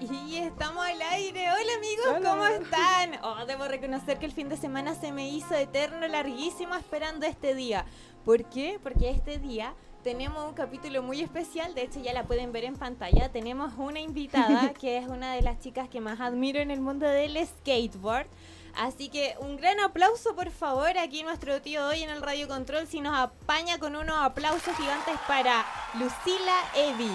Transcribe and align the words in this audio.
Y 0.00 0.36
estamos 0.36 0.84
al 0.84 1.00
aire. 1.00 1.46
Hola 1.48 1.72
amigos, 1.76 2.28
¿cómo 2.28 2.44
están? 2.46 3.20
Oh, 3.22 3.44
debo 3.46 3.68
reconocer 3.68 4.18
que 4.18 4.26
el 4.26 4.32
fin 4.32 4.48
de 4.48 4.56
semana 4.56 4.94
se 4.94 5.12
me 5.12 5.28
hizo 5.28 5.54
eterno, 5.54 6.08
larguísimo 6.08 6.74
esperando 6.74 7.24
este 7.24 7.54
día. 7.54 7.84
¿Por 8.24 8.44
qué? 8.46 8.80
Porque 8.82 9.10
este 9.10 9.38
día 9.38 9.74
tenemos 10.02 10.44
un 10.48 10.54
capítulo 10.54 11.02
muy 11.02 11.20
especial, 11.20 11.74
de 11.74 11.82
hecho 11.82 12.00
ya 12.00 12.12
la 12.12 12.24
pueden 12.24 12.50
ver 12.50 12.64
en 12.64 12.76
pantalla. 12.76 13.30
Tenemos 13.30 13.74
una 13.76 14.00
invitada 14.00 14.72
que 14.80 14.98
es 14.98 15.06
una 15.06 15.34
de 15.34 15.42
las 15.42 15.60
chicas 15.60 15.88
que 15.88 16.00
más 16.00 16.20
admiro 16.20 16.58
en 16.58 16.70
el 16.70 16.80
mundo 16.80 17.06
del 17.06 17.38
skateboard. 17.46 18.26
Así 18.74 19.08
que 19.08 19.36
un 19.38 19.56
gran 19.56 19.78
aplauso 19.80 20.34
por 20.34 20.50
favor 20.50 20.98
aquí 20.98 21.22
nuestro 21.22 21.60
tío 21.60 21.86
hoy 21.86 22.02
en 22.02 22.10
el 22.10 22.22
Radio 22.22 22.48
Control 22.48 22.86
si 22.86 23.00
nos 23.00 23.16
apaña 23.16 23.78
con 23.78 23.94
unos 23.94 24.16
aplausos 24.18 24.74
gigantes 24.76 25.14
para 25.28 25.64
Lucila 25.94 26.56
Evi. 26.74 27.10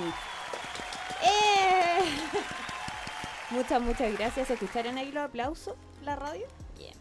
¡Eh! 1.24 2.02
Muchas, 3.50 3.82
muchas 3.82 4.14
gracias. 4.18 4.50
¿Escucharon 4.50 4.98
ahí 4.98 5.12
los 5.12 5.24
aplausos? 5.24 5.76
¿La 6.04 6.16
radio? 6.16 6.46
Bien. 6.78 6.94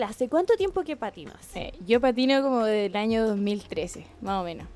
¿hace 0.08 0.30
cuánto 0.30 0.56
tiempo 0.56 0.84
que 0.84 0.96
patinas? 0.96 1.36
Eh, 1.56 1.74
yo 1.86 2.00
patino 2.00 2.42
como 2.42 2.64
del 2.64 2.96
año 2.96 3.28
2013, 3.28 4.06
más 4.22 4.42
o 4.42 4.46
menos. 4.46 4.68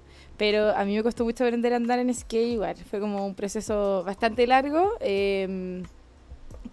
Pero 0.42 0.75
a 0.75 0.86
mí 0.86 0.95
me 0.95 1.03
costó 1.03 1.23
mucho 1.23 1.44
aprender 1.44 1.72
a 1.72 1.75
andar 1.75 2.00
en 2.00 2.11
skate 2.11 2.53
igual. 2.53 2.75
Fue 2.89 3.00
como 3.00 3.28
un 3.28 3.36
proceso 3.36 4.02
bastante 4.03 4.47
largo. 4.47 4.94
eh, 5.00 5.84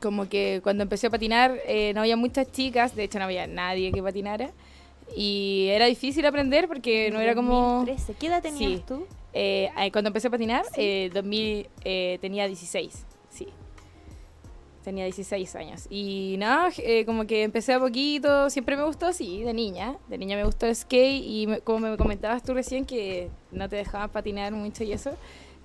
como 0.00 0.26
que 0.26 0.60
cuando 0.62 0.84
empecé 0.84 1.08
a 1.08 1.10
patinar 1.10 1.58
eh, 1.66 1.92
no 1.94 2.00
había 2.00 2.16
muchas 2.16 2.50
chicas, 2.50 2.96
de 2.96 3.04
hecho 3.04 3.18
no 3.18 3.26
había 3.26 3.46
nadie 3.46 3.92
que 3.92 4.02
patinara. 4.02 4.52
Y 5.14 5.66
era 5.70 5.84
difícil 5.84 6.24
aprender 6.24 6.66
porque 6.66 7.10
no 7.10 7.20
era 7.20 7.34
como... 7.34 7.84
2013. 7.84 8.14
¿Qué 8.18 8.26
edad 8.28 8.40
tenías 8.40 8.58
Sí. 8.78 8.82
tú? 8.88 9.06
Eh, 9.34 9.68
eh, 9.78 9.92
cuando 9.92 10.08
empecé 10.08 10.28
a 10.28 10.30
patinar, 10.30 10.64
Sí. 10.64 10.70
eh, 10.78 11.10
2000, 11.12 11.68
eh, 11.84 12.16
tenía 12.22 12.46
16, 12.46 12.90
sí. 12.94 13.07
Tenía 14.88 15.04
16 15.04 15.54
años. 15.54 15.86
Y 15.90 16.36
nada, 16.38 16.70
eh, 16.78 17.04
como 17.04 17.26
que 17.26 17.42
empecé 17.42 17.74
a 17.74 17.78
poquito, 17.78 18.48
siempre 18.48 18.74
me 18.74 18.84
gustó, 18.84 19.12
sí, 19.12 19.42
de 19.42 19.52
niña. 19.52 19.98
De 20.08 20.16
niña 20.16 20.34
me 20.34 20.44
gustó 20.44 20.64
el 20.64 20.74
skate 20.74 21.22
y 21.22 21.46
me- 21.46 21.60
como 21.60 21.80
me 21.90 21.96
comentabas 21.98 22.42
tú 22.42 22.54
recién 22.54 22.86
que 22.86 23.28
no 23.52 23.68
te 23.68 23.76
dejaban 23.76 24.08
patinar 24.08 24.50
mucho 24.54 24.84
y 24.84 24.92
eso, 24.94 25.10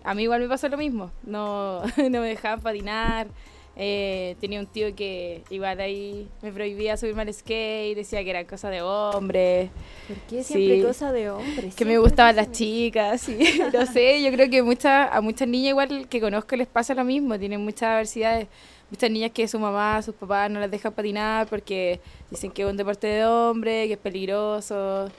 a 0.04 0.14
mí 0.14 0.24
igual 0.24 0.42
me 0.42 0.50
pasó 0.50 0.68
lo 0.68 0.76
mismo. 0.78 1.10
No, 1.24 1.82
no 1.98 2.20
me 2.20 2.28
dejaban 2.28 2.60
patinar. 2.60 3.28
Eh, 3.76 4.36
tenía 4.40 4.60
un 4.60 4.68
tío 4.68 4.96
que 4.96 5.42
igual 5.50 5.80
ahí 5.80 6.28
me 6.44 6.52
prohibía 6.52 6.96
subirme 6.96 7.24
al 7.24 7.34
skate, 7.34 7.96
decía 7.96 8.24
que 8.24 8.30
era 8.30 8.46
cosa 8.46 8.70
de 8.70 8.84
hombres. 8.84 9.72
¿Por 10.08 10.18
qué 10.30 10.44
siempre 10.44 10.78
Sí. 10.78 10.84
cosa 10.86 11.12
de 11.12 11.32
hombres? 11.32 11.74
Que 11.76 11.84
me 11.86 11.98
gustaban 11.98 12.36
las 12.36 12.52
chicas, 12.52 13.22
sí. 13.22 13.40
No 13.74 13.86
sé, 13.92 14.22
yo 14.22 14.32
creo 14.32 14.48
que 14.50 14.62
muchas, 14.62 15.10
a 15.12 15.22
muchas 15.22 15.48
niñas 15.48 15.70
igual 15.72 16.08
que 16.08 16.22
conozco 16.22 16.56
les 16.56 16.68
pasa 16.68 16.94
lo 16.94 17.04
mismo. 17.04 17.40
Tienen 17.40 17.64
muchas 17.64 17.84
adversidades. 17.90 18.48
Muchas 18.92 19.10
niñas 19.10 19.32
que 19.32 19.48
su 19.48 19.58
mamá, 19.58 20.00
sus 20.04 20.14
papás 20.14 20.52
no 20.52 20.60
las 20.60 20.70
dejan 20.70 20.94
patinar 20.94 21.48
porque 21.48 22.00
dicen 22.30 22.52
que 22.52 22.62
es 22.62 22.68
un 22.70 22.78
deporte 22.78 23.08
de 23.08 23.26
hombre, 23.26 23.88
que 23.88 23.94
es 23.94 24.00
peligroso. 24.00 25.10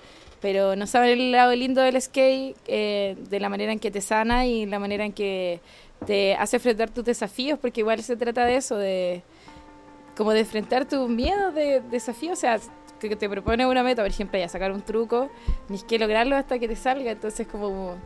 Pero 0.41 0.77
no 0.77 0.87
saben 0.87 1.19
el 1.19 1.33
lado 1.33 1.53
lindo 1.57 1.81
del 1.81 2.01
skate, 2.01 2.55
eh, 2.69 3.17
de 3.31 3.41
la 3.41 3.49
manera 3.49 3.73
en 3.73 3.81
que 3.81 3.91
te 3.91 4.01
sana 4.01 4.47
y 4.47 4.65
la 4.67 4.79
manera 4.79 5.05
en 5.05 5.13
que 5.13 5.59
te 6.07 6.35
hace 6.35 6.57
enfrentar 6.57 6.91
tus 6.91 7.05
desafíos, 7.05 7.59
porque 7.59 7.81
igual 7.81 8.03
se 8.03 8.17
trata 8.17 8.45
de 8.45 8.57
eso, 8.57 8.77
de 8.77 9.23
como 10.17 10.33
de 10.33 10.41
enfrentar 10.41 10.87
tus 10.87 11.09
miedos 11.09 11.55
de 11.55 11.81
desafíos, 11.81 12.39
o 12.39 12.41
sea, 12.41 12.61
que 13.01 13.17
te 13.17 13.29
propone 13.29 13.67
una 13.67 13.83
meta, 13.83 14.03
por 14.03 14.11
ejemplo, 14.11 14.39
ya 14.39 14.49
sacar 14.49 14.73
un 14.73 14.83
truco, 14.83 15.29
ni 15.69 15.81
que 15.81 15.99
lograrlo 15.99 16.37
hasta 16.37 16.59
que 16.59 16.69
te 16.69 16.77
salga, 16.77 17.11
entonces 17.11 17.47
como 17.47 17.97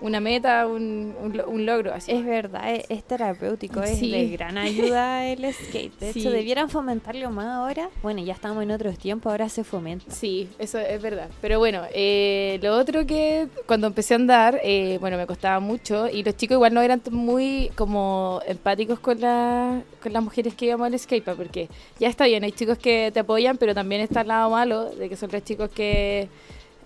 una 0.00 0.20
meta, 0.20 0.66
un, 0.66 1.14
un, 1.22 1.36
lo- 1.36 1.48
un 1.48 1.64
logro, 1.66 1.94
así. 1.94 2.12
Es 2.12 2.24
verdad, 2.24 2.72
es, 2.74 2.84
es 2.90 3.02
terapéutico, 3.04 3.82
es 3.82 3.98
Sí. 3.98 4.10
de 4.10 4.28
gran 4.28 4.58
ayuda 4.58 5.26
el 5.28 5.52
skate. 5.54 5.98
De 5.98 6.12
Sí. 6.12 6.20
hecho, 6.20 6.30
debieran 6.30 6.68
fomentarlo 6.68 7.30
más 7.30 7.46
ahora. 7.46 7.88
Bueno, 8.02 8.22
ya 8.22 8.34
estamos 8.34 8.62
en 8.62 8.70
otros 8.70 8.98
tiempos, 8.98 9.30
ahora 9.30 9.48
se 9.48 9.64
fomenta. 9.64 10.04
Sí, 10.10 10.48
eso 10.58 10.78
es 10.78 11.00
verdad. 11.00 11.28
Pero 11.40 11.58
bueno, 11.58 11.82
eh, 11.94 12.58
lo 12.62 12.76
otro 12.76 13.06
que 13.06 13.48
cuando 13.66 13.86
empecé 13.86 14.14
a 14.14 14.16
andar, 14.16 14.60
eh, 14.62 14.98
bueno, 15.00 15.16
me 15.16 15.26
costaba 15.26 15.60
mucho 15.60 16.08
y 16.08 16.22
los 16.22 16.36
chicos 16.36 16.56
igual 16.56 16.74
no 16.74 16.82
eran 16.82 17.00
muy 17.10 17.70
como 17.74 18.40
empáticos 18.46 18.98
con, 19.00 19.20
la, 19.20 19.82
con 20.02 20.12
las 20.12 20.22
mujeres 20.22 20.54
que 20.54 20.66
íbamos 20.66 20.86
al 20.86 20.98
skatepark, 20.98 21.36
porque 21.38 21.68
ya 21.98 22.08
está 22.08 22.26
bien, 22.26 22.44
hay 22.44 22.52
chicos 22.52 22.76
que 22.78 23.10
te 23.14 23.20
apoyan, 23.20 23.56
pero 23.56 23.74
también 23.74 24.00
está 24.02 24.20
el 24.20 24.28
lado 24.28 24.50
malo 24.50 24.90
de 24.90 25.08
que 25.08 25.16
son 25.16 25.30
los 25.32 25.42
chicos 25.42 25.70
que, 25.70 26.28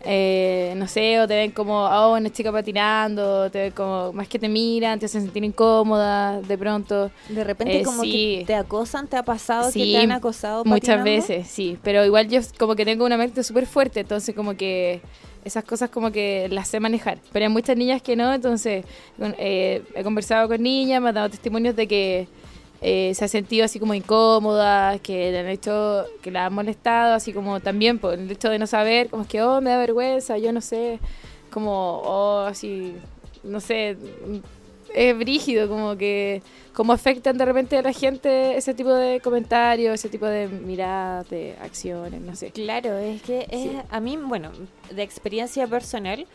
eh, 0.04 0.72
no 0.76 0.86
sé, 0.88 1.20
o 1.20 1.28
te 1.28 1.34
ven 1.36 1.50
como, 1.50 1.84
oh, 1.84 2.16
una 2.16 2.30
chica 2.30 2.50
patinando, 2.50 3.50
te 3.50 3.58
ven 3.62 3.72
como, 3.72 4.12
más 4.12 4.28
que 4.28 4.38
te 4.38 4.48
miran, 4.48 4.98
te 4.98 5.06
hacen 5.06 5.22
sentir 5.22 5.44
incómoda 5.44 6.40
de 6.40 6.56
pronto. 6.58 7.10
De 7.28 7.44
repente 7.44 7.80
Eh, 7.80 7.82
como 7.82 8.02
sí. 8.02 8.10
que 8.10 8.44
te 8.46 8.54
acosan, 8.54 9.06
¿te 9.08 9.16
ha 9.16 9.22
pasado 9.22 9.66
que 9.66 9.72
Sí, 9.72 9.92
te 9.92 9.98
han 9.98 10.12
acosado 10.12 10.64
Muchas 10.64 10.80
patinando? 10.98 11.04
veces, 11.04 11.46
sí. 11.48 11.78
Pero 11.82 12.04
igual 12.04 12.28
yo 12.28 12.40
como 12.58 12.74
que 12.76 12.84
tengo 12.84 13.04
una 13.04 13.16
mente 13.16 13.42
súper 13.42 13.66
fuerte, 13.66 14.00
entonces 14.00 14.34
como 14.34 14.56
que 14.56 15.00
esas 15.44 15.64
cosas 15.64 15.88
como 15.90 16.10
que 16.12 16.48
las 16.50 16.68
sé 16.68 16.80
manejar. 16.80 17.18
Pero 17.32 17.46
hay 17.46 17.52
muchas 17.52 17.76
niñas 17.76 18.02
que 18.02 18.14
no, 18.16 18.32
entonces 18.32 18.84
eh, 19.38 19.82
he 19.94 20.02
conversado 20.04 20.48
con 20.48 20.62
niñas, 20.62 21.00
me 21.02 21.08
han 21.10 21.14
dado 21.14 21.30
testimonios 21.30 21.76
de 21.76 21.86
que 21.86 22.26
eh, 22.82 23.12
se 23.14 23.24
ha 23.24 23.28
sentido 23.28 23.64
así 23.64 23.78
como 23.78 23.94
incómoda, 23.94 24.98
que 24.98 25.30
le 25.30 25.38
han 25.40 25.48
hecho, 25.48 26.04
que 26.22 26.30
la 26.30 26.46
han 26.46 26.54
molestado, 26.54 27.14
así 27.14 27.32
como 27.32 27.60
también 27.60 27.98
por 27.98 28.14
el 28.14 28.30
hecho 28.30 28.48
de 28.48 28.58
no 28.58 28.66
saber, 28.66 29.08
como 29.08 29.22
es 29.24 29.28
que, 29.28 29.42
oh, 29.42 29.60
me 29.60 29.70
da 29.70 29.78
vergüenza, 29.78 30.38
yo 30.38 30.52
no 30.52 30.60
sé, 30.60 30.98
como, 31.52 31.98
oh, 32.04 32.40
así, 32.46 32.94
no 33.44 33.60
sé, 33.60 33.96
es 34.94 35.16
brígido, 35.18 35.68
como 35.68 35.96
que 35.96 36.42
cómo 36.72 36.92
afectan 36.92 37.36
de 37.36 37.44
repente 37.44 37.76
a 37.76 37.82
la 37.82 37.92
gente 37.92 38.56
ese 38.56 38.74
tipo 38.74 38.92
de 38.94 39.20
comentarios, 39.20 39.94
ese 39.94 40.08
tipo 40.08 40.26
de 40.26 40.48
miradas, 40.48 41.28
de 41.30 41.54
acciones, 41.62 42.20
no 42.20 42.34
sé. 42.34 42.50
Claro, 42.50 42.96
es 42.98 43.20
que 43.22 43.40
es- 43.50 43.62
Sí. 43.70 43.78
a 43.90 44.00
mí, 44.00 44.16
bueno, 44.16 44.50
de 44.90 45.02
experiencia 45.02 45.66
personal, 45.66 46.26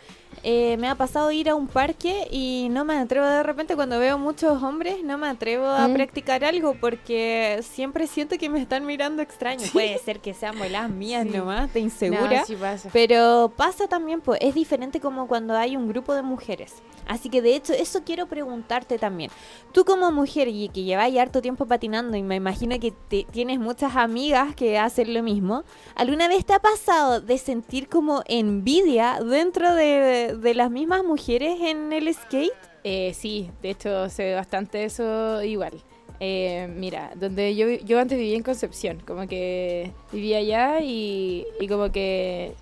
eh, 0.43 0.75
me 0.77 0.87
ha 0.89 0.95
pasado 0.95 1.31
ir 1.31 1.49
a 1.49 1.55
un 1.55 1.67
parque 1.67 2.27
y 2.31 2.67
no 2.71 2.83
me 2.85 2.95
atrevo 2.97 3.25
de 3.25 3.41
repente 3.43 3.75
cuando 3.75 3.99
veo 3.99 4.17
muchos 4.17 4.61
hombres, 4.61 5.03
no 5.03 5.17
me 5.17 5.27
atrevo 5.27 5.65
a 5.67 5.87
Mm. 5.87 5.93
practicar 5.93 6.43
algo 6.43 6.75
porque 6.79 7.59
siempre 7.63 8.07
siento 8.07 8.37
que 8.37 8.49
me 8.49 8.61
están 8.61 8.85
mirando 8.85 9.21
extraño. 9.21 9.65
Puede 9.71 9.97
ser 9.99 10.19
que 10.19 10.33
sean 10.33 10.55
las 10.71 10.89
mías 10.89 11.25
Sí. 11.29 11.37
nomás, 11.37 11.73
de 11.73 11.79
insegura. 11.79 12.39
No, 12.41 12.45
sí 12.45 12.55
pasa. 12.55 12.89
Pero 12.91 13.53
pasa 13.55 13.87
también, 13.87 14.21
pues, 14.21 14.39
es 14.41 14.53
diferente 14.55 14.99
como 14.99 15.27
cuando 15.27 15.55
hay 15.55 15.75
un 15.77 15.87
grupo 15.87 16.13
de 16.13 16.21
mujeres. 16.21 16.73
Así 17.07 17.29
que 17.29 17.41
de 17.43 17.55
hecho, 17.55 17.71
eso 17.73 18.03
quiero 18.03 18.25
preguntarte 18.25 18.97
también. 18.97 19.29
Tú 19.71 19.85
como 19.85 20.11
mujer 20.11 20.47
y 20.47 20.69
que 20.69 20.83
lleváis 20.83 21.17
harto 21.19 21.39
tiempo 21.41 21.67
patinando 21.67 22.17
y 22.17 22.23
me 22.23 22.35
imagino 22.35 22.79
que 22.79 22.91
te- 23.09 23.27
tienes 23.31 23.59
muchas 23.59 23.95
amigas 23.95 24.55
que 24.55 24.79
hacen 24.79 25.13
lo 25.13 25.21
mismo, 25.21 25.63
¿alguna 25.95 26.27
vez 26.27 26.45
te 26.45 26.53
ha 26.53 26.59
pasado 26.59 27.21
de 27.21 27.37
sentir 27.37 27.87
como 27.89 28.23
envidia 28.45 29.19
dentro 29.19 29.73
de, 29.73 30.37
de 30.37 30.53
las 30.53 30.69
mismas 30.69 31.03
mujeres 31.03 31.59
en 31.61 31.91
el 31.91 32.13
skate? 32.13 32.53
Eh, 32.83 33.13
sí, 33.15 33.49
de 33.61 33.71
hecho 33.71 34.09
se 34.09 34.35
bastante 34.35 34.83
eso 34.83 35.41
igual. 35.43 35.73
Eh, 36.19 36.69
mira, 36.73 37.11
donde 37.15 37.55
yo, 37.55 37.67
yo 37.67 37.99
antes 37.99 38.17
vivía 38.17 38.37
en 38.37 38.43
Concepción, 38.43 39.01
como 39.05 39.27
que 39.27 39.91
vivía 40.11 40.37
allá 40.37 40.79
y, 40.81 41.45
y 41.59 41.67
como 41.67 41.91
que 41.91 42.53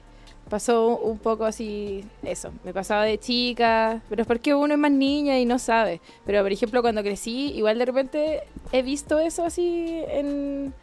pasó 0.50 0.98
un 0.98 1.18
poco 1.20 1.46
así, 1.46 2.04
eso, 2.24 2.52
me 2.64 2.74
pasaba 2.74 3.04
de 3.04 3.18
chica, 3.18 4.02
pero 4.10 4.22
es 4.22 4.28
porque 4.28 4.54
uno 4.56 4.74
es 4.74 4.80
más 4.80 4.92
niña 4.92 5.40
y 5.40 5.46
no 5.46 5.60
sabe. 5.60 6.00
Pero 6.26 6.42
por 6.42 6.52
ejemplo, 6.52 6.82
cuando 6.82 7.04
crecí, 7.04 7.52
igual 7.56 7.78
de 7.78 7.86
repente 7.86 8.44
he 8.72 8.82
visto 8.82 9.20
eso 9.20 9.44
así 9.44 10.04
en... 10.08 10.74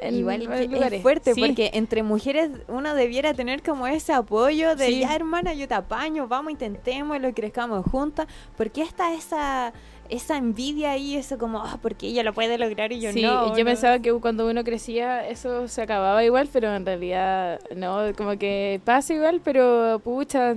en 0.00 0.14
Igual 0.14 0.40
que 0.48 0.68
lugares. 0.68 0.92
es 0.94 1.02
fuerte 1.02 1.34
Sí. 1.34 1.40
porque 1.40 1.70
entre 1.74 2.02
mujeres 2.02 2.50
uno 2.68 2.94
debiera 2.94 3.34
tener 3.34 3.62
como 3.62 3.86
ese 3.86 4.12
apoyo 4.12 4.76
de 4.76 4.86
Sí. 4.86 5.00
ya 5.00 5.14
hermana 5.14 5.54
yo 5.54 5.68
te 5.68 5.74
apaño, 5.74 6.26
vamos 6.28 6.52
intentemos 6.52 7.20
lo 7.20 7.32
crezcamos 7.34 7.84
juntas, 7.86 8.26
porque 8.56 8.82
está 8.82 9.12
esa 9.14 9.72
esa 10.08 10.36
envidia 10.36 10.90
ahí, 10.90 11.14
eso 11.16 11.38
como 11.38 11.60
ah, 11.60 11.78
porque 11.80 12.08
ella 12.08 12.24
lo 12.24 12.32
puede 12.32 12.58
lograr 12.58 12.90
y 12.90 13.00
yo 13.00 13.12
sí, 13.12 13.22
no. 13.22 13.46
yo 13.54 13.56
¿no? 13.56 13.64
pensaba 13.64 14.00
que 14.00 14.12
cuando 14.14 14.48
uno 14.50 14.64
crecía 14.64 15.28
eso 15.28 15.68
se 15.68 15.82
acababa 15.82 16.24
igual, 16.24 16.48
pero 16.52 16.74
en 16.74 16.84
realidad 16.84 17.60
no, 17.76 18.12
como 18.16 18.36
que 18.36 18.80
pasa 18.84 19.14
igual, 19.14 19.40
pero 19.44 20.00
pucha, 20.02 20.56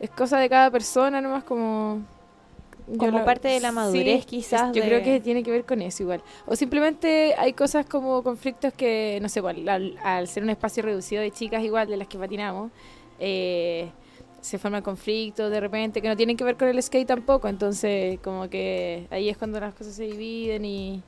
es 0.00 0.08
cosa 0.10 0.38
de 0.38 0.48
cada 0.48 0.70
persona 0.70 1.20
nomás 1.20 1.44
como... 1.44 2.00
Como 2.98 3.24
parte 3.24 3.48
de 3.48 3.60
la 3.60 3.72
madurez, 3.72 4.26
quizás, 4.26 4.72
yo 4.74 4.82
de- 4.82 4.88
creo 4.88 5.02
que 5.02 5.20
tiene 5.20 5.42
que 5.42 5.50
ver 5.50 5.64
con 5.64 5.80
eso 5.82 6.02
igual. 6.02 6.22
O 6.46 6.56
simplemente 6.56 7.34
hay 7.38 7.52
cosas 7.52 7.86
como 7.86 8.22
conflictos 8.22 8.72
que, 8.72 9.18
no 9.22 9.28
sé, 9.28 9.40
igual, 9.40 9.68
al, 9.68 9.98
al 10.02 10.28
ser 10.28 10.42
un 10.42 10.50
espacio 10.50 10.82
reducido 10.82 11.22
de 11.22 11.30
chicas 11.30 11.62
igual 11.62 11.88
de 11.88 11.96
las 11.96 12.08
que 12.08 12.18
patinamos, 12.18 12.70
eh, 13.18 13.90
se 14.40 14.58
forman 14.58 14.82
conflictos 14.82 15.50
de 15.50 15.60
repente 15.60 16.00
que 16.00 16.08
no 16.08 16.16
tienen 16.16 16.36
que 16.36 16.44
ver 16.44 16.56
con 16.56 16.66
el 16.68 16.82
skate 16.82 17.06
tampoco, 17.06 17.46
entonces 17.48 18.18
como 18.20 18.48
que 18.48 19.06
ahí 19.10 19.28
es 19.28 19.36
cuando 19.36 19.60
las 19.60 19.74
cosas 19.74 19.94
se 19.94 20.04
dividen 20.04 20.64
y... 20.64 21.02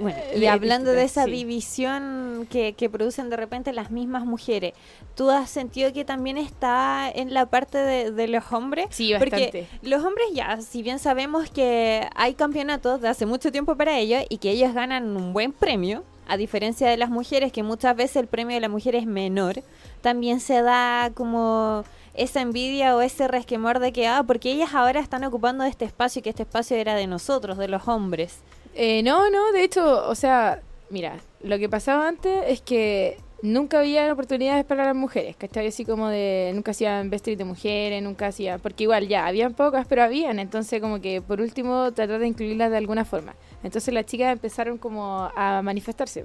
Bueno, 0.00 0.18
y 0.36 0.46
hablando 0.46 0.90
de 0.90 1.04
esa 1.04 1.24
sí. 1.24 1.30
división 1.30 2.46
que, 2.50 2.72
que 2.74 2.90
producen 2.90 3.30
de 3.30 3.36
repente 3.36 3.72
las 3.72 3.90
mismas 3.90 4.24
mujeres, 4.24 4.74
¿tú 5.14 5.30
has 5.30 5.50
sentido 5.50 5.92
que 5.92 6.04
también 6.04 6.38
está 6.38 7.10
en 7.14 7.32
la 7.32 7.46
parte 7.46 7.78
de, 7.78 8.10
de 8.10 8.28
los 8.28 8.52
hombres? 8.52 8.86
Sí, 8.90 9.12
Porque 9.18 9.30
bastante. 9.30 9.68
los 9.82 10.04
hombres 10.04 10.26
ya, 10.32 10.60
si 10.60 10.82
bien 10.82 10.98
sabemos 10.98 11.50
que 11.50 12.08
hay 12.14 12.34
campeonatos 12.34 13.00
de 13.00 13.08
hace 13.08 13.26
mucho 13.26 13.52
tiempo 13.52 13.76
para 13.76 13.98
ellos 13.98 14.24
y 14.28 14.38
que 14.38 14.50
ellos 14.50 14.74
ganan 14.74 15.16
un 15.16 15.32
buen 15.32 15.52
premio, 15.52 16.04
a 16.26 16.36
diferencia 16.36 16.88
de 16.88 16.96
las 16.96 17.10
mujeres, 17.10 17.52
que 17.52 17.62
muchas 17.62 17.94
veces 17.96 18.16
el 18.16 18.26
premio 18.26 18.54
de 18.54 18.60
la 18.60 18.68
mujer 18.68 18.94
es 18.94 19.06
menor, 19.06 19.62
también 20.00 20.40
se 20.40 20.62
da 20.62 21.10
como 21.14 21.84
esa 22.14 22.40
envidia 22.40 22.96
o 22.96 23.00
ese 23.00 23.28
resquemor 23.28 23.78
de 23.78 23.92
que, 23.92 24.06
ah, 24.06 24.22
porque 24.26 24.52
ellas 24.52 24.74
ahora 24.74 25.00
están 25.00 25.24
ocupando 25.24 25.64
este 25.64 25.84
espacio 25.84 26.20
y 26.20 26.22
que 26.22 26.30
este 26.30 26.44
espacio 26.44 26.76
era 26.76 26.94
de 26.94 27.06
nosotros, 27.06 27.58
de 27.58 27.68
los 27.68 27.88
hombres. 27.88 28.38
Eh, 28.74 29.02
no, 29.04 29.30
no, 29.30 29.52
de 29.52 29.62
hecho, 29.62 30.08
o 30.08 30.14
sea, 30.16 30.60
mira, 30.90 31.20
lo 31.42 31.58
que 31.58 31.68
pasaba 31.68 32.08
antes 32.08 32.44
es 32.48 32.60
que 32.60 33.18
nunca 33.40 33.78
había 33.80 34.12
oportunidades 34.12 34.64
para 34.64 34.84
las 34.84 34.96
mujeres, 34.96 35.36
¿cachai? 35.36 35.68
Así 35.68 35.84
como 35.84 36.08
de, 36.08 36.50
nunca 36.54 36.72
hacían 36.72 37.08
vestir 37.10 37.36
de 37.36 37.44
mujeres, 37.44 38.02
nunca 38.02 38.28
hacían, 38.28 38.58
porque 38.58 38.84
igual 38.84 39.06
ya, 39.06 39.26
habían 39.26 39.54
pocas, 39.54 39.86
pero 39.86 40.02
habían, 40.02 40.38
entonces 40.40 40.80
como 40.80 41.00
que 41.00 41.22
por 41.22 41.40
último 41.40 41.92
tratar 41.92 42.18
de 42.18 42.26
incluirlas 42.26 42.70
de 42.70 42.78
alguna 42.78 43.04
forma. 43.04 43.36
Entonces 43.62 43.94
las 43.94 44.06
chicas 44.06 44.32
empezaron 44.32 44.78
como 44.78 45.30
a 45.36 45.62
manifestarse, 45.62 46.24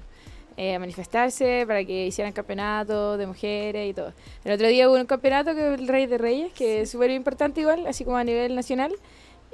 eh, 0.57 0.75
a 0.75 0.79
manifestarse 0.79 1.65
para 1.67 1.83
que 1.83 2.07
hicieran 2.07 2.33
campeonatos 2.33 3.19
de 3.19 3.27
mujeres 3.27 3.91
y 3.91 3.93
todo. 3.93 4.13
El 4.43 4.53
otro 4.53 4.67
día 4.67 4.89
hubo 4.89 4.97
un 4.97 5.05
campeonato 5.05 5.53
que 5.53 5.73
es 5.73 5.79
el 5.79 5.87
Rey 5.87 6.07
de 6.07 6.17
Reyes, 6.17 6.51
que 6.53 6.81
es 6.81 6.89
súper 6.89 7.11
importante 7.11 7.61
igual, 7.61 7.85
así 7.85 8.05
como 8.05 8.17
a 8.17 8.23
nivel 8.23 8.55
nacional, 8.55 8.93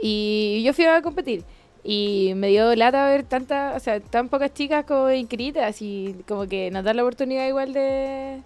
y 0.02 0.62
yo 0.64 0.74
fui 0.74 0.86
a 0.86 1.02
competir. 1.02 1.44
Y 1.88 2.34
me 2.36 2.48
dio 2.48 2.76
lata 2.76 3.06
ver 3.06 3.24
tantas, 3.24 3.78
o 3.78 3.80
sea, 3.80 4.00
tan 4.00 4.28
pocas 4.30 4.52
chicas 4.54 4.86
como 4.86 5.12
inscritas 5.12 5.82
y 5.84 6.16
como 6.28 6.48
que 6.48 6.72
nos 6.72 6.84
dan 6.84 6.98
la 6.98 7.04
oportunidad 7.04 7.48
igual 7.48 7.74
de... 7.74 8.42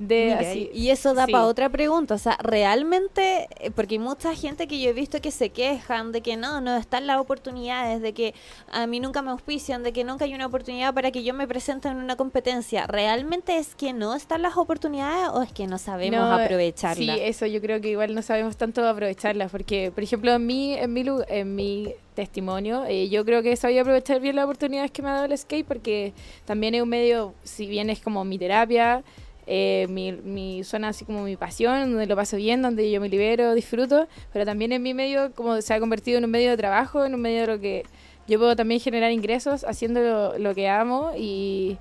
de 0.00 0.34
Mira, 0.36 0.40
así. 0.40 0.70
y 0.72 0.88
eso 0.88 1.12
da 1.12 1.26
sí. 1.26 1.32
para 1.32 1.44
otra 1.44 1.68
pregunta, 1.68 2.14
o 2.14 2.18
sea, 2.18 2.38
realmente, 2.42 3.48
eh, 3.60 3.70
porque 3.70 3.96
hay 3.96 3.98
mucha 3.98 4.34
gente 4.34 4.66
que 4.66 4.80
yo 4.80 4.88
he 4.88 4.92
visto 4.94 5.20
que 5.20 5.30
se 5.30 5.50
quejan 5.50 6.10
de 6.10 6.22
que 6.22 6.38
no, 6.38 6.62
no 6.62 6.74
están 6.76 7.06
las 7.06 7.18
oportunidades, 7.18 8.00
de 8.00 8.14
que 8.14 8.34
a 8.72 8.86
mí 8.86 8.98
nunca 8.98 9.20
me 9.20 9.30
auspician, 9.30 9.82
de 9.82 9.92
que 9.92 10.02
nunca 10.02 10.24
hay 10.24 10.34
una 10.34 10.46
oportunidad 10.46 10.94
para 10.94 11.10
que 11.10 11.22
yo 11.22 11.34
me 11.34 11.46
presente 11.46 11.88
en 11.88 11.96
una 11.98 12.16
competencia. 12.16 12.86
¿Realmente 12.86 13.58
es 13.58 13.74
que 13.74 13.92
no 13.92 14.14
están 14.14 14.40
las 14.40 14.56
oportunidades 14.56 15.28
o 15.34 15.42
es 15.42 15.52
que 15.52 15.66
no 15.66 15.76
sabemos 15.76 16.18
No, 16.18 16.32
aprovecharlas? 16.32 16.96
Sí, 16.96 17.22
eso 17.22 17.44
yo 17.44 17.60
creo 17.60 17.80
que 17.82 17.90
igual 17.90 18.14
no 18.14 18.22
sabemos 18.22 18.56
tanto 18.56 18.86
aprovecharlas, 18.88 19.50
porque, 19.50 19.92
por 19.94 20.02
ejemplo, 20.02 20.32
en 20.32 20.46
mi, 20.46 20.72
en 20.74 20.94
mi, 20.94 21.04
en 21.28 21.54
mi 21.54 21.94
testimonio, 22.14 22.84
eh, 22.86 23.10
yo 23.10 23.24
creo 23.26 23.42
que 23.42 23.54
sabía 23.54 23.82
aprovechar 23.82 24.18
bien 24.20 24.36
las 24.36 24.46
oportunidades 24.46 24.90
que 24.92 25.02
me 25.02 25.10
ha 25.10 25.12
dado 25.12 25.26
el 25.26 25.36
skate, 25.36 25.66
porque 25.66 26.14
también 26.46 26.74
es 26.74 26.80
un 26.82 26.88
medio, 26.88 27.34
si 27.44 27.66
bien 27.66 27.90
es 27.90 28.00
como 28.00 28.24
mi 28.24 28.38
terapia, 28.38 29.02
eh, 29.46 29.86
mi, 29.88 30.12
mi 30.12 30.62
así 30.82 31.04
como 31.04 31.24
mi 31.24 31.36
pasión, 31.36 31.90
donde 31.90 32.06
lo 32.06 32.16
paso 32.16 32.36
bien, 32.36 32.62
donde 32.62 32.90
yo 32.90 33.00
me 33.00 33.08
libero, 33.08 33.54
disfruto, 33.54 34.06
pero 34.32 34.44
también 34.44 34.72
en 34.72 34.82
mi 34.82 34.94
medio 34.94 35.32
como 35.34 35.60
se 35.60 35.74
ha 35.74 35.80
convertido 35.80 36.18
en 36.18 36.24
un 36.24 36.30
medio 36.30 36.50
de 36.50 36.56
trabajo, 36.56 37.04
en 37.04 37.14
un 37.14 37.20
medio 37.20 37.42
de 37.42 37.46
lo 37.46 37.60
que 37.60 37.84
yo 38.28 38.38
puedo 38.38 38.54
también 38.54 38.80
generar 38.80 39.10
ingresos 39.10 39.64
haciendo 39.64 40.38
lo, 40.38 40.54
que 40.54 40.68
amo 40.68 41.10
y, 41.16 41.78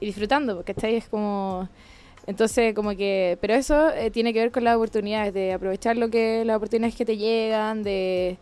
disfrutando, 0.00 0.56
porque 0.56 0.74
Es 0.96 1.08
como... 1.08 1.68
Entonces, 2.26 2.74
como 2.74 2.96
que, 2.96 3.38
pero 3.40 3.54
eso 3.54 3.90
eh, 3.90 4.10
tiene 4.10 4.32
que 4.32 4.40
ver 4.40 4.50
con 4.50 4.64
las 4.64 4.74
oportunidades, 4.74 5.32
de 5.32 5.52
aprovechar 5.52 5.96
lo 5.96 6.10
que, 6.10 6.44
las 6.44 6.56
oportunidades 6.56 6.96
que 6.96 7.04
te 7.04 7.16
llegan, 7.16 7.84
de, 7.84 8.36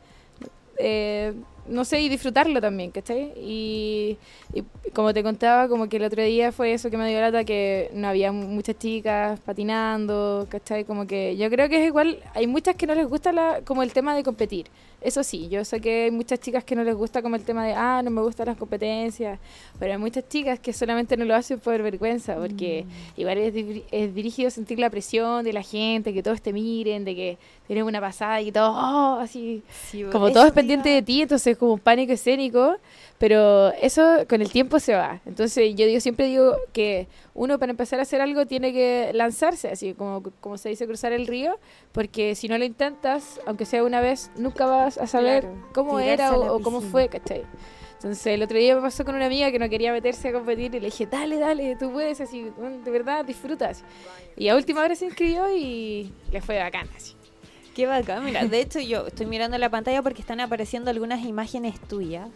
eh, 0.79 1.35
no 1.67 1.85
sé, 1.85 2.01
y 2.01 2.09
disfrutarlo 2.09 2.61
también, 2.61 2.91
¿cachai? 2.91 3.33
Y, 3.37 4.19
y 4.53 4.63
como 4.93 5.13
te 5.15 5.23
contaba, 5.23 5.69
como 5.69 5.89
que 5.89 5.97
el 5.97 6.05
otro 6.05 6.23
día 6.23 6.53
fue 6.53 6.73
eso 6.73 6.91
que 6.91 6.97
me 6.97 7.09
dio 7.09 7.21
lata, 7.21 7.45
que 7.45 7.91
no 7.95 8.09
había 8.09 8.33
muchas 8.33 8.79
chicas 8.79 9.41
patinando, 9.41 10.47
¿cachai? 10.51 10.85
Como 10.85 11.07
que 11.07 11.37
yo 11.37 11.51
creo 11.51 11.69
que 11.69 11.81
es 11.83 11.87
igual, 11.87 12.21
hay 12.35 12.47
muchas 12.47 12.77
que 12.77 12.87
no 12.87 12.95
les 12.95 13.07
gusta 13.09 13.33
la, 13.33 13.61
como 13.65 13.83
el 13.83 13.93
tema 13.93 14.15
de 14.15 14.23
competir. 14.23 14.67
Eso 15.05 15.23
sí, 15.23 15.49
yo 15.51 15.65
sé 15.67 15.81
que 15.81 16.05
hay 16.05 16.11
muchas 16.11 16.41
chicas 16.41 16.65
que 16.65 16.75
no 16.75 16.83
les 16.83 16.95
gusta 16.95 17.21
como 17.21 17.37
el 17.37 17.43
tema 17.45 17.65
de, 17.67 17.75
ah, 17.75 18.01
no 18.03 18.11
me 18.11 18.23
gustan 18.23 18.47
las 18.47 18.57
competencias, 18.57 19.39
pero 19.79 19.93
hay 19.93 19.99
muchas 19.99 20.27
chicas 20.29 20.59
que 20.59 20.73
solamente 20.73 21.15
no 21.19 21.27
lo 21.27 21.35
hacen 21.35 21.61
por 21.61 21.81
vergüenza, 21.83 22.37
porque 22.37 22.87
igual 23.17 23.37
es, 23.37 23.53
di- 23.53 23.83
es 23.91 24.15
dirigido 24.15 24.49
sentir 24.51 24.79
la 24.79 24.89
presión 24.89 25.45
de 25.45 25.53
la 25.53 25.63
gente, 25.63 26.15
que 26.15 26.23
todos 26.23 26.41
te 26.41 26.55
miren, 26.55 27.05
de 27.05 27.15
que 27.15 27.39
tienes 27.67 27.85
una 27.85 28.01
pasada 28.01 28.41
y 28.41 28.51
todo, 28.51 28.71
oh, 28.73 29.19
así, 29.21 29.63
Sí, 29.91 30.03
como 30.11 30.31
todo 30.33 30.45
es 30.47 30.53
te 30.53 30.55
pendiente 30.55 30.89
de 30.89 31.03
ti, 31.03 31.21
entonces 31.23 31.49
es 31.49 31.59
como 31.59 31.75
un 31.75 31.81
pánico 31.81 32.13
escénico, 32.15 32.77
pero 33.19 33.73
eso 33.81 34.27
con 34.29 34.43
el 34.43 34.51
tiempo 34.51 34.81
se 34.81 34.95
va. 34.95 35.21
Entonces 35.27 35.75
yo 35.75 35.87
digo, 35.87 36.01
siempre 36.01 36.27
digo 36.27 36.57
que 36.73 37.07
uno 37.35 37.59
para 37.59 37.71
empezar 37.71 37.99
a 37.99 38.03
hacer 38.03 38.21
algo 38.21 38.47
tiene 38.47 38.73
que 38.73 39.11
lanzarse, 39.15 39.69
así 39.69 39.95
como, 39.95 40.23
como 40.41 40.59
se 40.59 40.69
dice 40.71 40.87
cruzar 40.87 41.13
el 41.13 41.27
río, 41.27 41.59
porque 41.93 42.35
si 42.35 42.49
no 42.49 42.59
lo 42.59 42.65
intentas, 42.65 43.41
aunque 43.47 43.65
sea 43.65 43.85
una 43.85 44.01
vez, 44.01 44.31
nunca 44.37 44.67
vas 44.67 44.99
a 44.99 45.07
saber 45.07 45.43
Claro, 45.43 45.69
cómo 45.73 46.01
era 46.01 46.37
o, 46.37 46.57
o 46.57 46.61
cómo 46.61 46.81
fue, 46.81 47.09
¿cachai? 47.09 47.45
Entonces 47.95 48.27
el 48.27 48.43
otro 48.43 48.59
día 48.59 48.75
me 48.75 48.83
pasó 48.83 49.03
con 49.05 49.15
una 49.15 49.25
amiga 49.27 49.51
que 49.51 49.59
no 49.59 49.67
quería 49.71 49.91
meterse 49.91 50.29
a 50.29 50.33
competir 50.33 50.75
y 50.75 50.81
le 50.81 50.87
dije, 50.87 51.07
dale, 51.07 51.39
dale, 51.39 51.77
tú 51.77 51.91
puedes, 51.91 52.21
así, 52.21 52.51
de 52.85 52.91
verdad, 52.91 53.25
disfrutas. 53.25 53.83
Y 54.37 54.49
a 54.49 54.57
última 54.57 54.83
hora 54.83 54.95
se 54.95 55.07
inscribió 55.07 55.49
y 55.57 56.13
le 56.31 56.43
fue 56.43 56.59
bacán, 56.59 56.87
así. 56.95 57.15
Qué 57.75 57.87
bacán, 57.87 58.25
mira, 58.25 58.45
de 58.45 58.61
hecho 58.61 58.79
yo 58.81 59.07
estoy 59.07 59.25
mirando 59.25 59.57
la 59.57 59.71
pantalla 59.71 60.03
porque 60.03 60.21
están 60.21 60.41
apareciendo 60.41 60.91
algunas 60.91 61.25
imágenes 61.25 61.81
tuyas. 61.89 62.29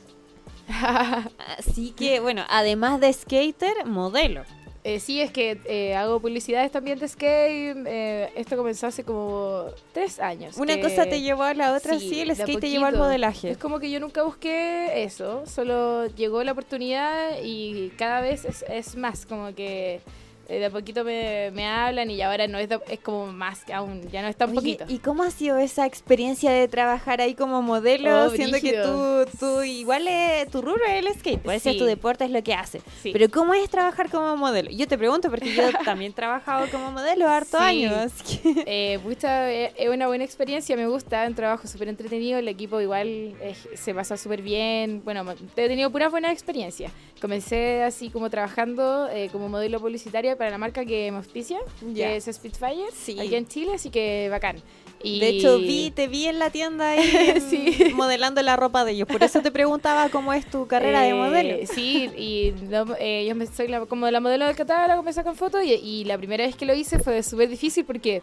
Así 1.58 1.92
que, 1.92 2.20
bueno, 2.20 2.42
además 2.48 3.00
de 3.00 3.12
skater, 3.12 3.84
modelo. 3.86 4.44
Eh, 4.84 5.00
sí, 5.00 5.20
es 5.20 5.30
que 5.32 5.60
eh, 5.66 5.94
hago 5.96 6.18
publicidades 6.20 6.70
también 6.70 6.98
de 6.98 7.08
skate. 7.08 7.76
eh, 7.86 8.32
esto 8.36 8.56
comenzó 8.56 8.86
hace 8.86 9.04
como 9.04 9.66
tres 9.92 10.18
años. 10.18 10.56
Una 10.56 10.76
que- 10.76 10.82
cosa 10.82 11.04
te 11.04 11.20
llevó 11.20 11.42
a 11.42 11.52
la 11.52 11.74
otra, 11.74 11.98
sí, 11.98 12.08
sí, 12.08 12.20
el 12.20 12.34
skate 12.34 12.60
te 12.60 12.70
llevó 12.70 12.86
al 12.86 12.96
modelaje. 12.96 13.50
Es 13.50 13.58
como 13.58 13.80
que 13.80 13.90
yo 13.90 14.00
nunca 14.00 14.22
busqué 14.22 15.02
eso, 15.02 15.44
solo 15.46 16.06
llegó 16.06 16.42
la 16.44 16.52
oportunidad 16.52 17.32
y 17.42 17.90
cada 17.98 18.20
vez 18.20 18.44
es, 18.44 18.64
es 18.68 18.96
más, 18.96 19.26
como 19.26 19.54
que 19.54 20.00
de 20.48 20.64
a 20.66 20.70
poquito 20.70 21.04
me, 21.04 21.50
me 21.52 21.66
hablan 21.66 22.10
y 22.10 22.22
ahora 22.22 22.46
no 22.48 22.58
es, 22.58 22.68
de- 22.68 22.80
es 22.88 23.00
como 23.00 23.26
más 23.32 23.64
que 23.64 23.72
aún, 23.74 24.08
ya 24.10 24.22
no 24.22 24.28
es 24.28 24.36
tan 24.36 24.48
Oye, 24.50 24.56
poquito. 24.56 24.84
¿Y 24.88 24.98
cómo 24.98 25.22
ha 25.22 25.30
sido 25.30 25.58
esa 25.58 25.84
experiencia 25.86 26.50
de 26.50 26.68
trabajar 26.68 27.20
ahí 27.20 27.34
como 27.34 27.60
modelo, 27.62 28.24
Oh, 28.24 28.30
siendo 28.30 28.58
que 28.60 28.72
tú, 28.82 29.26
tú 29.38 29.62
igual 29.62 30.08
es, 30.08 30.50
tu 30.50 30.62
rubro 30.62 30.82
es 30.86 31.04
el 31.04 31.14
skate, 31.18 31.40
pues 31.42 31.58
ese 31.58 31.70
es 31.70 31.74
Sí. 31.74 31.78
tu 31.80 31.84
deporte, 31.84 32.24
es 32.24 32.30
lo 32.30 32.42
que 32.42 32.54
hace. 32.54 32.80
Sí. 33.02 33.10
Pero 33.12 33.28
¿cómo 33.30 33.52
es 33.54 33.68
trabajar 33.68 34.10
como 34.10 34.36
modelo? 34.36 34.70
Yo 34.70 34.88
te 34.88 34.96
pregunto 34.96 35.28
porque 35.30 35.54
yo 35.54 35.62
también 35.84 36.12
he 36.12 36.14
trabajado 36.14 36.66
como 36.70 36.90
modelo 36.92 37.28
harto 37.28 37.58
Sí. 37.58 37.64
años. 37.64 38.12
Eh, 38.66 38.98
eh, 39.22 39.72
es 39.76 39.88
una 39.88 40.06
buena 40.06 40.24
experiencia, 40.24 40.76
me 40.76 40.86
gusta, 40.86 41.26
un 41.26 41.34
trabajo 41.34 41.66
súper 41.68 41.88
entretenido, 41.88 42.38
el 42.38 42.48
equipo 42.48 42.80
igual 42.80 43.06
eh, 43.40 43.54
se 43.74 43.94
pasa 43.94 44.16
súper 44.16 44.42
bien, 44.42 45.02
bueno, 45.04 45.24
he 45.56 45.68
tenido 45.68 45.90
puras 45.90 46.10
buenas 46.10 46.32
experiencias. 46.32 46.92
comencé 47.20 47.82
así 47.82 48.10
como 48.10 48.30
trabajando 48.30 49.08
eh, 49.10 49.28
como 49.32 49.48
modelo 49.48 49.80
publicitario 49.80 50.36
para 50.38 50.50
la 50.50 50.58
marca 50.58 50.84
que 50.84 51.10
me 51.10 51.18
auspicia, 51.18 51.58
Ya. 51.92 52.06
que 52.08 52.16
es 52.16 52.24
Spitfire, 52.32 52.86
Sí. 52.94 53.18
aquí 53.18 53.34
en 53.34 53.46
Chile, 53.48 53.72
así 53.74 53.90
que 53.90 54.28
bacán. 54.30 54.56
Y 55.02 55.20
De 55.20 55.28
hecho, 55.28 55.58
vi, 55.58 55.92
te 55.92 56.08
vi 56.08 56.26
en 56.26 56.38
la 56.40 56.50
tienda 56.50 56.90
ahí 56.90 56.98
Sí. 57.50 57.92
modelando 57.94 58.42
la 58.42 58.56
ropa 58.56 58.84
de 58.84 58.92
ellos. 58.92 59.06
Por 59.06 59.22
eso 59.22 59.40
te 59.42 59.52
preguntaba 59.52 60.08
cómo 60.08 60.32
es 60.32 60.44
tu 60.50 60.66
carrera 60.66 61.02
de 61.02 61.10
Eh, 61.10 61.14
modelo. 61.14 61.66
Sí, 61.66 62.10
y 62.16 62.52
lo- 62.68 62.96
eh, 62.98 63.24
yo 63.28 63.34
me- 63.36 63.46
soy 63.46 63.68
la- 63.68 63.86
como 63.86 64.10
la 64.10 64.20
modelo 64.20 64.46
del 64.46 64.56
catálogo, 64.56 65.02
me 65.02 65.12
sacan 65.12 65.36
fotos 65.36 65.62
y, 65.64 65.72
y 65.74 66.04
la 66.04 66.16
primera 66.18 66.44
vez 66.44 66.56
que 66.56 66.66
lo 66.66 66.74
hice 66.74 66.98
fue 66.98 67.22
súper 67.22 67.48
difícil 67.48 67.84
porque 67.84 68.22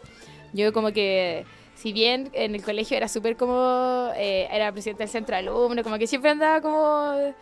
yo 0.54 0.74
como 0.74 0.92
que, 0.92 1.46
si 1.76 1.94
bien 1.94 2.30
en 2.34 2.56
el 2.56 2.62
colegio 2.64 2.98
era 2.98 3.08
súper 3.08 3.38
como, 3.38 4.10
eh, 4.18 4.48
era 4.52 4.72
presidenta 4.74 5.04
del 5.04 5.10
centro 5.10 5.34
de 5.36 5.40
alumnos, 5.44 5.84
como 5.84 5.98
que 5.98 6.08
siempre 6.08 6.32
andaba 6.32 6.60
como, 6.62 7.34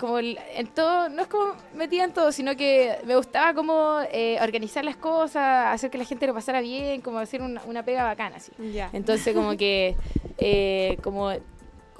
como 0.00 0.18
en 0.18 0.66
todo, 0.74 1.10
no 1.10 1.22
es 1.22 1.28
como 1.28 1.52
metida 1.74 2.04
en 2.04 2.12
todo, 2.12 2.32
sino 2.32 2.56
que 2.56 2.96
me 3.04 3.14
gustaba 3.16 3.52
como 3.52 3.98
eh, 4.10 4.38
organizar 4.42 4.82
las 4.82 4.96
cosas, 4.96 5.74
hacer 5.74 5.90
que 5.90 5.98
la 5.98 6.04
gente 6.04 6.26
lo 6.26 6.32
pasara 6.32 6.62
bien, 6.62 7.02
como 7.02 7.18
hacer 7.18 7.42
una, 7.42 7.62
una 7.66 7.84
pega 7.84 8.02
bacana, 8.04 8.36
así. 8.36 8.50
Entonces 8.94 9.34
como 9.34 9.56
que 9.58 9.94
eh, 10.38 10.96
como 11.02 11.30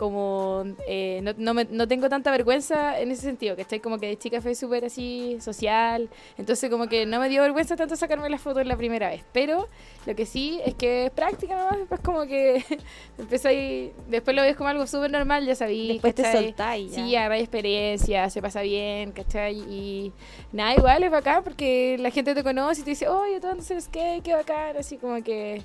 como 0.01 0.65
eh, 0.89 1.21
no, 1.23 1.33
no, 1.37 1.53
me- 1.53 1.67
no 1.71 1.87
tengo 1.87 2.09
tanta 2.09 2.31
vergüenza 2.31 2.99
en 2.99 3.11
ese 3.11 3.21
sentido, 3.23 3.55
que 3.55 3.63
estoy 3.63 3.81
como 3.81 3.99
que 3.99 4.07
de 4.07 4.17
chica 4.19 4.41
fue 4.41 4.55
súper 4.55 4.87
así 4.87 5.37
social, 5.41 6.09
entonces 6.39 6.71
como 6.71 6.89
que 6.89 7.05
no 7.05 7.21
me 7.21 7.29
dio 7.29 7.43
vergüenza 7.43 7.77
tanto 7.77 7.95
sacarme 7.97 8.31
las 8.31 8.41
fotos 8.41 8.65
la 8.67 8.77
primera 8.79 9.11
vez, 9.11 9.23
pero 9.33 9.69
lo 10.07 10.17
que 10.17 10.25
sí 10.25 10.59
es 10.65 10.75
que 10.75 11.05
es 11.07 11.11
práctica 11.11 11.55
nomás, 11.55 11.79
después 11.79 12.01
como 12.01 12.23
que 12.27 12.65
ahí, 13.45 13.93
después 14.09 14.35
lo 14.35 14.41
ves 14.43 14.57
como 14.57 14.71
algo 14.71 14.87
súper 14.87 15.11
normal, 15.11 15.45
ya 15.45 15.55
sabí, 15.55 15.89
Después 15.93 16.15
te 16.15 16.23
¿cachai? 16.23 16.45
soltáis. 16.47 16.93
ya. 16.93 17.05
Sí, 17.05 17.17
agarráis 17.17 17.43
experiencia, 17.45 18.31
se 18.31 18.41
pasa 18.41 18.63
bien, 18.63 19.13
¿cachai? 19.13 19.59
Y 19.59 20.13
nada, 20.53 20.75
igual 20.75 21.03
es 21.03 21.11
bacán 21.11 21.45
porque 21.45 21.97
la 22.01 22.11
gente 22.11 22.35
te 22.35 22.43
conoce 22.43 22.81
y 22.81 22.85
te 22.85 22.91
dice, 22.91 23.07
oye, 23.07 23.39
¿tú 23.39 23.49
dónde 23.49 23.63
haces 23.63 23.85
skate? 23.85 24.23
Qué 24.25 24.33
bacán, 24.35 24.77
así 24.79 24.97
como 24.97 25.23
que 25.23 25.63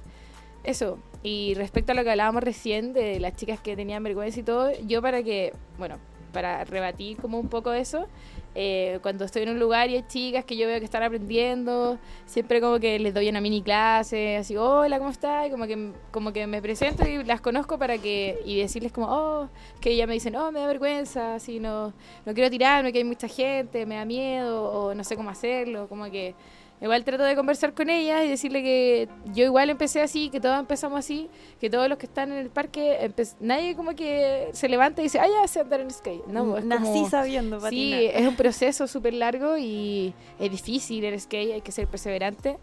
eso. 0.65 0.97
Y 1.25 1.55
respecto 1.55 1.91
a 1.91 1.95
lo 1.95 2.03
que 2.03 2.11
hablábamos 2.11 2.43
recién 2.43 2.93
de 2.93 3.19
las 3.19 3.35
chicas 3.35 3.59
que 3.59 3.75
tenían 3.75 4.03
vergüenza 4.03 4.39
y 4.39 4.43
todo, 4.43 4.69
yo 4.85 5.01
para 5.01 5.23
que, 5.23 5.53
bueno, 5.79 5.97
para 6.31 6.65
rebatir 6.65 7.17
como 7.17 7.39
un 7.39 7.49
poco 7.49 7.73
eso, 7.73 8.05
eh, 8.53 8.99
cuando 9.01 9.25
estoy 9.25 9.41
en 9.41 9.49
un 9.49 9.59
lugar 9.59 9.89
y 9.89 9.95
hay 9.95 10.05
chicas 10.07 10.45
que 10.45 10.55
yo 10.55 10.67
veo 10.67 10.77
que 10.77 10.85
están 10.85 11.01
aprendiendo, 11.01 11.97
siempre 12.27 12.61
como 12.61 12.79
que 12.79 12.99
les 12.99 13.11
doy 13.11 13.27
una 13.27 13.41
mini 13.41 13.63
clase, 13.63 14.37
así, 14.37 14.55
hola, 14.55 14.99
¿cómo 14.99 15.09
estás? 15.09 15.47
Y 15.47 15.49
como 15.49 15.65
que, 15.65 15.93
como 16.11 16.31
que 16.31 16.45
me 16.45 16.61
presento 16.61 17.07
y 17.07 17.23
las 17.23 17.41
conozco 17.41 17.79
para 17.79 17.97
que, 17.97 18.39
y 18.45 18.59
decirles 18.59 18.91
como, 18.91 19.07
oh, 19.09 19.49
que 19.81 19.95
ya 19.95 20.05
me 20.05 20.13
dicen, 20.13 20.35
oh, 20.35 20.51
me 20.51 20.59
da 20.59 20.67
vergüenza, 20.67 21.33
así, 21.33 21.59
no, 21.59 21.91
no 22.23 22.33
quiero 22.35 22.51
tirarme, 22.51 22.91
que 22.91 22.99
hay 22.99 23.03
mucha 23.03 23.27
gente, 23.27 23.87
me 23.87 23.95
da 23.95 24.05
miedo, 24.05 24.71
o 24.71 24.93
no 24.93 25.03
sé 25.03 25.15
cómo 25.15 25.31
hacerlo, 25.31 25.89
como 25.89 26.05
que 26.11 26.35
igual 26.81 27.03
trato 27.03 27.23
de 27.23 27.35
conversar 27.35 27.73
con 27.73 27.89
ellas 27.89 28.23
y 28.25 28.29
decirle 28.29 28.61
que 28.61 29.07
yo 29.33 29.45
igual 29.45 29.69
empecé 29.69 30.01
así, 30.01 30.29
que 30.29 30.39
todos 30.39 30.59
empezamos 30.59 30.99
así, 30.99 31.29
que 31.59 31.69
todos 31.69 31.87
los 31.89 31.97
que 31.97 32.05
están 32.05 32.31
en 32.31 32.37
el 32.39 32.49
parque, 32.49 33.11
nadie 33.39 33.75
como 33.75 33.95
que 33.95 34.49
se 34.53 34.67
levanta 34.69 35.01
y 35.01 35.05
dice, 35.05 35.19
ah, 35.19 35.27
ya 35.41 35.47
sé 35.47 35.61
andar 35.61 35.79
en 35.79 35.89
skate. 35.91 36.25
No, 36.27 36.57
es 36.57 36.65
Nací 36.65 36.83
como- 36.83 37.09
sabiendo 37.09 37.59
Sí, 37.59 37.63
patinar. 37.63 38.01
es 38.21 38.27
un 38.27 38.35
proceso 38.35 38.87
súper 38.87 39.13
largo 39.13 39.57
y 39.57 40.13
es 40.39 40.51
difícil 40.51 41.03
el 41.05 41.19
skate, 41.19 41.53
hay 41.53 41.61
que 41.61 41.71
ser 41.71 41.87
perseverante. 41.87 42.57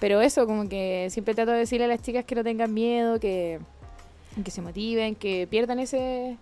Pero 0.00 0.20
eso, 0.20 0.46
como 0.46 0.68
que 0.68 1.08
siempre 1.10 1.34
trato 1.34 1.50
de 1.50 1.58
decirle 1.58 1.86
a 1.86 1.88
las 1.88 2.00
chicas 2.00 2.24
que 2.24 2.34
no 2.36 2.44
tengan 2.44 2.72
miedo, 2.72 3.18
que, 3.18 3.58
que 4.44 4.50
se 4.50 4.62
motiven, 4.62 5.14
que 5.16 5.46
pierdan 5.50 5.78
ese 5.80 6.36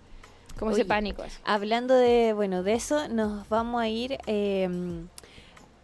como 0.59 0.71
Oye, 0.73 0.83
ese 0.83 0.89
pánico. 0.89 1.23
Hablando 1.45 1.95
de, 1.95 2.33
bueno, 2.35 2.63
de 2.63 2.75
eso, 2.75 3.09
nos 3.09 3.49
vamos 3.49 3.81
a 3.81 3.89
ir 3.89 4.19
eh, 4.27 4.69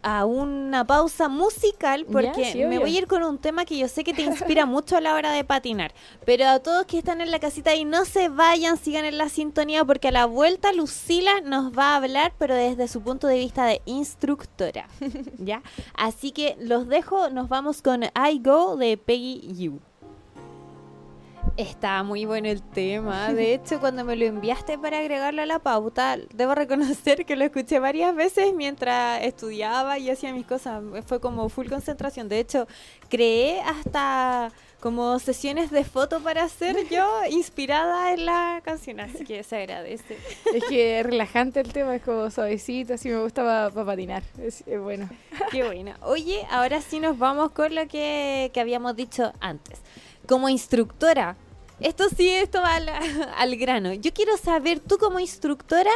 a 0.03 0.25
una 0.25 0.85
pausa 0.85 1.29
musical 1.29 2.05
porque 2.05 2.51
sí, 2.51 2.63
me 2.65 2.77
voy 2.77 2.95
a 2.95 2.99
ir 2.99 3.07
con 3.07 3.23
un 3.23 3.37
tema 3.37 3.65
que 3.65 3.77
yo 3.77 3.87
sé 3.87 4.03
que 4.03 4.13
te 4.13 4.21
inspira 4.21 4.65
mucho 4.67 4.97
a 4.97 5.01
la 5.01 5.15
hora 5.15 5.31
de 5.31 5.43
patinar. 5.43 5.93
Pero 6.25 6.47
a 6.47 6.59
todos 6.59 6.85
que 6.85 6.99
están 6.99 7.21
en 7.21 7.31
la 7.31 7.39
casita 7.39 7.73
y 7.75 7.85
no 7.85 8.05
se 8.05 8.29
vayan, 8.29 8.77
sigan 8.77 9.05
en 9.05 9.17
la 9.17 9.29
sintonía 9.29 9.85
porque 9.85 10.09
a 10.09 10.11
la 10.11 10.25
vuelta 10.25 10.73
Lucila 10.73 11.41
nos 11.41 11.77
va 11.77 11.93
a 11.93 11.95
hablar, 11.95 12.33
pero 12.37 12.53
desde 12.53 12.87
su 12.87 13.01
punto 13.01 13.27
de 13.27 13.39
vista 13.39 13.65
de 13.65 13.81
instructora. 13.85 14.87
¿Ya? 15.37 15.63
Así 15.95 16.31
que 16.31 16.57
los 16.59 16.87
dejo, 16.87 17.29
nos 17.29 17.49
vamos 17.49 17.81
con 17.81 18.03
I 18.03 18.39
Go 18.43 18.77
de 18.77 18.97
Peggy 18.97 19.53
You. 19.55 19.79
Está 21.55 22.01
muy 22.01 22.25
bueno 22.25 22.47
el 22.47 22.63
tema. 22.63 23.31
De 23.33 23.53
hecho, 23.53 23.79
cuando 23.79 24.03
me 24.03 24.15
lo 24.15 24.25
enviaste 24.25 24.79
para 24.79 24.99
agregarlo 24.99 25.43
a 25.43 25.45
la 25.45 25.59
pauta, 25.59 26.17
debo 26.33 26.55
reconocer 26.55 27.25
que 27.25 27.35
lo 27.35 27.45
escuché 27.45 27.77
varias 27.79 28.15
veces 28.15 28.53
mientras 28.55 29.21
estudiaba 29.23 29.99
y 29.99 30.09
hacía 30.09 30.33
mis 30.33 30.47
cosas. 30.47 30.81
Fue 31.05 31.19
como 31.19 31.47
full 31.49 31.67
concentración. 31.67 32.27
De 32.27 32.39
hecho, 32.39 32.67
creé 33.07 33.61
hasta 33.61 34.51
como 34.79 35.17
sesiones 35.19 35.69
de 35.69 35.85
foto 35.85 36.19
para 36.21 36.43
hacer 36.43 36.75
yo 36.91 37.07
inspirada 37.29 38.13
en 38.13 38.25
la 38.25 38.59
canción. 38.65 38.99
Así 38.99 39.23
que 39.23 39.43
se 39.43 39.57
agradece. 39.57 40.17
es 40.55 40.63
que 40.65 40.99
es 40.99 41.05
relajante 41.05 41.59
el 41.59 41.71
tema, 41.71 41.95
es 41.95 42.01
como 42.01 42.31
suavecito, 42.31 42.95
así 42.95 43.09
me 43.09 43.21
gusta 43.21 43.43
para 43.43 43.85
patinar. 43.85 44.23
Es, 44.41 44.63
es 44.65 44.81
bueno. 44.81 45.07
Qué 45.51 45.63
buena. 45.63 45.97
Oye, 46.01 46.47
ahora 46.49 46.81
sí 46.81 46.99
nos 46.99 47.19
vamos 47.19 47.51
con 47.51 47.75
lo 47.75 47.87
que, 47.87 48.49
que 48.55 48.59
habíamos 48.59 48.95
dicho 48.95 49.31
antes. 49.39 49.79
Como 50.27 50.49
instructora, 50.49 51.35
esto 51.79 52.05
sí, 52.15 52.29
esto 52.29 52.61
va 52.61 52.75
al, 53.37 53.55
grano. 53.57 53.93
Yo 53.93 54.13
quiero 54.13 54.37
saber, 54.37 54.79
tú 54.79 54.97
como 54.97 55.19
instructora, 55.19 55.91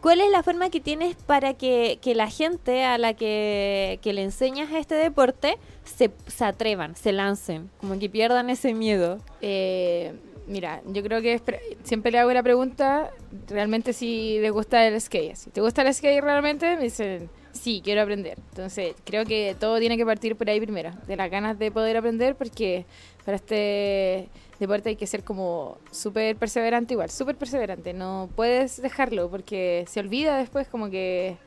¿cuál 0.00 0.20
es 0.20 0.30
la 0.30 0.42
forma 0.42 0.70
que 0.70 0.80
tienes 0.80 1.16
para 1.16 1.54
que, 1.54 1.98
que 2.00 2.14
la 2.14 2.30
gente 2.30 2.84
a 2.84 2.98
la 2.98 3.14
que, 3.14 3.98
que 4.02 4.12
le 4.12 4.22
enseñas 4.22 4.70
este 4.72 4.94
deporte 4.94 5.58
se, 5.84 6.10
se 6.26 6.44
atrevan, 6.44 6.94
se 6.96 7.12
lancen, 7.12 7.70
como 7.80 7.98
que 7.98 8.08
pierdan 8.08 8.50
ese 8.50 8.74
miedo? 8.74 9.18
Eh, 9.40 10.14
mira, 10.46 10.82
yo 10.86 11.02
creo 11.02 11.20
que 11.22 11.40
siempre 11.82 12.12
le 12.12 12.18
hago 12.18 12.32
la 12.32 12.42
pregunta 12.42 13.10
realmente 13.48 13.92
si 13.92 14.38
le 14.40 14.50
gusta 14.50 14.86
el 14.86 15.00
skate. 15.00 15.36
Si 15.36 15.50
te 15.50 15.60
gusta 15.60 15.82
el 15.82 15.92
skate 15.92 16.22
realmente, 16.22 16.76
me 16.76 16.84
dicen, 16.84 17.30
sí, 17.54 17.80
quiero 17.82 18.02
aprender. 18.02 18.38
Entonces, 18.50 18.94
creo 19.04 19.24
que 19.24 19.56
todo 19.58 19.78
tiene 19.78 19.96
que 19.96 20.04
partir 20.04 20.36
por 20.36 20.50
ahí 20.50 20.60
primero, 20.60 20.90
de 21.06 21.16
las 21.16 21.30
ganas 21.30 21.58
de 21.58 21.70
poder 21.70 21.96
aprender, 21.96 22.34
porque 22.36 22.84
para 23.24 23.36
este 23.36 24.28
deporte 24.58 24.90
hay 24.90 24.96
que 24.96 25.06
ser 25.06 25.24
como 25.24 25.78
súper 25.90 26.36
perseverante 26.36 26.94
igual, 26.94 27.10
súper 27.10 27.36
perseverante. 27.36 27.94
No 27.94 28.28
puedes 28.36 28.82
dejarlo 28.82 29.30
porque 29.30 29.84
se 29.88 30.00
olvida 30.00 30.36
después 30.36 30.68
como 30.68 30.90
que 30.90 31.38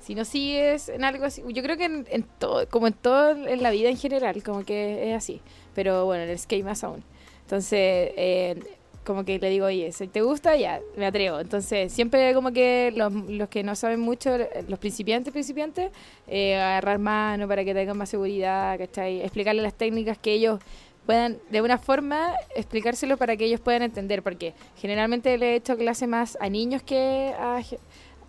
si 0.00 0.14
no 0.14 0.24
sigues 0.24 0.88
en 0.88 1.04
algo 1.04 1.24
así, 1.24 1.42
yo 1.48 1.62
creo 1.62 1.76
que 1.76 1.84
en, 1.84 2.06
en 2.10 2.24
todo, 2.38 2.68
como 2.68 2.88
en 2.88 2.92
todo 2.92 3.30
en 3.30 3.62
la 3.62 3.70
vida 3.70 3.88
en 3.88 3.96
general, 3.96 4.42
como 4.42 4.64
que 4.64 5.10
es 5.10 5.16
así. 5.16 5.40
Pero 5.74 6.04
bueno, 6.04 6.24
en 6.24 6.30
el 6.30 6.38
skate 6.38 6.64
más 6.64 6.84
aún. 6.84 7.04
Entonces, 7.42 8.12
eh, 8.16 8.58
como 9.04 9.24
que 9.24 9.38
le 9.38 9.50
digo, 9.50 9.66
oye, 9.66 9.90
si 9.92 10.06
te 10.08 10.20
gusta, 10.22 10.56
ya, 10.56 10.80
me 10.96 11.06
atrevo. 11.06 11.40
Entonces, 11.40 11.92
siempre 11.92 12.32
como 12.34 12.52
que 12.52 12.92
los, 12.96 13.12
los 13.12 13.48
que 13.48 13.62
no 13.62 13.74
saben 13.74 14.00
mucho, 14.00 14.30
los 14.68 14.78
principiantes, 14.78 15.32
principiantes, 15.32 15.90
eh, 16.28 16.54
agarrar 16.56 16.98
mano 16.98 17.48
para 17.48 17.64
que 17.64 17.74
tengan 17.74 17.98
más 17.98 18.08
seguridad, 18.10 18.78
¿cachai? 18.78 19.20
Explicarles 19.22 19.62
las 19.62 19.74
técnicas 19.74 20.18
que 20.18 20.32
ellos 20.32 20.60
puedan, 21.06 21.38
de 21.50 21.60
una 21.62 21.78
forma, 21.78 22.34
explicárselo 22.54 23.16
para 23.16 23.36
que 23.36 23.44
ellos 23.46 23.60
puedan 23.60 23.82
entender, 23.82 24.22
porque 24.22 24.54
generalmente 24.80 25.36
le 25.36 25.52
he 25.52 25.54
hecho 25.56 25.76
clase 25.76 26.06
más 26.06 26.38
a 26.40 26.48
niños 26.48 26.82
que 26.82 27.34
a, 27.38 27.60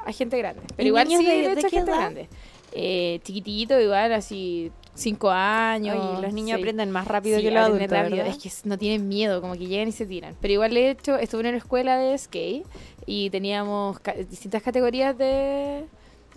a 0.06 0.12
gente 0.12 0.38
grande. 0.40 0.62
Pero 0.76 0.84
¿Y 0.84 0.88
igual 0.88 1.08
sí 1.08 1.26
de- 1.26 1.32
le 1.38 1.46
he 1.46 1.56
de 1.56 1.62
hecho 1.62 1.68
a 1.68 1.70
gente 1.70 1.92
edad? 1.92 2.00
grande. 2.00 2.30
Eh, 2.72 3.20
chiquitito, 3.24 3.80
igual, 3.80 4.12
así, 4.14 4.72
cinco 4.96 5.30
años. 5.30 5.96
Oye, 5.98 6.22
los 6.22 6.34
niños 6.34 6.56
seis. 6.56 6.64
aprenden 6.64 6.92
más 6.92 7.08
rápido 7.08 7.38
Sí, 7.40 7.44
que 7.46 7.52
los 7.52 7.64
adultos. 7.66 7.92
Es 8.28 8.38
que 8.62 8.70
no 8.70 8.78
tienen 8.78 9.08
miedo, 9.08 9.42
como 9.42 9.54
que 9.54 9.66
llegan 9.68 9.88
y 9.88 9.92
se 9.92 10.06
tiran. 10.06 10.36
Pero 10.42 10.54
igual 10.54 10.76
he 10.78 10.90
hecho, 10.92 11.18
estuve 11.18 11.42
en 11.42 11.48
una 11.48 11.58
escuela 11.58 11.98
de 11.98 12.18
skate 12.18 12.66
y 13.06 13.30
teníamos 13.30 14.00
ca- 14.00 14.14
distintas 14.14 14.62
categorías 14.62 15.18
de, 15.18 15.86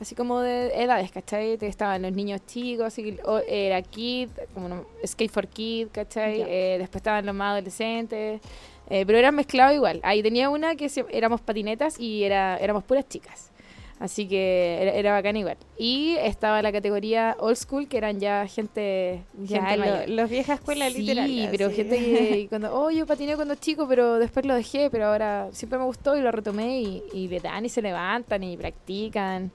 así 0.00 0.14
como 0.14 0.40
de 0.40 0.68
edades, 0.82 1.10
¿cachai? 1.12 1.58
Estaban 1.60 2.02
los 2.02 2.12
niños 2.12 2.40
chicos, 2.46 2.86
así 2.86 3.02
que 3.02 3.22
o- 3.24 3.42
era 3.46 3.82
kid, 3.82 4.30
como 4.54 4.68
no- 4.68 4.86
skate 5.06 5.30
for 5.30 5.46
kid, 5.46 5.88
¿cachai? 5.92 6.42
Eh, 6.42 6.76
después 6.78 6.96
estaban 7.00 7.24
los 7.26 7.34
más 7.34 7.52
adolescentes. 7.52 8.40
eh, 8.88 9.04
pero 9.04 9.18
era 9.18 9.32
mezclado 9.32 9.74
igual. 9.74 9.98
Ahí 10.04 10.22
tenía 10.22 10.48
una 10.48 10.76
que 10.76 10.88
se- 10.88 11.04
éramos 11.10 11.40
patinetas 11.40 11.98
y 11.98 12.22
era, 12.22 12.56
éramos 12.58 12.84
puras 12.84 13.04
chicas. 13.08 13.50
Así 13.98 14.28
que 14.28 14.76
era, 14.82 14.92
era 14.92 15.12
bacán 15.12 15.36
igual. 15.38 15.56
Y 15.78 16.16
estaba 16.20 16.60
la 16.60 16.70
categoría 16.70 17.34
old 17.40 17.56
school, 17.56 17.88
que 17.88 17.96
eran 17.96 18.20
ya 18.20 18.46
gente, 18.46 19.22
Ya, 19.38 19.64
gente 19.64 19.76
lo- 19.78 19.84
mayor. 19.94 20.08
los 20.10 20.30
vieja 20.30 20.54
escuela 20.54 20.90
Sí, 20.90 20.98
literal. 20.98 21.30
ya, 21.34 21.50
pero 21.50 21.70
sí. 21.70 21.76
gente 21.76 21.96
que 21.98 22.46
cuando, 22.50 22.74
oh, 22.78 22.90
yo 22.90 23.06
patiné 23.06 23.36
cuando 23.36 23.54
chico, 23.54 23.88
pero 23.88 24.18
después 24.18 24.44
lo 24.44 24.54
dejé, 24.54 24.90
pero 24.90 25.06
ahora 25.06 25.48
siempre 25.52 25.78
me 25.78 25.86
gustó 25.86 26.14
y 26.16 26.20
lo 26.20 26.30
retomé 26.30 26.80
y, 26.82 27.02
y 27.14 27.28
le 27.28 27.40
dan 27.40 27.64
y 27.64 27.70
se 27.70 27.80
levantan 27.80 28.42
y 28.44 28.56
practican. 28.58 29.50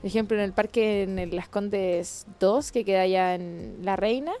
Por 0.00 0.06
ejemplo, 0.08 0.36
en 0.36 0.42
el 0.42 0.52
parque 0.52 1.04
en 1.04 1.18
el 1.20 1.34
Las 1.34 1.48
Condes 1.48 2.26
2, 2.40 2.72
que 2.72 2.84
queda 2.84 3.02
allá 3.02 3.36
en 3.36 3.76
La 3.82 3.94
Reina, 3.96 4.32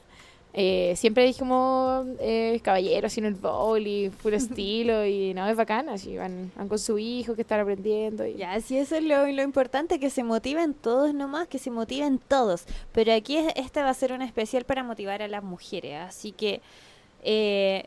eh, 0.56 0.94
siempre 0.96 1.24
hay 1.24 1.34
como 1.34 2.04
eh, 2.20 2.60
caballeros 2.62 3.18
en 3.18 3.24
el 3.24 3.34
bowl 3.34 3.84
y 3.84 4.08
puro 4.08 4.36
estilo 4.36 5.04
y 5.04 5.34
no, 5.34 5.48
es 5.48 5.56
bacana, 5.56 5.94
así 5.94 6.16
van, 6.16 6.52
van 6.54 6.68
con 6.68 6.78
su 6.78 6.96
hijo 6.96 7.34
que 7.34 7.42
están 7.42 7.60
aprendiendo. 7.60 8.24
Y... 8.24 8.36
Ya, 8.36 8.60
sí, 8.60 8.78
eso 8.78 8.94
es 8.94 9.02
lo, 9.02 9.26
lo 9.26 9.42
importante, 9.42 9.98
que 9.98 10.10
se 10.10 10.22
motiven 10.22 10.72
todos 10.72 11.12
nomás, 11.12 11.48
que 11.48 11.58
se 11.58 11.70
motiven 11.70 12.18
todos. 12.18 12.66
Pero 12.92 13.12
aquí 13.12 13.36
este 13.56 13.82
va 13.82 13.90
a 13.90 13.94
ser 13.94 14.12
un 14.12 14.22
especial 14.22 14.64
para 14.64 14.84
motivar 14.84 15.22
a 15.22 15.28
las 15.28 15.42
mujeres, 15.42 15.96
así 16.00 16.30
que... 16.32 16.60
Eh, 17.26 17.86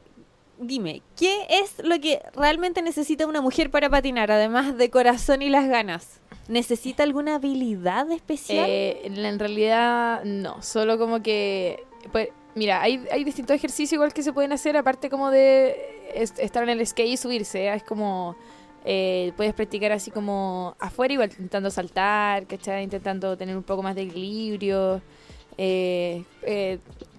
dime, 0.59 1.03
¿qué 1.15 1.45
es 1.49 1.75
lo 1.83 1.99
que 2.01 2.21
realmente 2.35 2.81
necesita 2.81 3.27
una 3.27 3.39
mujer 3.39 3.69
para 3.69 3.89
patinar, 3.89 4.31
además 4.31 4.77
de 4.77 4.89
corazón 4.89 5.41
y 5.41 5.49
las 5.49 5.69
ganas? 5.69 6.19
¿Necesita 6.47 7.03
alguna 7.03 7.35
habilidad 7.35 8.11
especial? 8.11 8.65
Eh, 8.67 9.01
en 9.05 9.39
realidad, 9.39 10.23
no. 10.23 10.61
Solo 10.63 10.97
como 10.97 11.21
que. 11.21 11.83
Pues, 12.11 12.29
mira, 12.57 12.81
hay, 12.81 13.05
hay 13.11 13.23
distintos 13.23 13.55
ejercicios 13.55 13.93
igual 13.93 14.13
que 14.13 14.23
se 14.23 14.33
pueden 14.33 14.51
hacer, 14.51 14.75
aparte 14.75 15.09
como 15.09 15.29
de 15.29 15.75
estar 16.13 16.63
en 16.63 16.69
el 16.69 16.85
skate 16.85 17.09
y 17.09 17.17
subirse. 17.17 17.67
¿eh? 17.67 17.73
Es 17.73 17.83
como. 17.83 18.35
Eh, 18.89 19.33
puedes 19.35 19.53
practicar 19.53 19.91
así 19.91 20.11
como 20.11 20.75
afuera, 20.79 21.13
igual 21.13 21.29
intentando 21.31 21.69
saltar, 21.69 22.47
¿cachai? 22.47 22.83
Intentando 22.83 23.35
tener 23.37 23.57
un 23.57 23.63
poco 23.63 23.83
más 23.83 23.95
de 23.95 24.03
equilibrio, 24.03 25.01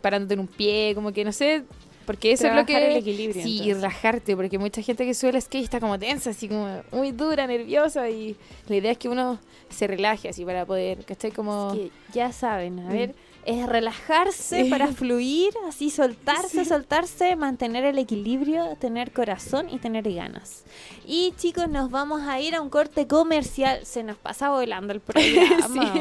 parándote 0.00 0.34
en 0.34 0.40
un 0.40 0.46
pie, 0.46 0.94
como 0.94 1.12
que 1.12 1.24
no 1.26 1.32
sé, 1.32 1.64
porque 2.06 2.32
eso 2.32 2.46
es 2.46 2.54
lo 2.54 2.64
que. 2.64 2.74
El 2.74 2.96
equilibrio, 2.96 3.42
sí, 3.42 3.60
y 3.64 3.74
rajarte, 3.74 4.34
porque 4.34 4.58
mucha 4.58 4.80
gente 4.80 5.04
que 5.04 5.12
sube 5.12 5.30
el 5.30 5.42
skate 5.42 5.64
está 5.64 5.78
como 5.78 5.98
tensa, 5.98 6.30
así 6.30 6.48
como 6.48 6.82
muy 6.90 7.12
dura, 7.12 7.46
nerviosa, 7.46 8.08
y 8.08 8.34
la 8.66 8.76
idea 8.76 8.92
es 8.92 8.98
que 8.98 9.10
uno 9.10 9.38
se 9.68 9.86
relaje 9.86 10.30
así 10.30 10.46
para 10.46 10.64
poder, 10.64 11.04
¿cachai? 11.04 11.32
Como. 11.32 11.74
que 11.74 11.90
ya 12.14 12.32
saben, 12.32 12.78
a 12.80 12.88
ver 12.88 13.14
es 13.48 13.66
relajarse 13.66 14.66
para 14.66 14.88
fluir, 14.88 15.54
así 15.66 15.88
soltarse, 15.88 16.66
soltarse, 16.66 17.34
mantener 17.34 17.86
el 17.86 17.98
equilibrio, 17.98 18.76
tener 18.78 19.10
corazón 19.10 19.70
y 19.70 19.78
tener 19.78 20.12
ganas. 20.12 20.64
Y 21.06 21.32
chicos, 21.38 21.66
nos 21.66 21.90
vamos 21.90 22.20
a 22.28 22.38
ir 22.40 22.54
a 22.54 22.60
un 22.60 22.68
corte 22.68 23.06
comercial. 23.06 23.86
Se 23.86 24.02
nos 24.02 24.18
pasa 24.18 24.50
volando 24.50 24.92
el 24.92 25.00
programa. 25.06 25.94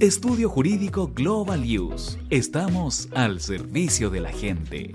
Estudio 0.00 0.48
Jurídico 0.48 1.08
Global 1.08 1.62
Use. 1.62 2.18
Estamos 2.30 3.10
al 3.12 3.38
servicio 3.38 4.08
de 4.08 4.20
la 4.20 4.32
gente. 4.32 4.94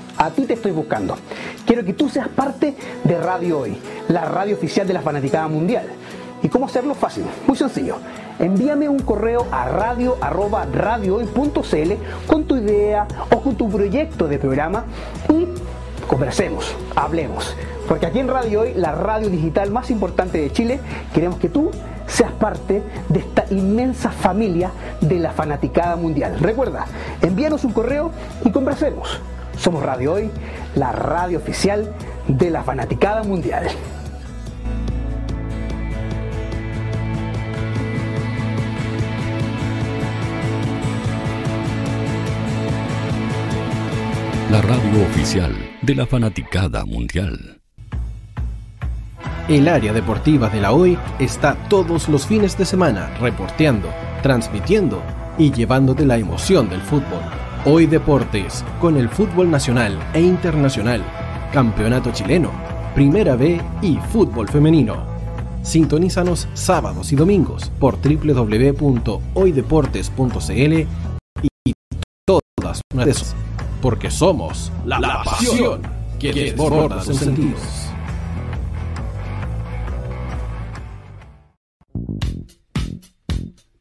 a 0.21 0.29
ti 0.29 0.45
te 0.45 0.53
estoy 0.53 0.71
buscando. 0.71 1.17
Quiero 1.65 1.83
que 1.83 1.93
tú 1.93 2.07
seas 2.07 2.27
parte 2.27 2.75
de 3.03 3.17
Radio 3.17 3.61
Hoy, 3.61 3.75
la 4.07 4.25
radio 4.25 4.55
oficial 4.55 4.87
de 4.87 4.93
la 4.93 5.01
fanaticada 5.01 5.47
mundial. 5.47 5.85
¿Y 6.43 6.47
cómo 6.47 6.67
hacerlo? 6.67 6.93
Fácil, 6.93 7.23
muy 7.47 7.57
sencillo. 7.57 7.95
Envíame 8.37 8.87
un 8.87 8.99
correo 8.99 9.47
a 9.51 9.67
radio 9.69 10.17
arroba 10.21 10.67
radiohoy.cl 10.71 11.93
con 12.27 12.45
tu 12.45 12.55
idea 12.55 13.07
o 13.31 13.41
con 13.41 13.55
tu 13.55 13.67
proyecto 13.67 14.27
de 14.27 14.37
programa 14.37 14.85
y 15.27 15.47
conversemos, 16.07 16.75
hablemos. 16.95 17.55
Porque 17.87 18.05
aquí 18.05 18.19
en 18.19 18.27
Radio 18.27 18.61
Hoy, 18.61 18.75
la 18.75 18.91
radio 18.91 19.27
digital 19.27 19.71
más 19.71 19.89
importante 19.89 20.39
de 20.39 20.51
Chile, 20.51 20.79
queremos 21.15 21.39
que 21.39 21.49
tú 21.49 21.71
seas 22.05 22.31
parte 22.33 22.83
de 23.09 23.19
esta 23.19 23.45
inmensa 23.49 24.11
familia 24.11 24.71
de 25.01 25.17
la 25.17 25.31
fanaticada 25.31 25.95
mundial. 25.95 26.37
Recuerda, 26.39 26.85
envíanos 27.23 27.63
un 27.63 27.73
correo 27.73 28.11
y 28.45 28.51
conversemos. 28.51 29.19
Somos 29.57 29.83
Radio 29.83 30.13
Hoy, 30.13 30.29
la 30.75 30.91
radio 30.91 31.37
oficial 31.37 31.93
de 32.27 32.49
la 32.49 32.63
fanaticada 32.63 33.23
mundial. 33.23 33.67
La 44.51 44.61
radio 44.61 45.03
oficial 45.03 45.55
de 45.81 45.95
la 45.95 46.05
fanaticada 46.05 46.83
mundial. 46.85 47.61
El 49.47 49.67
área 49.67 49.93
deportiva 49.93 50.49
de 50.49 50.61
la 50.61 50.71
Hoy 50.71 50.97
está 51.19 51.55
todos 51.69 52.09
los 52.09 52.25
fines 52.25 52.57
de 52.57 52.65
semana 52.65 53.09
reporteando, 53.19 53.89
transmitiendo 54.21 55.01
y 55.37 55.51
llevándote 55.51 56.05
la 56.05 56.17
emoción 56.17 56.69
del 56.69 56.81
fútbol. 56.81 57.40
Hoy 57.63 57.85
Deportes, 57.85 58.65
con 58.79 58.97
el 58.97 59.07
fútbol 59.07 59.51
nacional 59.51 59.99
e 60.15 60.19
internacional, 60.19 61.03
campeonato 61.53 62.11
chileno, 62.11 62.49
primera 62.95 63.35
B 63.35 63.61
y 63.83 63.97
fútbol 64.11 64.49
femenino. 64.49 64.95
Sintonízanos 65.61 66.47
sábados 66.55 67.11
y 67.11 67.15
domingos 67.15 67.71
por 67.79 67.99
www.hoydeportes.cl 68.01 70.87
y 71.43 71.73
todas 72.25 72.81
nuestras 72.95 73.35
porque 73.79 74.09
somos 74.09 74.71
la, 74.83 74.99
la 74.99 75.21
pasión 75.23 75.83
que 76.19 76.33
desborda 76.33 77.03
sus 77.03 77.17
sentidos. 77.17 77.90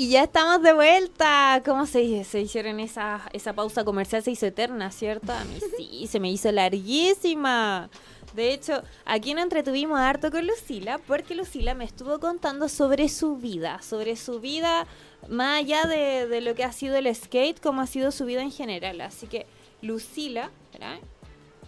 Y 0.00 0.08
ya 0.08 0.22
estamos 0.22 0.62
de 0.62 0.72
vuelta. 0.72 1.60
¿Cómo 1.62 1.84
se, 1.84 2.24
se 2.24 2.40
hicieron 2.40 2.80
esa, 2.80 3.20
esa 3.34 3.52
pausa 3.52 3.84
comercial? 3.84 4.22
Se 4.22 4.30
hizo 4.30 4.46
eterna, 4.46 4.90
¿cierto? 4.90 5.30
A 5.30 5.44
mí 5.44 5.58
sí, 5.76 6.06
se 6.06 6.18
me 6.18 6.30
hizo 6.30 6.50
larguísima. 6.50 7.90
De 8.32 8.54
hecho, 8.54 8.82
aquí 9.04 9.34
nos 9.34 9.42
entretuvimos 9.42 10.00
harto 10.00 10.30
con 10.30 10.46
Lucila 10.46 10.96
porque 11.06 11.34
Lucila 11.34 11.74
me 11.74 11.84
estuvo 11.84 12.18
contando 12.18 12.70
sobre 12.70 13.10
su 13.10 13.36
vida, 13.36 13.82
sobre 13.82 14.16
su 14.16 14.40
vida 14.40 14.86
más 15.28 15.58
allá 15.58 15.84
de, 15.84 16.26
de 16.26 16.40
lo 16.40 16.54
que 16.54 16.64
ha 16.64 16.72
sido 16.72 16.96
el 16.96 17.14
skate, 17.14 17.60
como 17.60 17.82
ha 17.82 17.86
sido 17.86 18.10
su 18.10 18.24
vida 18.24 18.40
en 18.40 18.52
general. 18.52 19.02
Así 19.02 19.26
que 19.26 19.44
Lucila, 19.82 20.50
¿verdad? 20.72 20.98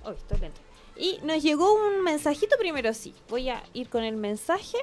Oh, 0.06 0.12
estoy 0.12 0.38
lento. 0.38 0.62
Y 0.96 1.18
nos 1.22 1.42
llegó 1.42 1.74
un 1.74 2.02
mensajito 2.02 2.56
primero, 2.58 2.94
sí. 2.94 3.14
Voy 3.28 3.50
a 3.50 3.62
ir 3.74 3.90
con 3.90 4.04
el 4.04 4.16
mensaje 4.16 4.78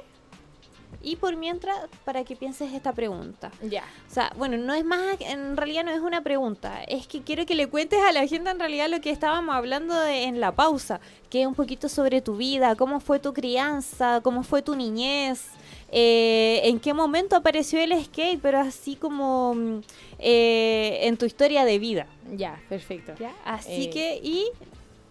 y 1.02 1.16
por 1.16 1.36
mientras, 1.36 1.76
para 2.04 2.24
que 2.24 2.36
pienses 2.36 2.72
esta 2.74 2.92
pregunta. 2.92 3.50
Ya. 3.62 3.84
O 4.08 4.12
sea, 4.12 4.32
bueno, 4.36 4.56
no 4.58 4.74
es 4.74 4.84
más, 4.84 5.16
en 5.20 5.56
realidad 5.56 5.84
no 5.84 5.90
es 5.92 6.00
una 6.00 6.22
pregunta, 6.22 6.82
es 6.84 7.06
que 7.06 7.22
quiero 7.22 7.46
que 7.46 7.54
le 7.54 7.68
cuentes 7.68 7.98
a 8.02 8.12
la 8.12 8.26
gente 8.26 8.50
en 8.50 8.58
realidad 8.58 8.88
lo 8.90 9.00
que 9.00 9.10
estábamos 9.10 9.54
hablando 9.54 9.94
de- 9.98 10.24
en 10.24 10.40
la 10.40 10.52
pausa, 10.54 11.00
que 11.30 11.40
es 11.42 11.46
un 11.46 11.54
poquito 11.54 11.88
sobre 11.88 12.20
tu 12.20 12.36
vida, 12.36 12.76
cómo 12.76 13.00
fue 13.00 13.18
tu 13.18 13.32
crianza, 13.32 14.20
cómo 14.22 14.42
fue 14.42 14.60
tu 14.62 14.76
niñez, 14.76 15.46
eh, 15.92 16.60
en 16.64 16.78
qué 16.78 16.92
momento 16.94 17.34
apareció 17.34 17.80
el 17.80 17.92
skate, 18.04 18.38
pero 18.40 18.58
así 18.60 18.94
como 18.94 19.54
mm, 19.54 19.80
eh, 20.18 20.98
en 21.02 21.16
tu 21.16 21.24
historia 21.26 21.64
de 21.64 21.78
vida. 21.78 22.06
Ya, 22.36 22.60
perfecto. 22.68 23.14
¿ya? 23.18 23.32
Así 23.44 23.84
Eh, 23.86 23.90
que, 23.90 24.20
y 24.22 24.46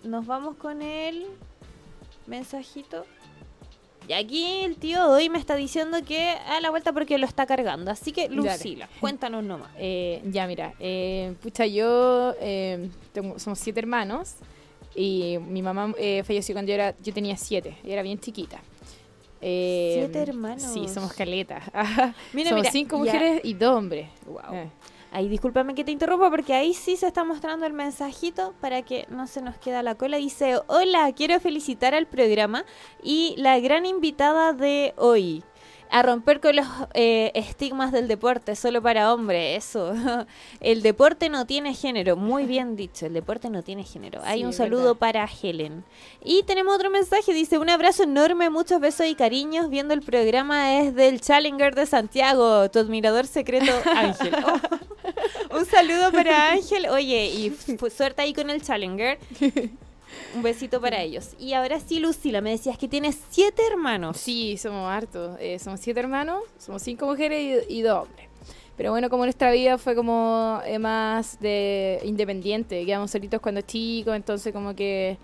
nos 0.03 0.25
vamos 0.25 0.55
con 0.57 0.81
el 0.81 1.25
mensajito. 2.27 3.05
Y 4.09 4.13
aquí 4.13 4.43
el 4.63 4.75
tío 4.77 5.07
hoy 5.07 5.29
me 5.29 5.37
está 5.37 5.53
diciendo 5.55 5.99
que 6.03 6.31
a 6.31 6.59
la 6.61 6.71
vuelta 6.71 6.91
porque 6.93 7.19
lo 7.19 7.27
está 7.27 7.45
cargando. 7.45 7.91
Así 7.91 8.11
que, 8.11 8.23
Dale. 8.27 8.35
Lucila, 8.41 8.89
cuéntanos 8.99 9.43
nomás. 9.43 9.69
Eh, 9.77 10.23
ya, 10.31 10.47
mira, 10.47 10.73
eh, 10.79 11.35
pucha, 11.43 11.67
yo 11.67 12.33
eh, 12.41 12.89
tengo- 13.13 13.37
somos 13.37 13.59
siete 13.59 13.79
hermanos 13.81 14.33
y 14.95 15.37
mi 15.47 15.61
mamá 15.61 15.93
eh, 15.99 16.23
falleció 16.25 16.55
cuando 16.55 16.69
yo, 16.69 16.73
era, 16.73 16.95
yo 17.03 17.13
tenía 17.13 17.37
siete, 17.37 17.77
yo 17.83 17.91
era 17.93 18.01
bien 18.01 18.19
chiquita. 18.19 18.59
Eh, 19.41 19.91
Siete 19.99 20.19
hermanos. 20.23 20.63
Sí, 20.63 20.87
somos 20.87 21.13
caletas. 21.13 21.63
Mira, 22.33 22.49
somos 22.49 22.63
mira, 22.63 22.71
cinco 22.71 23.05
ya. 23.05 23.13
mujeres 23.13 23.41
y 23.43 23.53
dos 23.53 23.77
hombres. 23.77 24.09
Wow. 24.25 24.71
Ahí 25.11 25.27
discúlpame 25.27 25.73
que 25.73 25.83
te 25.83 25.91
interrumpa 25.91 26.29
porque 26.29 26.53
ahí 26.53 26.73
sí 26.73 26.95
se 26.95 27.07
está 27.07 27.23
mostrando 27.23 27.65
el 27.65 27.73
mensajito 27.73 28.53
para 28.61 28.83
que 28.83 29.07
no 29.09 29.25
se 29.25 29.41
nos 29.41 29.57
queda 29.57 29.81
la 29.81 29.95
cola. 29.95 30.17
Dice, 30.17 30.59
hola, 30.67 31.11
quiero 31.13 31.39
felicitar 31.39 31.95
al 31.95 32.05
programa 32.05 32.63
y 33.01 33.33
la 33.37 33.59
gran 33.59 33.85
invitada 33.85 34.53
de 34.53 34.93
hoy. 34.97 35.43
A 35.91 36.03
romper 36.03 36.39
con 36.39 36.55
los 36.55 36.67
eh, 36.93 37.31
estigmas 37.33 37.91
del 37.91 38.07
deporte, 38.07 38.55
solo 38.55 38.79
para 38.79 39.11
hombres, 39.11 39.57
eso. 39.65 39.91
El 40.59 40.83
deporte 40.83 41.29
no 41.29 41.47
tiene 41.47 41.73
género, 41.73 42.15
muy 42.15 42.45
bien 42.45 42.75
dicho, 42.75 43.07
el 43.07 43.13
deporte 43.13 43.49
no 43.49 43.63
tiene 43.63 43.83
género. 43.83 44.21
Hay 44.23 44.45
un 44.45 44.53
saludo 44.53 44.93
verdad. 44.93 44.99
para 44.99 45.25
Helen. 45.25 45.83
Y 46.23 46.43
tenemos 46.43 46.75
otro 46.75 46.91
mensaje, 46.91 47.33
dice, 47.33 47.57
un 47.57 47.71
abrazo 47.71 48.03
enorme, 48.03 48.51
muchos 48.51 48.79
besos 48.79 49.07
y 49.07 49.15
cariños, 49.15 49.71
viendo 49.71 49.95
el 49.95 50.01
programa 50.01 50.79
es 50.79 50.93
del 50.93 51.21
Challenger 51.21 51.73
de 51.73 51.87
Santiago, 51.87 52.69
tu 52.69 52.77
admirador 52.77 53.25
secreto 53.25 53.71
Ángel. 53.95 54.35
Oh. 54.45 54.59
Un 55.51 55.65
saludo 55.65 56.11
para 56.11 56.51
Ángel. 56.51 56.87
Oye, 56.89 57.27
y 57.27 57.57
suerte 57.89 58.21
ahí 58.21 58.33
con 58.33 58.49
el 58.49 58.61
Challenger. 58.61 59.17
Un 60.35 60.43
besito 60.43 60.81
para 60.81 61.01
ellos. 61.01 61.31
Y 61.39 61.53
ahora 61.53 61.79
sí, 61.79 61.99
Lucila, 61.99 62.41
me 62.41 62.51
decías 62.51 62.77
que 62.77 62.87
tienes 62.87 63.17
siete 63.29 63.61
hermanos. 63.69 64.17
Sí, 64.17 64.57
somos 64.57 64.89
hartos. 64.89 65.37
Eh, 65.39 65.59
somos 65.59 65.79
siete 65.79 65.99
hermanos, 65.99 66.43
somos 66.57 66.81
cinco 66.81 67.05
mujeres 67.05 67.65
y, 67.69 67.79
y 67.79 67.81
dos 67.81 68.03
hombres. 68.03 68.29
Pero 68.79 68.91
bueno, 68.91 69.09
como 69.09 69.25
nuestra 69.25 69.51
vida 69.51 69.77
fue 69.77 69.93
como 69.93 70.61
eh, 70.65 70.79
más 70.79 71.37
de 71.41 71.99
independiente, 72.05 72.85
quedamos 72.85 73.11
solitos 73.11 73.41
cuando 73.41 73.59
chicos, 73.59 74.15
entonces 74.15 74.53
como 74.53 74.73
que 74.73 75.17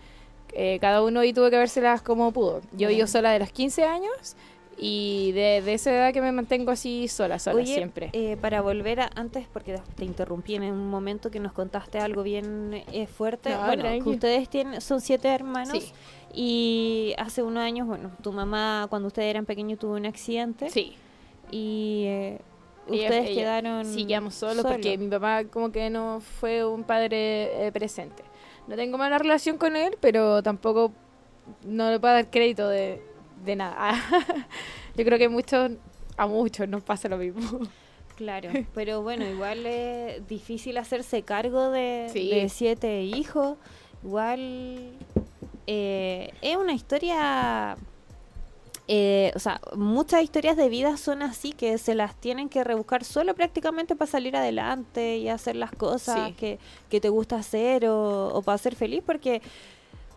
eh, 0.51 0.77
cada 0.81 1.01
uno 1.01 1.21
ahí 1.21 1.31
tuvo 1.31 1.49
que 1.49 1.57
vérselas 1.57 2.01
como 2.01 2.33
pudo. 2.33 2.61
Yo 2.73 2.89
vivo 2.89 3.07
sola 3.07 3.31
de 3.31 3.39
los 3.39 3.51
15 3.53 3.85
años 3.85 4.35
y 4.77 5.31
de, 5.31 5.73
esa 5.73 5.91
edad 5.91 6.13
que 6.13 6.21
me 6.21 6.31
mantengo 6.31 6.71
así 6.71 7.07
sola, 7.07 7.39
sola 7.39 7.65
siempre. 7.65 8.09
Eh, 8.13 8.37
para 8.41 8.61
volver 8.61 8.99
a 8.99 9.09
antes, 9.15 9.47
porque 9.51 9.79
te 9.95 10.05
interrumpí 10.05 10.55
en 10.55 10.63
un 10.63 10.89
momento 10.89 11.31
que 11.31 11.39
nos 11.39 11.53
contaste 11.53 11.99
algo 11.99 12.23
bien 12.23 12.83
fuerte. 13.15 13.55
bueno, 13.55 13.85
ustedes 14.05 14.49
tienen, 14.49 14.81
son 14.81 15.01
siete 15.01 15.29
hermanos. 15.29 15.93
Y 16.33 17.13
hace 17.17 17.43
unos 17.43 17.63
años, 17.63 17.87
bueno, 17.87 18.11
tu 18.21 18.33
mamá 18.33 18.87
cuando 18.89 19.07
ustedes 19.07 19.29
eran 19.29 19.45
pequeños 19.45 19.79
tuvo 19.79 19.93
un 19.93 20.05
accidente. 20.05 20.69
Sí. 20.69 20.93
Y 21.49 22.37
ustedes 22.87 23.29
quedaron 23.29 23.85
sí 23.85 24.05
quedamos 24.05 24.35
solos 24.35 24.63
porque 24.63 24.97
mi 24.97 25.07
papá 25.07 25.45
como 25.45 25.71
que 25.71 25.89
no 25.89 26.21
fue 26.21 26.65
un 26.65 26.83
padre 26.83 27.67
eh, 27.67 27.71
presente 27.71 28.23
no 28.67 28.75
tengo 28.75 28.97
mala 28.97 29.17
relación 29.17 29.57
con 29.57 29.75
él 29.75 29.97
pero 29.99 30.43
tampoco 30.43 30.91
no 31.63 31.89
le 31.89 31.99
puedo 31.99 32.13
dar 32.13 32.29
crédito 32.29 32.67
de, 32.67 33.01
de 33.45 33.55
nada. 33.55 33.93
Yo 34.95 35.05
creo 35.05 35.17
que 35.17 35.29
muchos 35.29 35.71
a 36.17 36.27
muchos 36.27 36.67
nos 36.67 36.83
pasa 36.83 37.09
lo 37.09 37.17
mismo. 37.17 37.59
Claro 38.15 38.49
pero 38.73 39.01
bueno 39.01 39.25
igual 39.25 39.65
es 39.65 40.25
difícil 40.27 40.77
hacerse 40.77 41.23
cargo 41.23 41.71
de, 41.71 42.09
de 42.13 42.49
siete 42.49 43.03
hijos. 43.03 43.57
Igual 44.03 44.91
eh, 45.67 46.31
es 46.41 46.57
una 46.57 46.73
historia 46.73 47.75
eh, 48.87 49.31
o 49.35 49.39
sea, 49.39 49.59
muchas 49.75 50.21
historias 50.21 50.55
de 50.57 50.69
vida 50.69 50.95
son 50.97 51.23
así, 51.23 51.53
que 51.53 51.77
se 51.79 51.95
las 51.95 52.15
tienen 52.15 52.49
que 52.49 52.63
rebuscar 52.63 53.03
solo 53.03 53.33
prácticamente 53.33 53.95
para 53.95 54.11
salir 54.11 54.35
adelante 54.35 55.17
y 55.17 55.27
hacer 55.27 55.55
las 55.55 55.71
cosas 55.71 56.33
que, 56.33 56.59
te 56.89 57.09
gusta 57.09 57.37
hacer 57.37 57.87
o, 57.87 58.41
para 58.45 58.57
ser 58.57 58.75
feliz, 58.75 59.01
porque 59.05 59.41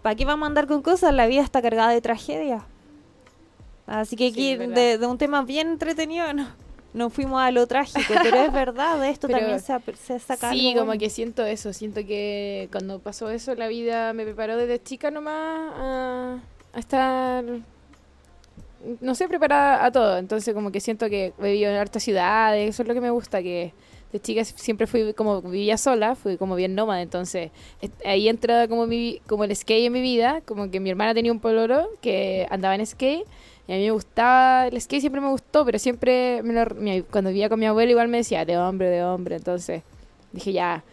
¿para 0.02 0.14
qué 0.14 0.24
vamos 0.24 0.44
a 0.44 0.48
andar 0.48 0.66
con 0.66 0.82
cosas? 0.82 1.14
La 1.14 1.26
vida 1.26 1.42
está 1.42 1.62
cargada 1.62 1.90
de 1.90 2.00
tragedia. 2.02 2.66
Así 3.88 4.16
que 4.16 4.28
aquí, 4.28 4.56
de, 4.56 4.98
un 5.06 5.18
tema 5.18 5.42
bien 5.42 5.68
entretenido, 5.68 6.32
no, 6.34 6.48
no 6.92 7.10
fuimos 7.10 7.40
a 7.40 7.50
lo 7.50 7.66
trágico, 7.66 8.14
pero 8.22 8.36
es 8.36 8.52
verdad, 8.52 9.00
de 9.00 9.10
esto 9.10 9.28
también 9.28 9.58
se, 9.60 9.74
se 9.96 10.18
saca 10.18 10.50
Sí, 10.50 10.74
como 10.76 10.92
que 10.92 11.10
siento 11.10 11.44
eso, 11.44 11.72
siento 11.72 12.00
que 12.06 12.68
cuando 12.70 12.98
pasó 12.98 13.30
eso, 13.30 13.54
la 13.54 13.66
vida 13.66 14.12
me 14.12 14.24
preparó 14.24 14.56
desde 14.56 14.82
chica 14.82 15.10
nomás 15.10 15.72
a, 15.74 16.38
a 16.74 16.78
estar 16.78 17.44
no 19.00 19.14
sé, 19.14 19.28
preparada 19.28 19.84
a 19.84 19.90
todo. 19.90 20.18
Entonces, 20.18 20.54
como 20.54 20.70
que 20.70 20.80
siento 20.80 21.08
que 21.08 21.32
he 21.38 21.42
vivido 21.42 21.70
en 21.70 21.76
hartas 21.76 22.02
ciudades, 22.02 22.68
eso 22.68 22.82
es 22.82 22.88
lo 22.88 22.94
que 22.94 23.00
me 23.00 23.10
gusta, 23.10 23.42
que 23.42 23.72
de 24.12 24.20
chica 24.20 24.44
siempre 24.44 24.86
fui 24.86 25.12
como 25.14 25.42
vivía 25.42 25.76
sola, 25.76 26.14
fui 26.14 26.36
como 26.36 26.54
bien 26.54 26.74
nómada, 26.74 27.02
entonces 27.02 27.50
ahí 28.04 28.28
entra 28.28 28.68
como 28.68 28.86
mi, 28.86 29.20
el 29.28 29.56
skate 29.56 29.86
en 29.86 29.92
mi 29.92 30.00
vida, 30.00 30.40
como 30.44 30.70
que 30.70 30.80
mi 30.80 30.90
hermana 30.90 31.14
tenía 31.14 31.32
un 31.32 31.40
poloro 31.40 31.88
que 32.00 32.46
andaba 32.50 32.74
en 32.74 32.86
skate 32.86 33.26
y 33.66 33.72
a 33.72 33.76
mí 33.76 33.84
me 33.84 33.90
gustaba 33.90 34.68
el 34.68 34.80
skate, 34.80 35.00
siempre 35.00 35.20
me 35.20 35.28
gustó, 35.28 35.64
pero 35.64 35.78
siempre 35.78 36.42
cuando 37.10 37.30
vivía 37.30 37.48
con 37.48 37.60
mi 37.60 37.66
abuelo 37.66 37.90
igual 37.90 38.08
me 38.08 38.18
decía 38.18 38.44
de 38.44 38.56
hombre, 38.56 38.88
de 38.88 39.04
hombre, 39.04 39.36
entonces 39.36 39.82
dije 40.32 40.52
ya, 40.52 40.84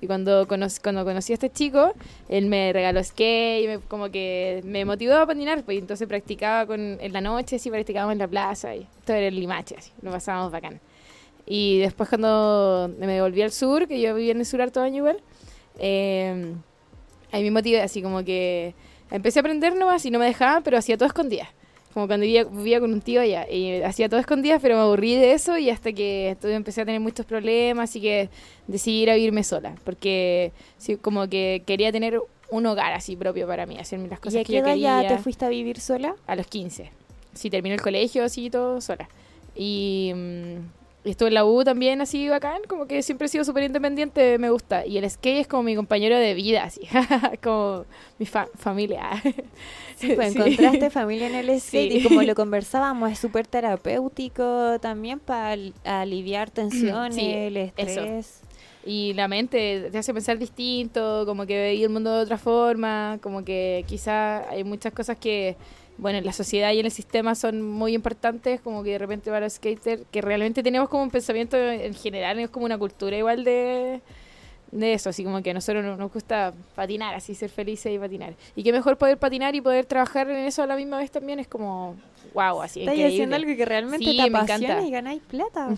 y 0.00 0.06
cuando, 0.06 0.46
cuando 0.48 1.04
conocí 1.04 1.32
a 1.32 1.34
este 1.34 1.50
chico, 1.50 1.92
él 2.28 2.46
me 2.46 2.72
regaló 2.72 3.04
skate, 3.04 3.66
me, 3.66 3.78
como 3.80 4.10
que 4.10 4.62
me 4.64 4.84
motivó 4.84 5.14
a 5.14 5.26
patinar, 5.26 5.62
pues 5.62 5.78
entonces 5.78 6.08
practicaba 6.08 6.66
con, 6.66 6.80
en 7.00 7.12
la 7.12 7.20
noche, 7.20 7.56
así 7.56 7.68
practicábamos 7.70 8.12
en 8.12 8.18
la 8.18 8.28
plaza, 8.28 8.74
y 8.74 8.80
esto 8.80 9.12
era 9.12 9.26
el 9.26 9.38
limache, 9.38 9.76
lo 10.00 10.10
pasábamos 10.10 10.52
bacán. 10.52 10.80
Y 11.48 11.78
después 11.78 12.08
cuando 12.08 12.90
me 12.98 13.20
volví 13.22 13.42
al 13.42 13.52
sur, 13.52 13.88
que 13.88 14.00
yo 14.00 14.14
vivía 14.14 14.32
en 14.32 14.40
el 14.40 14.46
sur 14.46 14.60
harto 14.60 14.80
año 14.80 14.98
igual, 14.98 15.20
eh, 15.78 16.52
ahí 17.32 17.42
me 17.42 17.50
motivé, 17.50 17.80
así 17.80 18.02
como 18.02 18.22
que 18.24 18.74
empecé 19.10 19.38
a 19.38 19.40
aprender 19.40 19.74
nomás 19.74 20.04
y 20.04 20.10
no 20.10 20.18
me 20.18 20.26
dejaban, 20.26 20.62
pero 20.62 20.76
hacía 20.76 20.98
todo 20.98 21.06
escondida 21.06 21.48
como 21.98 22.06
cuando 22.06 22.24
vivía, 22.24 22.80
con 22.80 22.92
un 22.92 23.00
tío 23.00 23.20
allá. 23.20 23.50
Y 23.50 23.82
hacía 23.82 24.08
todo 24.08 24.20
escondidas, 24.20 24.60
pero 24.62 24.76
me 24.76 24.82
aburrí 24.82 25.16
de 25.16 25.32
eso 25.32 25.58
y 25.58 25.68
hasta 25.70 25.92
que 25.92 26.36
empecé 26.42 26.82
a 26.82 26.84
tener 26.84 27.00
muchos 27.00 27.26
problemas, 27.26 27.94
y 27.96 28.00
que 28.00 28.30
decidí 28.68 29.02
ir 29.02 29.10
a 29.10 29.14
vivirme 29.14 29.42
sola. 29.42 29.74
Porque 29.84 30.52
sí, 30.76 30.96
como 30.96 31.28
que 31.28 31.62
quería 31.66 31.90
tener 31.90 32.20
un 32.50 32.66
hogar 32.66 32.92
así 32.92 33.16
propio 33.16 33.46
para 33.46 33.66
mí, 33.66 33.78
hacerme 33.78 34.08
las 34.08 34.20
cosas 34.20 34.36
¿Y 34.36 34.38
a 34.38 34.44
que 34.44 34.52
qué 34.52 34.58
edad 34.58 34.76
ya 34.76 35.08
te 35.08 35.18
fuiste 35.18 35.44
a 35.44 35.48
vivir 35.48 35.80
sola? 35.80 36.14
A 36.26 36.36
los 36.36 36.46
15. 36.46 36.92
Sí, 37.34 37.50
terminé 37.50 37.74
el 37.74 37.82
colegio 37.82 38.24
así 38.24 38.48
todo 38.48 38.80
sola. 38.80 39.08
Y 39.56 40.12
mm, 41.04 41.08
estuve 41.08 41.28
en 41.28 41.34
la 41.34 41.44
U 41.44 41.64
también 41.64 42.00
así 42.00 42.28
bacán, 42.28 42.62
como 42.68 42.86
que 42.86 43.02
siempre 43.02 43.26
he 43.26 43.28
sido 43.28 43.44
súper 43.44 43.64
independiente, 43.64 44.38
me 44.38 44.50
gusta. 44.50 44.86
Y 44.86 44.98
el 44.98 45.08
skate 45.08 45.40
es 45.40 45.46
como 45.46 45.62
mi 45.62 45.76
compañero 45.76 46.16
de 46.16 46.34
vida, 46.34 46.64
así, 46.64 46.82
como 47.42 47.84
mi 48.18 48.26
familia. 48.26 49.22
Sí, 49.96 50.12
pues 50.14 50.36
encontraste 50.36 50.90
familia 50.90 51.26
en 51.26 51.34
el 51.34 51.60
skate 51.60 51.94
y 51.94 52.02
como 52.02 52.22
lo 52.22 52.34
conversábamos, 52.34 53.10
es 53.10 53.18
súper 53.18 53.46
terapéutico 53.46 54.78
también 54.80 55.18
para 55.18 55.56
aliviar 55.84 56.50
tensiones, 56.52 57.18
el 57.18 57.56
estrés. 57.56 58.42
Y 58.86 59.12
la 59.14 59.28
mente 59.28 59.88
te 59.90 59.98
hace 59.98 60.14
pensar 60.14 60.38
distinto, 60.38 61.24
como 61.26 61.44
que 61.46 61.58
veis 61.58 61.82
el 61.82 61.90
mundo 61.90 62.14
de 62.14 62.22
otra 62.22 62.38
forma, 62.38 63.18
como 63.20 63.44
que 63.44 63.84
quizá 63.86 64.48
hay 64.48 64.64
muchas 64.64 64.92
cosas 64.92 65.18
que 65.18 65.56
bueno, 65.98 66.18
en 66.18 66.24
la 66.24 66.32
sociedad 66.32 66.72
y 66.72 66.78
en 66.78 66.86
el 66.86 66.92
sistema 66.92 67.34
son 67.34 67.60
muy 67.60 67.92
importantes, 67.92 68.60
como 68.60 68.84
que 68.84 68.92
de 68.92 68.98
repente 68.98 69.30
para 69.30 69.46
los 69.46 69.54
skaters, 69.54 70.02
que 70.10 70.20
realmente 70.22 70.62
tenemos 70.62 70.88
como 70.88 71.02
un 71.02 71.10
pensamiento 71.10 71.56
en 71.56 71.92
general, 71.92 72.38
es 72.38 72.50
como 72.50 72.64
una 72.64 72.78
cultura 72.78 73.16
igual 73.16 73.42
de, 73.42 74.00
de 74.70 74.92
eso, 74.92 75.10
así 75.10 75.24
como 75.24 75.42
que 75.42 75.50
a 75.50 75.54
nosotros 75.54 75.98
nos 75.98 76.12
gusta 76.12 76.54
patinar, 76.76 77.16
así 77.16 77.34
ser 77.34 77.50
felices 77.50 77.92
y 77.92 77.98
patinar. 77.98 78.34
Y 78.54 78.62
qué 78.62 78.72
mejor 78.72 78.96
poder 78.96 79.18
patinar 79.18 79.56
y 79.56 79.60
poder 79.60 79.86
trabajar 79.86 80.30
en 80.30 80.36
eso 80.36 80.62
a 80.62 80.66
la 80.66 80.76
misma 80.76 80.98
vez 80.98 81.10
también 81.10 81.40
es 81.40 81.48
como, 81.48 81.96
wow, 82.32 82.62
así. 82.62 82.80
Estás 82.80 82.94
haciendo 82.94 83.34
algo 83.34 83.56
que 83.56 83.64
realmente 83.64 84.04
te 84.04 84.22
apasiona 84.22 84.86
y 84.86 84.90
ganáis 84.92 85.22
plata. 85.22 85.68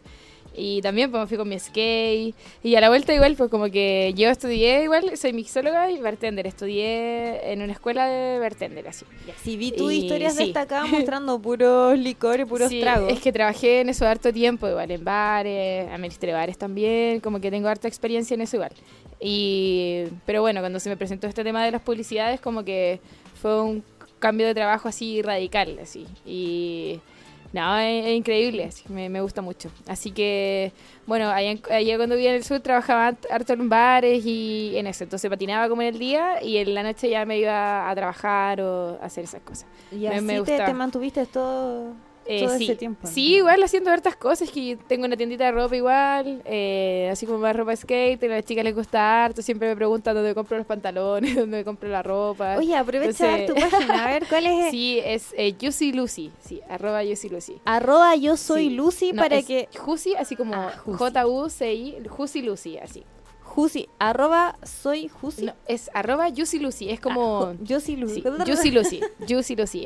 Y 0.55 0.81
también 0.81 1.11
pues 1.11 1.27
fui 1.27 1.37
con 1.37 1.49
mi 1.49 1.57
skate. 1.59 2.35
Y 2.63 2.75
a 2.75 2.81
la 2.81 2.89
vuelta 2.89 3.13
igual, 3.13 3.35
pues 3.35 3.49
como 3.49 3.65
que 3.71 4.13
yo 4.15 4.29
estudié 4.29 4.83
igual, 4.83 5.17
soy 5.17 5.33
mixóloga 5.33 5.89
y 5.89 5.99
bartender. 5.99 6.45
Estudié 6.47 7.51
en 7.51 7.61
una 7.61 7.73
escuela 7.73 8.07
de 8.07 8.39
bartender, 8.39 8.87
así. 8.87 9.05
Y 9.27 9.31
así 9.31 9.57
vi 9.57 9.71
tus 9.71 9.91
historias 9.91 10.35
destacadas 10.35 10.89
mostrando 10.91 11.39
puros 11.39 11.97
licores, 11.97 12.45
puros 12.45 12.69
sí, 12.69 12.81
tragos. 12.81 13.11
Es 13.11 13.19
que 13.19 13.31
trabajé 13.31 13.81
en 13.81 13.89
eso 13.89 14.05
harto 14.05 14.31
tiempo, 14.31 14.67
igual 14.67 14.91
en 14.91 15.03
bares, 15.03 15.89
administré 15.89 16.33
bares 16.33 16.57
también, 16.57 17.19
como 17.19 17.39
que 17.39 17.49
tengo 17.49 17.67
harta 17.67 17.87
experiencia 17.87 18.35
en 18.35 18.41
eso 18.41 18.57
igual. 18.57 18.71
Y, 19.19 20.03
pero 20.25 20.41
bueno, 20.41 20.59
cuando 20.59 20.79
se 20.79 20.89
me 20.89 20.97
presentó 20.97 21.27
este 21.27 21.43
tema 21.43 21.63
de 21.63 21.71
las 21.71 21.81
publicidades, 21.81 22.41
como 22.41 22.63
que 22.63 22.99
fue 23.41 23.61
un 23.61 23.83
cambio 24.19 24.47
de 24.47 24.53
trabajo 24.53 24.87
así 24.87 25.21
radical, 25.21 25.79
así. 25.81 26.05
Y 26.25 26.99
No, 27.53 27.77
es, 27.77 28.07
increíble, 28.07 28.69
me, 28.89 29.09
me, 29.09 29.21
gusta 29.21 29.43
mucho. 29.43 29.69
Así 29.87 30.09
que, 30.09 30.73
bueno, 31.05 31.29
allá, 31.29 31.55
cuando 31.97 32.15
vivía 32.15 32.31
en 32.31 32.37
el 32.37 32.43
sur 32.43 32.59
trabajaba 32.61 33.15
harto 33.29 33.53
en 33.53 33.69
bares 33.69 34.25
y 34.25 34.73
en 34.75 34.87
eso. 34.87 35.03
Entonces 35.03 35.29
patinaba 35.29 35.69
como 35.69 35.83
en 35.83 35.89
el 35.89 35.99
día 35.99 36.41
y 36.41 36.57
en 36.57 36.73
la 36.73 36.81
noche 36.81 37.11
ya 37.11 37.25
me 37.25 37.37
iba 37.37 37.87
a 37.87 37.95
trabajar 37.95 38.59
o 38.59 38.97
a 38.99 39.05
hacer 39.05 39.25
esas 39.25 39.41
cosas. 39.41 39.67
Y 39.91 39.97
me, 39.97 40.15
así 40.15 40.25
me 40.25 40.41
te, 40.41 40.57
te, 40.57 40.73
mantuviste 40.73 41.27
todo 41.27 41.93
eh, 42.25 42.47
sí. 42.57 42.63
ese 42.65 42.75
tiempo. 42.75 43.07
Sí, 43.07 43.35
igual 43.35 43.61
haciendo 43.63 43.91
hartas 43.91 44.15
cosas, 44.15 44.49
que 44.49 44.77
tengo 44.87 45.05
una 45.05 45.17
tiendita 45.17 45.45
de 45.45 45.51
ropa 45.51 45.75
igual, 45.75 46.41
eh, 46.45 47.09
así 47.11 47.25
como 47.25 47.39
más 47.39 47.55
ropa 47.55 47.75
skate, 47.75 48.23
a 48.23 48.27
las 48.27 48.45
chicas 48.45 48.63
les 48.63 48.75
gusta 48.75 49.25
harto, 49.25 49.41
siempre 49.41 49.67
me 49.67 49.75
preguntan 49.75 50.15
dónde 50.15 50.33
compro 50.33 50.57
los 50.57 50.65
pantalones, 50.65 51.35
dónde 51.35 51.63
compro 51.63 51.89
la 51.89 52.03
ropa. 52.03 52.57
Oye, 52.57 52.75
aprovecha 52.75 53.45
tu 53.45 53.53
página, 53.53 54.05
a 54.05 54.07
ver, 54.11 54.25
¿cuál 54.27 54.45
es? 54.47 54.53
Sí, 54.73 54.99
es 55.03 55.33
eh, 55.37 55.55
Juicy 55.59 55.93
Lucy, 55.93 56.31
sí, 56.39 56.61
arroba 56.67 57.03
Juicy 57.03 57.29
Lucy. 57.29 57.61
Arroba 57.65 58.15
yo 58.15 58.37
soy 58.37 58.69
Lucy 58.69 59.13
para 59.13 59.41
que... 59.41 59.67
Juicy, 59.77 60.15
así 60.15 60.35
como 60.35 60.55
ah, 60.55 60.73
J-U-C-I, 60.85 62.07
Juicy 62.09 62.41
Lucy, 62.41 62.77
así. 62.77 63.03
Jusi, 63.43 63.87
arroba 63.99 64.57
soy 64.63 65.07
Jusi. 65.09 65.49
es 65.67 65.91
arroba 65.93 66.29
Lucy, 66.29 66.89
es 66.89 66.99
como... 66.99 67.43
Ah, 67.43 67.53
Juicy 67.67 67.97
Lucy. 67.97 68.23
Juicy 68.45 68.71
Lucy, 68.71 69.01
Juicy 69.27 69.55
Lucy. 69.57 69.85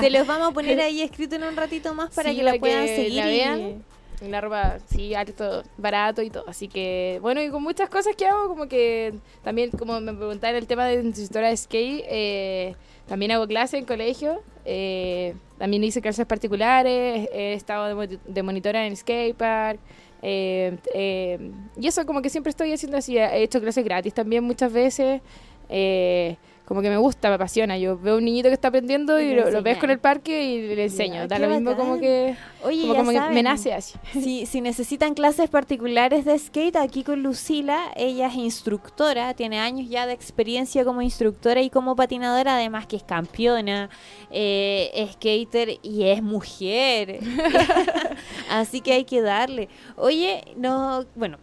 Se 0.00 0.10
los 0.10 0.26
vamos 0.26 0.48
a 0.48 0.50
poner 0.52 0.80
ahí 0.80 1.02
escrito 1.02 1.36
en 1.36 1.44
un 1.44 1.56
ratito 1.56 1.94
más 1.94 2.12
para 2.14 2.34
que 2.34 2.42
la 2.42 2.54
puedan 2.58 2.86
seguir. 2.86 3.14
La 3.14 3.26
vean. 3.26 3.84
La 4.20 4.40
ropa, 4.40 4.78
sí, 4.90 5.14
alto, 5.14 5.62
barato 5.76 6.22
y 6.22 6.30
todo. 6.30 6.44
Así 6.48 6.66
que, 6.66 7.20
bueno, 7.22 7.40
y 7.40 7.50
con 7.50 7.62
muchas 7.62 7.88
cosas 7.88 8.16
que 8.16 8.26
hago, 8.26 8.48
como 8.48 8.66
que 8.66 9.14
también, 9.44 9.70
como 9.70 10.00
me 10.00 10.12
preguntaron 10.12 10.56
el 10.56 10.66
tema 10.66 10.86
de 10.86 11.02
instructora 11.02 11.50
de 11.50 11.56
skate, 11.56 12.04
eh, 12.08 12.74
también 13.06 13.30
hago 13.30 13.46
clases 13.46 13.78
en 13.78 13.86
colegio. 13.86 14.40
Eh, 14.64 15.34
también 15.56 15.84
hice 15.84 16.02
clases 16.02 16.26
particulares, 16.26 17.28
he 17.32 17.52
estado 17.52 17.96
de, 17.96 18.18
de 18.26 18.42
monitora 18.42 18.86
en 18.86 18.96
skatepark. 18.96 19.78
Eh, 20.22 20.76
eh, 20.94 21.52
y 21.80 21.86
eso 21.86 22.04
como 22.06 22.22
que 22.22 22.30
siempre 22.30 22.50
estoy 22.50 22.72
haciendo 22.72 22.98
así, 22.98 23.16
he 23.16 23.42
hecho 23.42 23.60
clases 23.60 23.84
gratis 23.84 24.14
también 24.14 24.44
muchas 24.44 24.72
veces. 24.72 25.20
Eh, 25.68 26.36
como 26.68 26.82
que 26.82 26.90
me 26.90 26.98
gusta, 26.98 27.30
me 27.30 27.36
apasiona. 27.36 27.78
Yo 27.78 27.96
veo 27.96 28.18
un 28.18 28.26
niñito 28.26 28.50
que 28.50 28.52
está 28.52 28.68
aprendiendo 28.68 29.18
y, 29.18 29.32
lo, 29.32 29.62
ves 29.62 29.78
con 29.78 29.88
el 29.88 29.98
parque 29.98 30.44
y 30.44 30.74
le 30.74 30.84
enseño. 30.84 31.26
da 31.26 31.38
lo 31.38 31.48
mismo 31.48 31.74
como 31.74 31.98
que, 31.98 32.36
como, 32.60 33.10
que 33.10 33.20
me 33.32 33.42
nace 33.42 33.72
así. 33.72 33.94
Si, 34.12 34.44
si 34.44 34.60
necesitan 34.60 35.14
clases 35.14 35.48
particulares 35.48 36.26
de 36.26 36.38
skate, 36.38 36.76
aquí 36.76 37.04
con 37.04 37.22
Lucila, 37.22 37.90
ella 37.96 38.26
es 38.26 38.34
instructora, 38.34 39.32
tiene 39.32 39.58
años 39.58 39.88
ya 39.88 40.06
de 40.06 40.12
experiencia 40.12 40.84
como 40.84 41.00
instructora 41.00 41.62
y 41.62 41.70
como 41.70 41.96
patinadora, 41.96 42.56
además 42.56 42.86
que 42.86 42.96
es 42.96 43.02
campeona, 43.02 43.88
eh, 44.30 45.08
skater 45.14 45.78
y 45.82 46.02
es 46.02 46.22
mujer. 46.22 47.20
así 48.50 48.82
que 48.82 48.92
hay 48.92 49.04
que 49.04 49.22
darle. 49.22 49.70
Oye, 49.96 50.44
no, 50.54 51.06
bueno, 51.14 51.38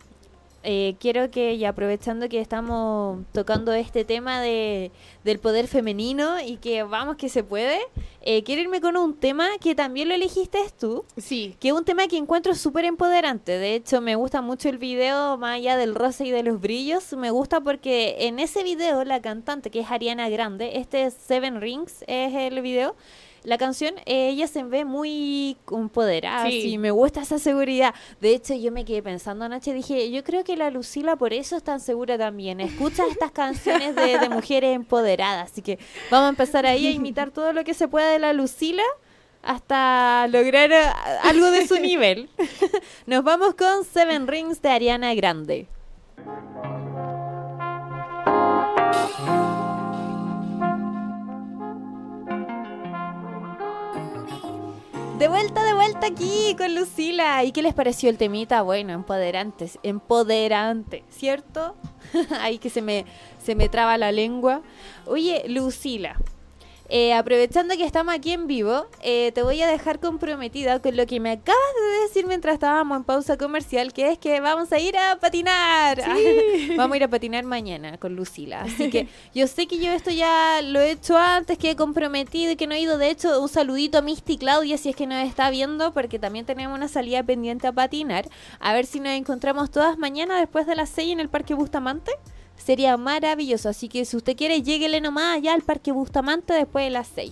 eh, 0.66 0.96
quiero 1.00 1.32
que, 1.32 1.54
y 1.54 1.64
aprovechando 1.64 2.28
que 2.28 2.42
estamos 2.42 3.24
tocando 3.32 3.72
este 3.74 4.04
tema 4.04 4.42
de, 4.42 4.92
del 5.24 5.40
poder 5.40 5.68
femenino 5.68 6.42
y 6.42 6.58
que 6.58 6.84
vamos 6.84 7.18
que 7.18 7.30
se 7.30 7.44
puede, 7.44 7.80
eh, 8.22 8.44
quiero 8.44 8.64
irme 8.64 8.82
con 8.82 8.98
un 8.98 9.16
tema 9.16 9.48
que 9.62 9.76
también 9.76 10.10
lo 10.10 10.16
elegiste 10.16 10.60
tú. 10.80 11.06
Sí. 11.18 11.56
Que 11.60 11.70
es 11.70 11.74
un 11.74 11.86
tema 11.86 12.08
que 12.08 12.18
encuentro 12.18 12.56
súper 12.56 12.86
empoderante. 12.86 13.58
De 13.58 13.76
hecho, 13.76 14.02
me 14.02 14.16
gusta 14.16 14.42
mucho 14.42 14.68
el 14.68 14.78
video, 14.78 15.38
más 15.38 15.56
allá 15.58 15.78
del 15.78 15.96
rosa 15.96 16.26
y 16.26 16.32
de 16.32 16.44
los 16.44 16.60
brillos. 16.60 17.14
Me 17.14 17.32
gusta 17.32 17.62
porque 17.62 18.16
en 18.20 18.40
ese 18.40 18.64
video 18.64 19.04
la 19.04 19.22
cantante, 19.22 19.70
que 19.70 19.82
es 19.82 19.92
Ariana 19.92 20.30
Grande, 20.30 20.78
este 20.78 21.12
Seven 21.12 21.62
Rings 21.62 22.04
es 22.08 22.34
el 22.34 22.62
video 22.62 22.96
la 23.46 23.58
canción, 23.58 23.96
ella 24.06 24.48
se 24.48 24.64
ve 24.64 24.86
muy 24.86 25.58
empoderada, 25.72 26.50
sí. 26.50 26.78
me 26.78 26.92
gusta 26.92 27.22
esa 27.22 27.40
seguridad. 27.40 27.94
De 28.20 28.34
hecho, 28.34 28.56
yo 28.56 28.72
me 28.72 28.86
quedé 28.86 29.02
pensando 29.02 29.46
anoche, 29.46 29.74
dije, 29.74 30.12
yo 30.12 30.24
creo 30.24 30.44
que 30.44 30.58
la 30.58 30.70
Lucila 30.70 31.16
por 31.16 31.34
eso 31.34 31.56
es 31.56 31.64
tan 31.64 31.80
segura 31.80 32.18
también. 32.18 32.60
Escucha 32.60 33.04
estas 33.10 33.32
canciones 33.32 33.96
de, 33.96 34.18
de 34.18 34.30
mujeres 34.30 34.76
empoderadas, 34.76 35.52
así 35.52 35.62
que 35.62 35.80
vamos 36.12 36.26
a 36.26 36.30
empezar 36.30 36.66
ahí 36.66 36.88
a 36.88 36.92
imitar 36.92 37.32
todo 37.32 37.54
lo 37.54 37.64
que 37.64 37.74
se 37.74 37.88
pueda 37.88 38.10
de 38.10 38.20
la 38.20 38.34
Lucila 38.34 38.84
hasta 39.46 40.28
lograr 40.28 40.72
eh, 40.72 40.84
algo 41.24 41.52
de 41.52 41.68
su 41.68 41.80
nivel. 41.80 42.30
Nos 43.06 43.24
vamos 43.24 43.54
con 43.54 43.86
Seven 43.86 44.28
Rings 44.28 44.62
de 44.62 44.70
Ariana 44.70 45.14
Grande. 45.14 45.68
De 55.18 55.30
vuelta, 55.30 55.64
de 55.64 55.74
vuelta 55.74 56.08
aquí 56.08 56.56
con 56.58 56.76
Lucila. 56.76 57.42
¿Y 57.46 57.54
qué 57.54 57.62
les 57.62 57.74
pareció 57.74 58.10
el 58.10 58.18
temita? 58.18 58.62
Bueno, 58.64 58.92
empoderantes, 58.92 59.80
empoderante, 59.82 61.06
¿cierto? 61.10 61.78
Ahí 62.42 62.58
que 62.58 62.70
se 62.70 62.82
me, 62.82 63.06
se 63.42 63.56
me 63.56 63.70
traba 63.70 63.98
la 63.98 64.12
lengua. 64.12 64.62
Oye, 65.06 65.46
Lucila, 65.48 66.18
eh, 66.88 67.14
aprovechando 67.14 67.76
que 67.76 67.84
estamos 67.84 68.14
aquí 68.14 68.32
en 68.32 68.46
vivo, 68.46 68.86
eh, 69.02 69.32
te 69.34 69.42
voy 69.42 69.62
a 69.62 69.68
dejar 69.68 70.00
comprometida 70.00 70.80
con 70.80 70.96
lo 70.96 71.06
que 71.08 71.20
me 71.20 71.32
acabas 71.32 71.60
de 71.80 72.02
decir 72.04 72.28
mientras 72.28 72.54
estábamos 72.54 72.98
en 72.98 73.04
pausa 73.04 73.38
comercial, 73.38 73.92
que 73.92 74.12
es 74.12 74.20
que 74.20 74.40
vamos 74.40 74.72
a 74.72 74.80
ir 74.80 74.96
a 74.98 75.18
patinar. 75.20 76.04
vamos 76.78 76.94
a 76.94 76.98
ir 76.98 77.04
a 77.04 77.08
patinar 77.08 77.44
mañana 77.44 77.98
con 77.98 78.16
Lucila. 78.16 78.62
Así 78.62 78.90
que 78.90 79.08
yo 79.34 79.48
sé 79.48 79.66
que 79.68 79.80
yo 79.80 79.92
esto 79.92 80.12
ya 80.12 80.62
lo 80.62 80.80
he 80.80 80.92
hecho 80.92 81.18
antes, 81.18 81.58
que 81.58 81.72
he 81.72 81.76
comprometido 81.76 82.52
y 82.52 82.56
que 82.56 82.68
no 82.68 82.76
he 82.76 82.82
ido. 82.82 82.98
De 82.98 83.10
hecho, 83.10 83.42
un 83.42 83.50
saludito 83.50 83.98
a 83.98 84.02
Misty 84.02 84.38
Claudia 84.38 84.78
si 84.78 84.90
es 84.90 84.96
que 84.96 85.08
nos 85.08 85.26
está 85.26 85.50
viendo, 85.50 85.92
porque 85.92 86.20
también 86.20 86.46
tenemos 86.46 86.78
una 86.78 86.88
salida 86.88 87.24
pendiente 87.24 87.68
a 87.68 87.72
patinar. 87.72 88.30
A 88.60 88.74
ver 88.74 88.86
si 88.86 89.00
nos 89.00 89.14
encontramos 89.14 89.72
todas 89.72 89.98
mañana 89.98 90.40
después 90.40 90.68
de 90.68 90.76
las 90.76 90.90
6 90.90 91.14
en 91.14 91.20
el 91.20 91.30
Parque 91.30 91.56
Bustamante. 91.56 92.12
Sería 92.66 92.98
maravilloso. 92.98 93.70
Así 93.70 93.90
que 93.90 94.06
si 94.06 94.18
usted 94.18 94.36
quiere, 94.36 94.64
lléguele 94.64 95.00
nomás 95.00 95.38
allá 95.38 95.54
al 95.54 95.62
Parque 95.62 95.92
Bustamante 95.92 96.54
después 96.54 96.86
de 96.86 96.90
las 96.90 97.08
6. 97.14 97.32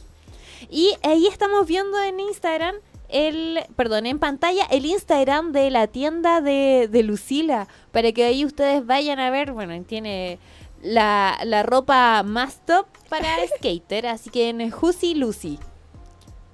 Y 0.70 0.94
ahí 1.02 1.26
estamos 1.26 1.66
viendo 1.66 2.00
en 2.02 2.20
Instagram 2.20 2.76
el, 3.10 3.60
perdón, 3.76 4.06
en 4.06 4.20
pantalla 4.20 4.66
el 4.66 4.86
Instagram 4.86 5.52
de 5.52 5.72
la 5.72 5.88
tienda 5.88 6.42
de, 6.42 6.88
de 6.90 7.04
Lucila, 7.04 7.68
para 7.92 8.12
que 8.12 8.26
ahí 8.26 8.46
ustedes 8.46 8.86
vayan 8.86 9.20
a 9.20 9.30
ver, 9.30 9.52
bueno, 9.54 9.80
tiene 9.84 10.40
la, 10.82 11.40
la 11.44 11.64
ropa 11.64 12.24
más 12.24 12.66
top 12.66 12.88
para 13.10 13.28
skater, 13.58 14.08
así 14.08 14.30
que 14.30 14.50
en 14.50 14.70
Juicy 14.70 15.16
Lucy. 15.16 15.60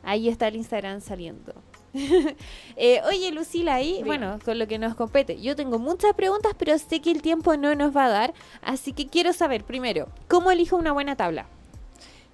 Ahí 0.04 0.30
está 0.30 0.48
el 0.48 0.56
Instagram 0.56 1.02
saliendo. 1.02 1.54
Eh, 2.82 3.02
oye, 3.10 3.32
Lucila, 3.34 3.76
ahí, 3.76 4.02
bueno, 4.06 4.40
con 4.46 4.58
lo 4.58 4.66
que 4.66 4.80
nos 4.80 4.96
compete. 4.96 5.42
Yo 5.42 5.54
tengo 5.58 5.80
muchas 5.80 6.14
preguntas, 6.14 6.54
pero 6.58 6.78
sé 6.78 7.02
que 7.02 7.12
el 7.12 7.22
tiempo 7.22 7.58
no 7.58 7.76
nos 7.76 7.96
va 7.96 8.06
a 8.06 8.10
dar. 8.10 8.34
Así 8.62 8.94
que 8.94 9.08
quiero 9.08 9.34
saber, 9.34 9.66
primero, 9.66 10.08
¿cómo 10.30 10.50
elijo 10.50 10.78
una 10.78 10.94
buena 10.94 11.18
tabla? 11.18 11.46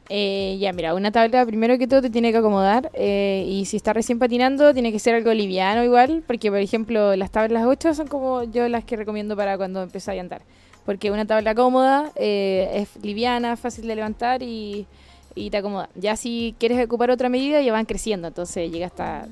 Eh, 0.08 0.58
ya, 0.60 0.72
mira, 0.72 0.94
una 0.94 1.12
tabla 1.12 1.44
primero 1.48 1.80
que 1.80 1.88
todo 1.88 2.04
te 2.04 2.12
tiene 2.12 2.32
que 2.32 2.38
acomodar. 2.38 2.91
Eh, 2.94 3.44
y 3.48 3.65
si 3.65 3.76
está 3.78 3.91
recién 3.91 4.20
patinando, 4.20 4.72
tiene 4.72 4.91
que 4.91 5.00
ser 5.00 5.15
algo 5.15 5.34
liviano 5.34 5.84
igual. 5.84 6.24
Porque, 6.28 6.52
por 6.52 6.60
ejemplo, 6.60 7.15
las 7.15 7.32
tablas 7.32 7.65
8 7.65 7.96
son 7.96 8.08
como 8.08 8.44
yo 8.44 8.70
las 8.70 8.84
que 8.84 8.98
recomiendo 8.98 9.36
para 9.36 9.58
cuando 9.58 9.82
empezáis 9.82 10.20
a 10.20 10.22
andar. 10.22 10.44
Porque 10.86 11.10
una 11.10 11.26
tabla 11.26 11.56
cómoda 11.56 12.12
es 12.18 12.89
liviana, 13.02 13.58
fácil 13.58 13.88
de 13.88 13.96
levantar 13.96 14.44
y 14.44 14.86
y 15.36 15.50
te 15.50 15.58
acomoda. 15.58 15.89
Ya 15.95 16.15
si 16.15 16.56
quieres 16.58 16.84
ocupar 16.84 17.12
otra 17.12 17.30
medida, 17.30 17.62
ya 17.62 17.74
van 17.74 17.86
creciendo, 17.86 18.30
entonces 18.30 18.71
llega 18.71 18.88
hasta, 18.88 19.28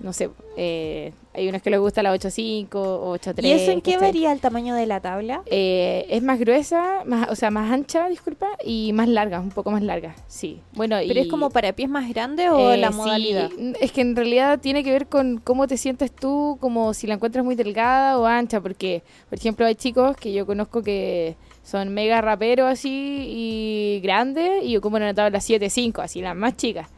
no 0.00 0.12
sé, 0.12 0.28
eh, 0.56 1.12
hay 1.32 1.48
unos 1.48 1.62
que 1.62 1.70
les 1.70 1.78
gusta 1.78 2.02
la 2.02 2.12
8.5 2.14 2.68
o 2.74 3.16
8.3. 3.16 3.44
¿Y 3.44 3.52
eso 3.52 3.70
en 3.70 3.80
qué 3.80 3.98
varía 3.98 4.32
el 4.32 4.40
tamaño 4.40 4.74
de 4.74 4.86
la 4.86 5.00
tabla? 5.00 5.42
Eh, 5.46 6.06
es 6.08 6.22
más 6.22 6.38
gruesa, 6.38 7.02
más, 7.04 7.30
o 7.30 7.36
sea, 7.36 7.50
más 7.50 7.70
ancha, 7.70 8.08
disculpa, 8.08 8.48
y 8.64 8.92
más 8.92 9.08
larga, 9.08 9.38
un 9.38 9.50
poco 9.50 9.70
más 9.70 9.82
larga, 9.82 10.16
sí. 10.26 10.60
Bueno, 10.72 10.96
¿Pero 11.06 11.20
es 11.20 11.28
como 11.28 11.50
para 11.50 11.72
pies 11.72 11.88
más 11.88 12.08
grandes 12.08 12.50
o 12.50 12.72
eh, 12.72 12.76
la 12.78 12.90
modalidad? 12.90 13.50
es 13.80 13.92
que 13.92 14.00
en 14.00 14.16
realidad 14.16 14.58
tiene 14.58 14.82
que 14.82 14.90
ver 14.90 15.06
con 15.06 15.38
cómo 15.38 15.66
te 15.68 15.76
sientes 15.76 16.10
tú, 16.10 16.58
como 16.60 16.92
si 16.92 17.06
la 17.06 17.14
encuentras 17.14 17.44
muy 17.44 17.54
delgada 17.54 18.18
o 18.18 18.26
ancha, 18.26 18.60
porque, 18.60 19.02
por 19.28 19.38
ejemplo, 19.38 19.66
hay 19.66 19.76
chicos 19.76 20.16
que 20.16 20.32
yo 20.32 20.46
conozco 20.46 20.82
que 20.82 21.36
son 21.66 21.92
mega 21.92 22.20
raperos 22.20 22.70
así 22.70 23.26
y 23.28 24.00
grandes 24.00 24.62
y 24.62 24.76
ocupan 24.76 25.02
una 25.02 25.14
tabla 25.14 25.40
7-5, 25.40 26.00
así 26.00 26.20
las 26.20 26.36
más 26.36 26.56
chicas. 26.56 26.88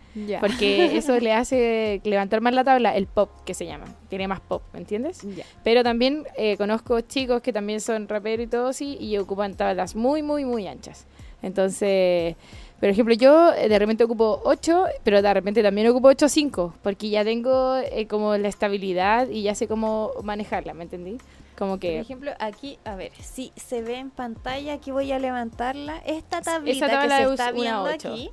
Porque 0.41 0.99
eso 0.99 1.19
le 1.21 1.33
hace 1.33 2.03
levantar 2.05 2.43
más 2.43 2.53
la 2.53 2.65
tabla, 2.65 2.95
el 2.95 3.07
pop 3.07 3.31
que 3.47 3.55
se 3.55 3.65
llama. 3.65 3.87
Tiene 4.11 4.29
más 4.29 4.41
pop, 4.41 4.63
¿me 4.75 4.81
entiendes? 4.81 5.27
Pero 5.65 5.83
también 5.83 6.25
eh, 6.37 6.59
conozco 6.59 7.01
chicos 7.01 7.41
que 7.41 7.51
también 7.51 7.81
son 7.81 8.09
raperos 8.09 8.45
y 8.45 8.49
todo 8.49 8.69
así 8.69 8.99
y 9.01 9.17
ocupan 9.17 9.55
tablas 9.55 9.97
muy, 9.97 10.23
muy, 10.23 10.45
muy 10.45 10.67
anchas. 10.67 11.07
Entonces, 11.41 12.37
por 12.79 12.91
ejemplo, 12.91 13.15
yo 13.15 13.53
de 13.53 13.79
repente 13.79 14.05
ocupo 14.05 14.43
8, 14.45 14.85
pero 15.03 15.23
de 15.23 15.33
repente 15.33 15.62
también 15.62 15.89
ocupo 15.89 16.11
8-5, 16.11 16.75
porque 16.83 17.09
ya 17.09 17.25
tengo 17.25 17.77
eh, 17.77 18.07
como 18.07 18.37
la 18.37 18.49
estabilidad 18.49 19.31
y 19.31 19.45
ya 19.45 19.55
sé 19.55 19.66
cómo 19.66 20.11
manejarla, 20.23 20.75
¿me 20.75 20.83
entendí? 20.83 21.16
Como 21.59 21.81
que... 21.81 21.91
Por 21.93 22.01
ejemplo, 22.01 22.31
aquí, 22.39 22.79
a 22.85 22.95
ver, 22.95 23.11
si 23.21 23.53
se 23.57 23.83
ve 23.83 23.97
en 23.97 24.11
pantalla, 24.11 24.75
aquí 24.75 24.93
voy 24.93 25.11
a 25.11 25.19
levantarla. 25.19 25.99
Esta 26.07 26.41
tablita 26.41 26.87
que 27.03 27.09
se 27.09 27.23
está 27.25 27.51
viendo 27.51 27.87
aquí 27.87 28.31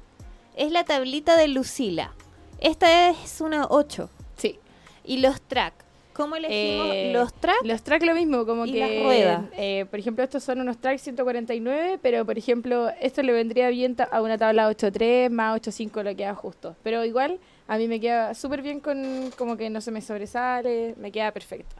es 0.55 0.71
la 0.71 0.83
tablita 0.83 1.35
de 1.35 1.47
Lucila. 1.47 2.13
Esta 2.59 3.09
es 3.09 3.41
una 3.41 3.65
8. 3.67 4.09
Sí. 4.37 4.59
¿Y 5.03 5.17
los 5.17 5.41
track? 5.41 5.73
¿Cómo 6.13 6.35
elegimos 6.37 6.87
Eh, 6.93 7.11
los 7.13 7.33
track? 7.33 7.57
Los 7.63 7.81
track 7.83 8.03
lo 8.03 8.13
mismo, 8.13 8.45
como 8.45 8.65
Y 8.67 8.73
que... 8.73 8.79
las 8.79 9.03
ruedas. 9.03 9.41
eh, 9.57 9.85
por 9.89 9.99
ejemplo, 9.99 10.23
estos 10.23 10.43
son 10.43 10.61
unos 10.61 10.77
track 10.77 10.99
149, 10.99 11.99
pero 12.01 12.25
por 12.25 12.37
ejemplo, 12.37 12.89
esto 13.01 13.21
le 13.23 13.33
vendría 13.33 13.69
bien 13.69 13.97
a 14.11 14.21
una 14.21 14.37
tabla 14.37 14.69
8.3 14.69 15.29
más 15.31 15.59
8.5 15.59 16.03
lo 16.03 16.15
queda 16.15 16.33
justo. 16.35 16.75
Pero 16.83 17.03
igual, 17.03 17.39
a 17.67 17.77
mí 17.77 17.87
me 17.87 17.99
queda 17.99 18.33
súper 18.33 18.61
bien 18.61 18.79
con 18.79 19.31
como 19.35 19.57
que 19.57 19.69
no 19.69 19.81
se 19.81 19.91
me 19.91 19.99
sobresale, 19.99 20.93
me 20.97 21.11
queda 21.11 21.31
perfecto. 21.31 21.75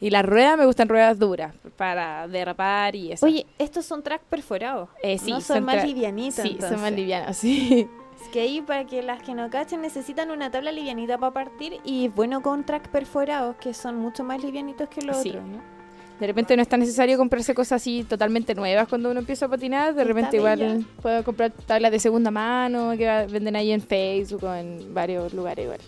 Y 0.00 0.10
las 0.10 0.24
ruedas 0.26 0.58
me 0.58 0.66
gustan 0.66 0.88
ruedas 0.88 1.18
duras, 1.18 1.54
para 1.76 2.28
derrapar 2.28 2.94
y 2.94 3.12
eso. 3.12 3.24
Oye, 3.26 3.46
estos 3.58 3.84
son 3.86 4.02
track 4.02 4.22
perforados. 4.24 4.88
Eh, 5.02 5.18
sí, 5.18 5.30
no 5.30 5.40
son, 5.40 5.64
más 5.64 5.76
tra- 5.76 5.86
livianitos. 5.86 6.34
Sí, 6.42 6.50
son 6.50 6.58
más 6.58 6.64
entonces. 6.72 6.92
livianos, 6.96 7.36
sí. 7.38 7.88
Es 8.22 8.28
que 8.28 8.40
ahí, 8.40 8.60
para 8.60 8.86
que 8.86 9.02
las 9.02 9.22
que 9.22 9.34
no 9.34 9.48
cachen, 9.50 9.80
necesitan 9.82 10.30
una 10.30 10.50
tabla 10.50 10.72
livianita 10.72 11.16
para 11.18 11.32
partir. 11.32 11.78
Y 11.84 12.08
bueno, 12.08 12.42
con 12.42 12.64
track 12.64 12.88
perforados, 12.88 13.56
que 13.56 13.72
son 13.74 13.96
mucho 13.96 14.22
más 14.24 14.42
livianitos 14.42 14.88
que 14.88 15.02
los 15.02 15.16
Sí. 15.18 15.30
otros, 15.30 15.44
¿no? 15.44 15.76
De 16.20 16.26
repente 16.26 16.56
no 16.56 16.62
es 16.62 16.68
tan 16.68 16.80
necesario 16.80 17.18
comprarse 17.18 17.54
cosas 17.54 17.82
así 17.82 18.02
totalmente 18.02 18.54
nuevas 18.54 18.88
cuando 18.88 19.10
uno 19.10 19.20
empieza 19.20 19.44
a 19.44 19.48
patinar. 19.50 19.94
De 19.94 20.02
repente 20.02 20.38
igual 20.38 20.58
bella. 20.58 20.78
puedo 21.02 21.22
comprar 21.24 21.50
tablas 21.52 21.90
de 21.92 21.98
segunda 21.98 22.30
mano 22.30 22.92
que 22.96 23.26
venden 23.30 23.54
ahí 23.54 23.70
en 23.70 23.82
Facebook 23.82 24.44
o 24.44 24.54
en 24.54 24.94
varios 24.94 25.34
lugares 25.34 25.64
igual. 25.64 25.80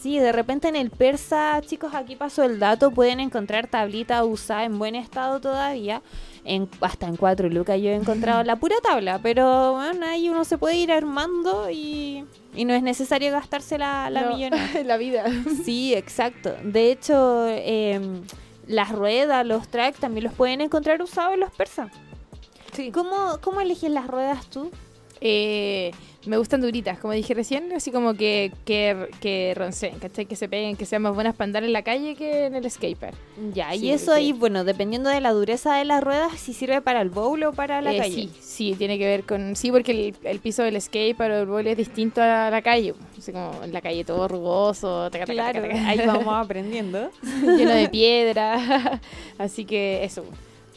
Sí, 0.00 0.18
de 0.18 0.32
repente 0.32 0.66
en 0.68 0.76
el 0.76 0.88
persa, 0.90 1.60
chicos, 1.60 1.92
aquí 1.94 2.16
pasó 2.16 2.44
el 2.44 2.58
dato, 2.58 2.90
pueden 2.90 3.20
encontrar 3.20 3.66
tablita 3.66 4.24
usada 4.24 4.64
en 4.64 4.78
buen 4.78 4.94
estado 4.94 5.40
todavía, 5.40 6.00
en, 6.44 6.70
hasta 6.80 7.06
en 7.06 7.16
cuatro 7.16 7.50
lucas 7.50 7.78
yo 7.82 7.90
he 7.90 7.94
encontrado 7.94 8.42
la 8.42 8.56
pura 8.56 8.76
tabla, 8.82 9.20
pero 9.22 9.74
bueno, 9.74 10.06
ahí 10.06 10.30
uno 10.30 10.44
se 10.44 10.56
puede 10.56 10.76
ir 10.76 10.90
armando 10.90 11.68
y, 11.70 12.24
y 12.54 12.64
no 12.64 12.72
es 12.72 12.82
necesario 12.82 13.30
gastarse 13.30 13.76
la, 13.76 14.08
la 14.08 14.22
No, 14.22 14.36
millonada. 14.36 14.82
la 14.84 14.96
vida. 14.96 15.24
Sí, 15.64 15.92
exacto. 15.94 16.54
De 16.64 16.90
hecho, 16.90 17.46
em, 17.46 18.22
las 18.66 18.92
ruedas, 18.92 19.44
los 19.44 19.68
tracks 19.68 19.98
también 20.00 20.24
los 20.24 20.32
pueden 20.32 20.62
encontrar 20.62 21.02
usados 21.02 21.34
en 21.34 21.40
los 21.40 21.52
persas. 21.52 21.92
Sí. 22.72 22.90
¿Cómo, 22.90 23.38
¿Cómo 23.42 23.60
eliges 23.60 23.90
las 23.90 24.06
ruedas 24.06 24.46
tú? 24.46 24.70
Eh, 25.20 25.90
me 26.26 26.36
gustan 26.36 26.60
duritas, 26.60 26.98
como 26.98 27.14
dije 27.14 27.32
recién, 27.32 27.72
así 27.72 27.90
como 27.90 28.12
que, 28.14 28.52
que, 28.66 29.08
que 29.20 29.54
roncen, 29.56 29.98
¿cachai? 29.98 30.26
Que 30.26 30.36
se 30.36 30.48
peguen, 30.50 30.76
que 30.76 30.84
sean 30.84 31.00
más 31.00 31.14
buenas 31.14 31.34
para 31.34 31.46
andar 31.46 31.64
en 31.64 31.72
la 31.72 31.80
calle 31.82 32.14
que 32.14 32.44
en 32.46 32.54
el 32.54 32.70
skater. 32.70 33.14
Ya, 33.54 33.72
Sí, 33.72 33.86
y 33.86 33.90
eso 33.90 34.12
ahí, 34.12 34.32
bueno, 34.32 34.64
dependiendo 34.64 35.08
de 35.08 35.20
la 35.22 35.32
dureza 35.32 35.76
de 35.76 35.86
las 35.86 36.02
ruedas, 36.04 36.32
si 36.38 36.52
sirve 36.52 36.82
para 36.82 37.00
el 37.00 37.08
bowl 37.08 37.42
o 37.44 37.52
para 37.54 37.80
la 37.80 37.94
Eh, 37.94 37.98
calle. 37.98 38.14
Sí, 38.14 38.30
sí, 38.40 38.74
tiene 38.76 38.98
que 38.98 39.06
ver 39.06 39.24
con... 39.24 39.56
Sí, 39.56 39.70
porque 39.72 39.92
el, 39.92 40.14
el 40.24 40.40
piso 40.40 40.62
del 40.62 40.78
skater 40.80 41.30
o 41.30 41.38
el 41.40 41.46
bowl 41.46 41.66
es 41.66 41.76
distinto 41.78 42.20
a 42.20 42.50
la 42.50 42.60
calle. 42.62 42.94
Así 43.18 43.32
como 43.32 43.62
en 43.64 43.72
la 43.72 43.80
calle 43.80 44.04
todo 44.04 44.28
rugoso, 44.28 45.10
taca, 45.10 45.24
taca, 45.24 45.32
Claro, 45.32 45.62
taca. 45.62 45.88
ahí 45.88 46.00
vamos 46.06 46.34
aprendiendo. 46.44 47.10
lleno 47.22 47.72
de 47.74 47.88
piedra. 47.88 49.00
Así 49.38 49.64
que 49.64 50.04
eso, 50.04 50.24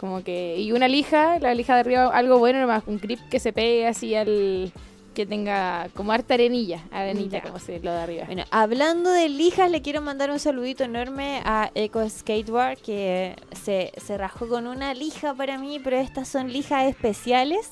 como 0.04 0.22
que... 0.22 0.58
Y 0.60 0.74
una 0.74 0.90
lija, 0.90 1.40
la 1.40 1.54
lija 1.54 1.76
de 1.76 1.80
arriba, 1.80 2.08
algo 2.08 2.38
bueno 2.38 2.60
nomás, 2.60 2.84
un 2.88 3.00
grip 3.00 3.22
que 3.32 3.40
se 3.40 3.54
pegue 3.54 3.88
así 3.88 4.14
al... 4.16 4.74
Que 5.14 5.26
tenga 5.26 5.88
como 5.96 6.12
harta 6.12 6.34
arenilla, 6.34 6.84
arenita, 6.92 7.38
Ya. 7.38 7.44
como 7.44 7.58
se 7.58 7.80
lo 7.80 7.94
de 7.94 8.00
arriba. 8.00 8.26
Bueno, 8.26 8.44
hablando 8.52 9.10
de 9.12 9.30
lijas, 9.30 9.72
le 9.72 9.82
quiero 9.82 10.02
mandar 10.02 10.30
un 10.30 10.40
saludito 10.40 10.84
enorme 10.84 11.40
a 11.46 11.72
Eco 11.74 12.02
Skateboard 12.10 12.80
que 12.80 13.38
se, 13.52 13.94
se 13.96 14.18
rajó 14.18 14.50
con 14.50 14.68
una 14.68 14.94
lija 14.94 15.34
para 15.36 15.58
mí, 15.58 15.80
pero 15.82 15.96
estas 15.96 16.28
son 16.28 16.52
lijas 16.52 16.84
especiales 16.90 17.72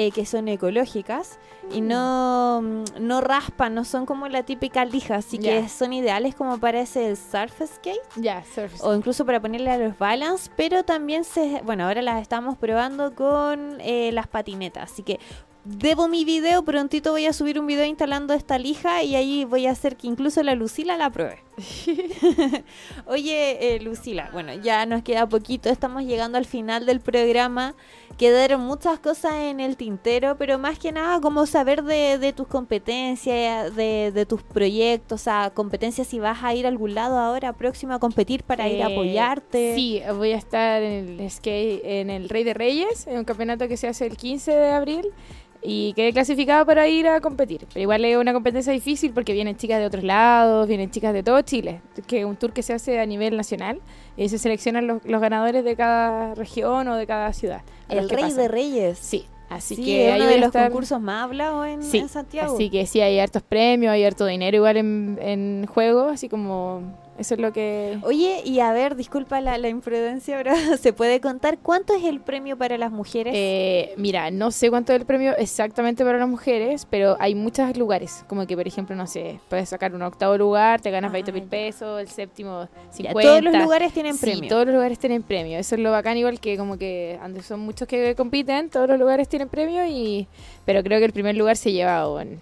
eh, 0.00 0.12
que 0.12 0.24
son 0.24 0.46
ecológicas 0.46 1.40
y 1.72 1.80
no, 1.80 2.60
mm, 2.62 2.84
no 3.00 3.20
raspan, 3.20 3.74
no 3.74 3.84
son 3.84 4.06
como 4.06 4.28
la 4.28 4.44
típica 4.44 4.84
lija, 4.84 5.16
así 5.16 5.38
que 5.38 5.68
son 5.68 5.92
ideales 5.92 6.36
como 6.36 6.58
para 6.58 6.80
ese 6.80 7.16
surf 7.16 7.60
skate 7.66 7.98
Ya, 8.14 8.44
o 8.80 8.94
incluso 8.94 9.26
para 9.26 9.40
ponerle 9.40 9.72
a 9.72 9.76
los 9.76 9.98
balance, 9.98 10.52
pero 10.56 10.84
también 10.84 11.24
se, 11.24 11.62
bueno, 11.64 11.84
ahora 11.84 12.00
las 12.00 12.22
estamos 12.22 12.56
probando 12.56 13.16
con 13.16 13.80
eh, 13.80 14.12
las 14.12 14.28
patinetas, 14.28 14.92
así 14.92 15.02
que 15.02 15.18
debo 15.64 16.08
mi 16.08 16.24
video, 16.24 16.62
prontito 16.64 17.12
voy 17.12 17.26
a 17.26 17.32
subir 17.32 17.58
un 17.58 17.66
video 17.66 17.84
instalando 17.84 18.32
esta 18.34 18.58
lija 18.58 19.02
y 19.02 19.16
ahí 19.16 19.44
voy 19.44 19.66
a 19.66 19.72
hacer 19.72 19.96
que 19.96 20.06
incluso 20.06 20.42
la 20.42 20.54
Lucila 20.54 20.96
la 20.96 21.10
pruebe. 21.10 21.42
Oye, 23.06 23.74
eh, 23.74 23.80
Lucila, 23.80 24.30
bueno, 24.32 24.54
ya 24.54 24.86
nos 24.86 25.02
queda 25.02 25.28
poquito, 25.28 25.68
estamos 25.68 26.04
llegando 26.04 26.38
al 26.38 26.46
final 26.46 26.86
del 26.86 27.00
programa. 27.00 27.74
Quedaron 28.16 28.62
muchas 28.62 28.98
cosas 28.98 29.34
en 29.34 29.60
el 29.60 29.76
tintero, 29.76 30.36
pero 30.38 30.58
más 30.58 30.78
que 30.78 30.90
nada 30.90 31.20
como 31.20 31.46
saber 31.46 31.84
de, 31.84 32.18
de 32.18 32.32
tus 32.32 32.48
competencias, 32.48 33.74
de, 33.76 34.10
de 34.12 34.26
tus 34.26 34.42
proyectos, 34.42 35.20
o 35.20 35.24
sea, 35.24 35.50
competencias 35.54 36.08
si 36.08 36.18
vas 36.18 36.42
a 36.42 36.52
ir 36.52 36.66
a 36.66 36.68
algún 36.68 36.94
lado 36.94 37.18
ahora 37.18 37.52
próximo 37.52 37.92
a 37.92 38.00
competir 38.00 38.42
para 38.42 38.68
ir 38.68 38.82
a 38.82 38.88
Eh, 38.88 38.92
apoyarte. 38.92 39.74
Sí, 39.76 40.02
voy 40.16 40.32
a 40.32 40.36
estar 40.36 40.82
en 40.82 41.20
el 41.20 41.30
skate, 41.30 41.80
en 41.84 42.10
el 42.10 42.28
Rey 42.28 42.42
de 42.42 42.54
Reyes, 42.54 43.06
en 43.06 43.18
un 43.18 43.24
campeonato 43.24 43.68
que 43.68 43.76
se 43.76 43.86
hace 43.86 44.06
el 44.06 44.16
15 44.16 44.50
de 44.50 44.70
abril. 44.70 45.12
Y 45.60 45.92
quedé 45.94 46.12
clasificada 46.12 46.64
para 46.64 46.86
ir 46.86 47.08
a 47.08 47.20
competir. 47.20 47.66
Pero 47.72 47.80
igual 47.82 48.04
es 48.04 48.16
una 48.16 48.32
competencia 48.32 48.72
difícil 48.72 49.10
porque 49.12 49.32
vienen 49.32 49.56
chicas 49.56 49.80
de 49.80 49.86
otros 49.86 50.04
lados, 50.04 50.68
vienen 50.68 50.90
chicas 50.90 51.12
de 51.12 51.22
todo 51.24 51.40
Chile. 51.42 51.80
Que 52.06 52.20
es 52.20 52.24
un 52.24 52.36
tour 52.36 52.52
que 52.52 52.62
se 52.62 52.72
hace 52.72 53.00
a 53.00 53.06
nivel 53.06 53.36
nacional 53.36 53.80
y 54.16 54.28
se 54.28 54.38
seleccionan 54.38 54.86
los, 54.86 55.04
los 55.04 55.20
ganadores 55.20 55.64
de 55.64 55.74
cada 55.74 56.34
región 56.36 56.86
o 56.88 56.94
de 56.96 57.06
cada 57.06 57.32
ciudad. 57.32 57.62
El 57.88 58.08
Rey 58.08 58.32
de 58.32 58.46
Reyes. 58.46 58.98
Sí, 58.98 59.26
así 59.50 59.74
Sí, 59.76 59.84
que 59.84 60.10
es 60.10 60.16
uno 60.20 60.26
de 60.30 60.38
los 60.38 60.46
estar- 60.50 60.68
concursos 60.68 61.00
más 61.00 61.24
hablados 61.24 61.66
en, 61.66 61.82
Sí, 61.82 61.98
en 61.98 62.08
Santiago. 62.08 62.54
Así 62.54 62.70
que 62.70 62.86
sí, 62.86 63.00
hay 63.00 63.18
hartos 63.18 63.42
premios, 63.42 63.90
hay 63.92 64.04
harto 64.04 64.26
dinero 64.26 64.56
igual 64.58 64.76
en, 64.76 65.18
en 65.20 65.66
juego, 65.66 66.02
así 66.08 66.28
como 66.28 66.82
eso 67.18 67.34
es 67.34 67.40
lo 67.40 67.52
que... 67.52 67.98
Oye, 68.02 68.42
y 68.44 68.60
a 68.60 68.72
ver, 68.72 68.96
disculpa 68.96 69.40
la, 69.40 69.58
la 69.58 69.68
imprudencia, 69.68 70.36
pero 70.36 70.54
¿se 70.80 70.92
puede 70.92 71.20
contar 71.20 71.58
cuánto 71.58 71.94
es 71.94 72.04
el 72.04 72.20
premio 72.20 72.56
para 72.56 72.78
las 72.78 72.92
mujeres? 72.92 73.32
Eh, 73.36 73.92
mira, 73.96 74.30
no 74.30 74.50
sé 74.50 74.70
cuánto 74.70 74.92
es 74.92 75.00
el 75.00 75.06
premio 75.06 75.36
exactamente 75.36 76.04
para 76.04 76.18
las 76.18 76.28
mujeres, 76.28 76.86
pero 76.88 77.16
hay 77.20 77.34
muchos 77.34 77.76
lugares. 77.76 78.24
Como 78.28 78.46
que, 78.46 78.56
por 78.56 78.66
ejemplo, 78.66 78.94
no 78.96 79.06
sé, 79.06 79.40
puedes 79.48 79.68
sacar 79.68 79.94
un 79.94 80.02
octavo 80.02 80.38
lugar, 80.38 80.80
te 80.80 80.90
ganas 80.90 81.12
20 81.12 81.32
mil 81.32 81.44
pesos, 81.44 82.00
el 82.00 82.08
séptimo 82.08 82.68
50. 82.90 83.18
Ah, 83.18 83.22
todos 83.22 83.42
los 83.42 83.54
lugares 83.62 83.92
tienen 83.92 84.14
Sí, 84.14 84.20
premio. 84.26 84.48
todos 84.48 84.66
los 84.66 84.74
lugares 84.74 84.98
tienen 84.98 85.22
premio. 85.22 85.58
Eso 85.58 85.74
es 85.74 85.80
lo 85.80 85.90
bacán, 85.90 86.16
igual 86.16 86.40
que 86.40 86.56
como 86.56 86.78
que 86.78 87.18
son 87.42 87.60
muchos 87.60 87.88
que 87.88 88.14
compiten, 88.14 88.70
todos 88.70 88.88
los 88.88 88.98
lugares 88.98 89.28
tienen 89.28 89.48
premio, 89.48 89.84
y 89.86 90.26
pero 90.64 90.82
creo 90.82 90.98
que 90.98 91.04
el 91.06 91.12
primer 91.12 91.36
lugar 91.36 91.56
se 91.56 91.72
lleva 91.72 92.08
un, 92.08 92.40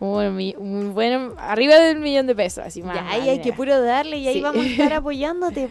un, 0.00 0.36
mi- 0.36 0.54
un 0.58 0.92
buen, 0.94 1.32
arriba 1.38 1.76
del 1.78 1.98
millón 2.00 2.26
de 2.26 2.34
pesos. 2.34 2.64
Así 2.66 2.82
más, 2.82 2.96
ya, 2.96 3.08
ahí 3.10 3.28
hay 3.28 3.40
que 3.40 3.52
puro 3.52 3.80
darle 3.80 4.18
y 4.18 4.26
ahí 4.28 4.34
Sí. 4.34 4.40
vamos 4.40 4.64
a 4.64 4.68
estar 4.68 4.92
apoyándote. 4.94 5.68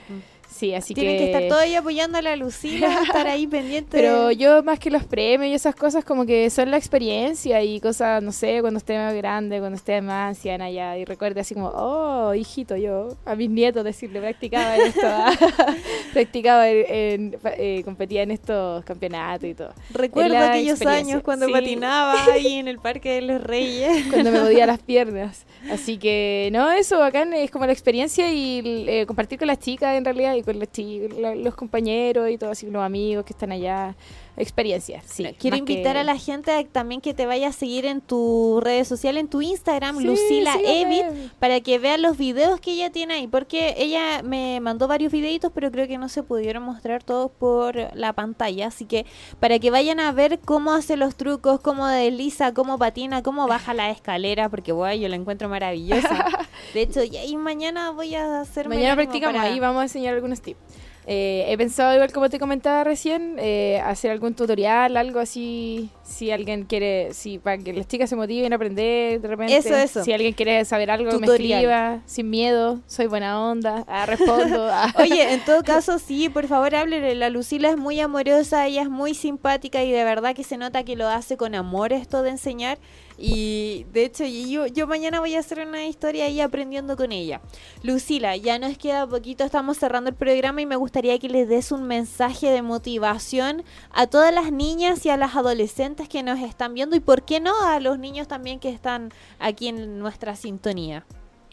Sí, 0.53 0.73
así 0.75 0.93
Tienen 0.93 1.13
que... 1.17 1.25
que... 1.25 1.25
estar 1.31 1.47
todos 1.49 1.61
ahí 1.61 1.75
apoyando 1.75 2.17
a 2.17 2.21
la 2.21 2.35
Lucila, 2.35 3.01
estar 3.03 3.25
ahí 3.27 3.47
pendiente. 3.47 3.89
Pero 3.91 4.31
yo 4.31 4.61
más 4.63 4.77
que 4.79 4.91
los 4.91 5.03
premios 5.03 5.51
y 5.51 5.53
esas 5.55 5.75
cosas 5.75 6.05
como 6.05 6.25
que 6.25 6.49
son 6.49 6.69
la 6.71 6.77
experiencia 6.77 7.61
y 7.63 7.79
cosas, 7.79 8.21
no 8.21 8.31
sé, 8.31 8.59
cuando 8.61 8.77
esté 8.77 8.97
más 8.97 9.13
grande, 9.15 9.59
cuando 9.59 9.75
esté 9.77 10.01
más 10.01 10.29
anciana 10.29 10.69
ya 10.69 10.97
y 10.97 11.05
recuerde 11.05 11.41
así 11.41 11.53
como, 11.55 11.69
oh, 11.69 12.33
hijito, 12.35 12.75
yo 12.77 13.09
a 13.25 13.35
mis 13.35 13.49
nietos 13.49 13.83
decirle, 13.83 14.19
practicaba 14.21 14.75
en 14.77 14.81
esto, 14.87 15.01
practicaba 16.13 16.69
en, 16.69 16.85
en- 16.89 17.39
eh, 17.57 17.81
competía 17.83 18.21
en 18.23 18.31
estos 18.31 18.83
campeonatos 18.85 19.49
y 19.49 19.53
todo. 19.53 19.73
Recuerdo 19.91 20.37
aquellos 20.37 20.81
años 20.85 21.21
cuando 21.23 21.47
Sí. 21.47 21.51
patinaba 21.51 22.23
ahí 22.31 22.53
en 22.55 22.67
el 22.67 22.79
Parque 22.79 23.13
de 23.13 23.21
los 23.21 23.41
Reyes. 23.43 24.05
cuando 24.11 24.31
me 24.31 24.39
podía 24.39 24.65
las 24.65 24.79
piernas. 24.79 25.45
Así 25.71 25.97
que, 25.97 26.49
no, 26.51 26.71
eso 26.71 26.99
bacán 26.99 27.33
es 27.33 27.49
como 27.51 27.65
la 27.65 27.71
experiencia 27.71 28.31
y 28.31 28.85
eh, 28.87 29.05
compartir 29.05 29.39
con 29.39 29.47
las 29.47 29.59
chicas 29.59 29.95
en 29.97 30.05
realidad 30.05 30.35
y 30.35 30.42
con 30.43 30.59
los 30.59 30.71
chicos, 30.71 31.17
los 31.37 31.55
compañeros 31.55 32.29
y 32.29 32.37
todo, 32.37 32.51
así 32.51 32.69
los 32.69 32.83
amigos 32.83 33.25
que 33.25 33.33
están 33.33 33.51
allá. 33.51 33.95
Experiencia, 34.35 35.03
sí. 35.05 35.27
Quiero 35.37 35.57
invitar 35.57 35.93
que- 35.93 35.99
a 35.99 36.03
la 36.03 36.17
gente 36.17 36.51
a 36.51 36.63
también 36.63 37.01
que 37.01 37.13
te 37.13 37.25
vaya 37.27 37.49
a 37.49 37.51
seguir 37.51 37.85
en 37.85 38.01
tu 38.01 38.59
redes 38.61 38.87
sociales, 38.87 39.21
en 39.21 39.27
tu 39.27 39.41
Instagram, 39.43 39.99
Sí, 39.99 40.05
Lucila. 40.05 40.55
Evit, 40.65 41.31
para 41.39 41.61
que 41.61 41.77
vean 41.77 42.01
los 42.01 42.17
videos 42.17 42.59
que 42.59 42.71
ella 42.71 42.89
tiene 42.91 43.13
ahí, 43.13 43.27
porque 43.27 43.75
ella 43.77 44.23
me 44.23 44.59
mandó 44.59 44.87
varios 44.87 45.11
videitos, 45.11 45.51
pero 45.53 45.69
creo 45.71 45.87
que 45.87 45.99
no 45.99 46.09
se 46.09 46.23
pudieron 46.23 46.63
mostrar 46.63 47.03
todos 47.03 47.29
por 47.31 47.75
la 47.95 48.13
pantalla, 48.13 48.67
así 48.67 48.85
que 48.85 49.05
para 49.39 49.59
que 49.59 49.69
vayan 49.69 49.99
a 49.99 50.11
ver 50.11 50.39
cómo 50.39 50.71
hace 50.73 50.97
los 50.97 51.15
trucos, 51.15 51.59
cómo 51.59 51.85
desliza, 51.87 52.53
cómo 52.55 52.79
patina, 52.79 53.21
cómo 53.21 53.47
baja 53.47 53.73
la 53.75 53.91
escalera, 53.91 54.49
porque 54.49 54.71
bueno, 54.71 54.95
yo 54.99 55.09
la 55.09 55.15
encuentro 55.15 55.47
maravillosa. 55.47 56.25
De 56.73 56.81
hecho, 56.81 57.03
ya 57.03 57.23
y 57.23 57.35
mañana 57.37 57.91
voy 57.91 58.15
a 58.15 58.41
hacer 58.41 58.67
Mañana 58.67 58.95
practicamos 58.95 59.39
ahí, 59.41 59.59
vamos 59.59 59.81
a 59.81 59.83
enseñar 59.83 60.15
algunos 60.15 60.41
tips. 60.41 60.59
Eh, 61.05 61.45
he 61.47 61.57
pensado, 61.57 61.93
igual 61.93 62.11
como 62.13 62.29
te 62.29 62.39
comentaba 62.39 62.83
recién, 62.83 63.35
eh, 63.39 63.81
hacer 63.83 64.11
algún 64.11 64.33
tutorial, 64.33 64.95
algo 64.95 65.19
así, 65.19 65.89
si 66.03 66.31
alguien 66.31 66.63
quiere, 66.63 67.13
si 67.13 67.39
para 67.39 67.57
que 67.57 67.73
las 67.73 67.87
chicas 67.87 68.09
se 68.09 68.15
motiven 68.15 68.53
a 68.53 68.55
aprender 68.55 69.19
de 69.19 69.27
repente. 69.27 69.57
Eso, 69.57 69.75
eso. 69.75 70.03
Si 70.03 70.13
alguien 70.13 70.33
quiere 70.33 70.63
saber 70.65 70.91
algo, 70.91 71.19
me 71.19 71.27
escriba, 71.27 72.01
sin 72.05 72.29
miedo, 72.29 72.79
soy 72.87 73.07
buena 73.07 73.43
onda, 73.43 73.83
ah, 73.87 74.05
respondo. 74.05 74.67
ah. 74.71 74.93
Oye, 74.97 75.33
en 75.33 75.43
todo 75.43 75.63
caso, 75.63 75.99
sí, 75.99 76.29
por 76.29 76.47
favor, 76.47 76.75
háblele. 76.75 77.15
La 77.15 77.29
Lucila 77.29 77.69
es 77.69 77.77
muy 77.77 77.99
amorosa, 77.99 78.65
ella 78.65 78.83
es 78.83 78.89
muy 78.89 79.13
simpática 79.13 79.83
y 79.83 79.91
de 79.91 80.03
verdad 80.03 80.35
que 80.35 80.43
se 80.43 80.57
nota 80.57 80.83
que 80.83 80.95
lo 80.95 81.07
hace 81.09 81.37
con 81.37 81.55
amor 81.55 81.91
esto 81.91 82.23
de 82.23 82.29
enseñar. 82.31 82.77
Y 83.17 83.85
de 83.93 84.05
hecho, 84.05 84.25
yo, 84.25 84.67
yo 84.67 84.87
mañana 84.87 85.19
voy 85.19 85.35
a 85.35 85.39
hacer 85.39 85.65
una 85.65 85.85
historia 85.85 86.25
ahí 86.25 86.41
aprendiendo 86.41 86.97
con 86.97 87.11
ella. 87.11 87.41
Lucila, 87.83 88.35
ya 88.35 88.59
nos 88.59 88.77
queda 88.77 89.07
poquito, 89.07 89.43
estamos 89.43 89.77
cerrando 89.77 90.09
el 90.09 90.15
programa 90.15 90.61
y 90.61 90.65
me 90.65 90.75
gustaría 90.75 91.17
que 91.19 91.29
les 91.29 91.47
des 91.47 91.71
un 91.71 91.83
mensaje 91.83 92.49
de 92.49 92.61
motivación 92.61 93.63
a 93.91 94.07
todas 94.07 94.33
las 94.33 94.51
niñas 94.51 95.05
y 95.05 95.09
a 95.09 95.17
las 95.17 95.35
adolescentes 95.35 96.09
que 96.09 96.23
nos 96.23 96.39
están 96.39 96.73
viendo 96.73 96.95
y, 96.95 96.99
¿por 96.99 97.23
qué 97.23 97.39
no?, 97.39 97.53
a 97.65 97.79
los 97.79 97.99
niños 97.99 98.27
también 98.27 98.59
que 98.59 98.69
están 98.69 99.11
aquí 99.39 99.67
en 99.67 99.99
nuestra 99.99 100.35
sintonía. 100.35 101.05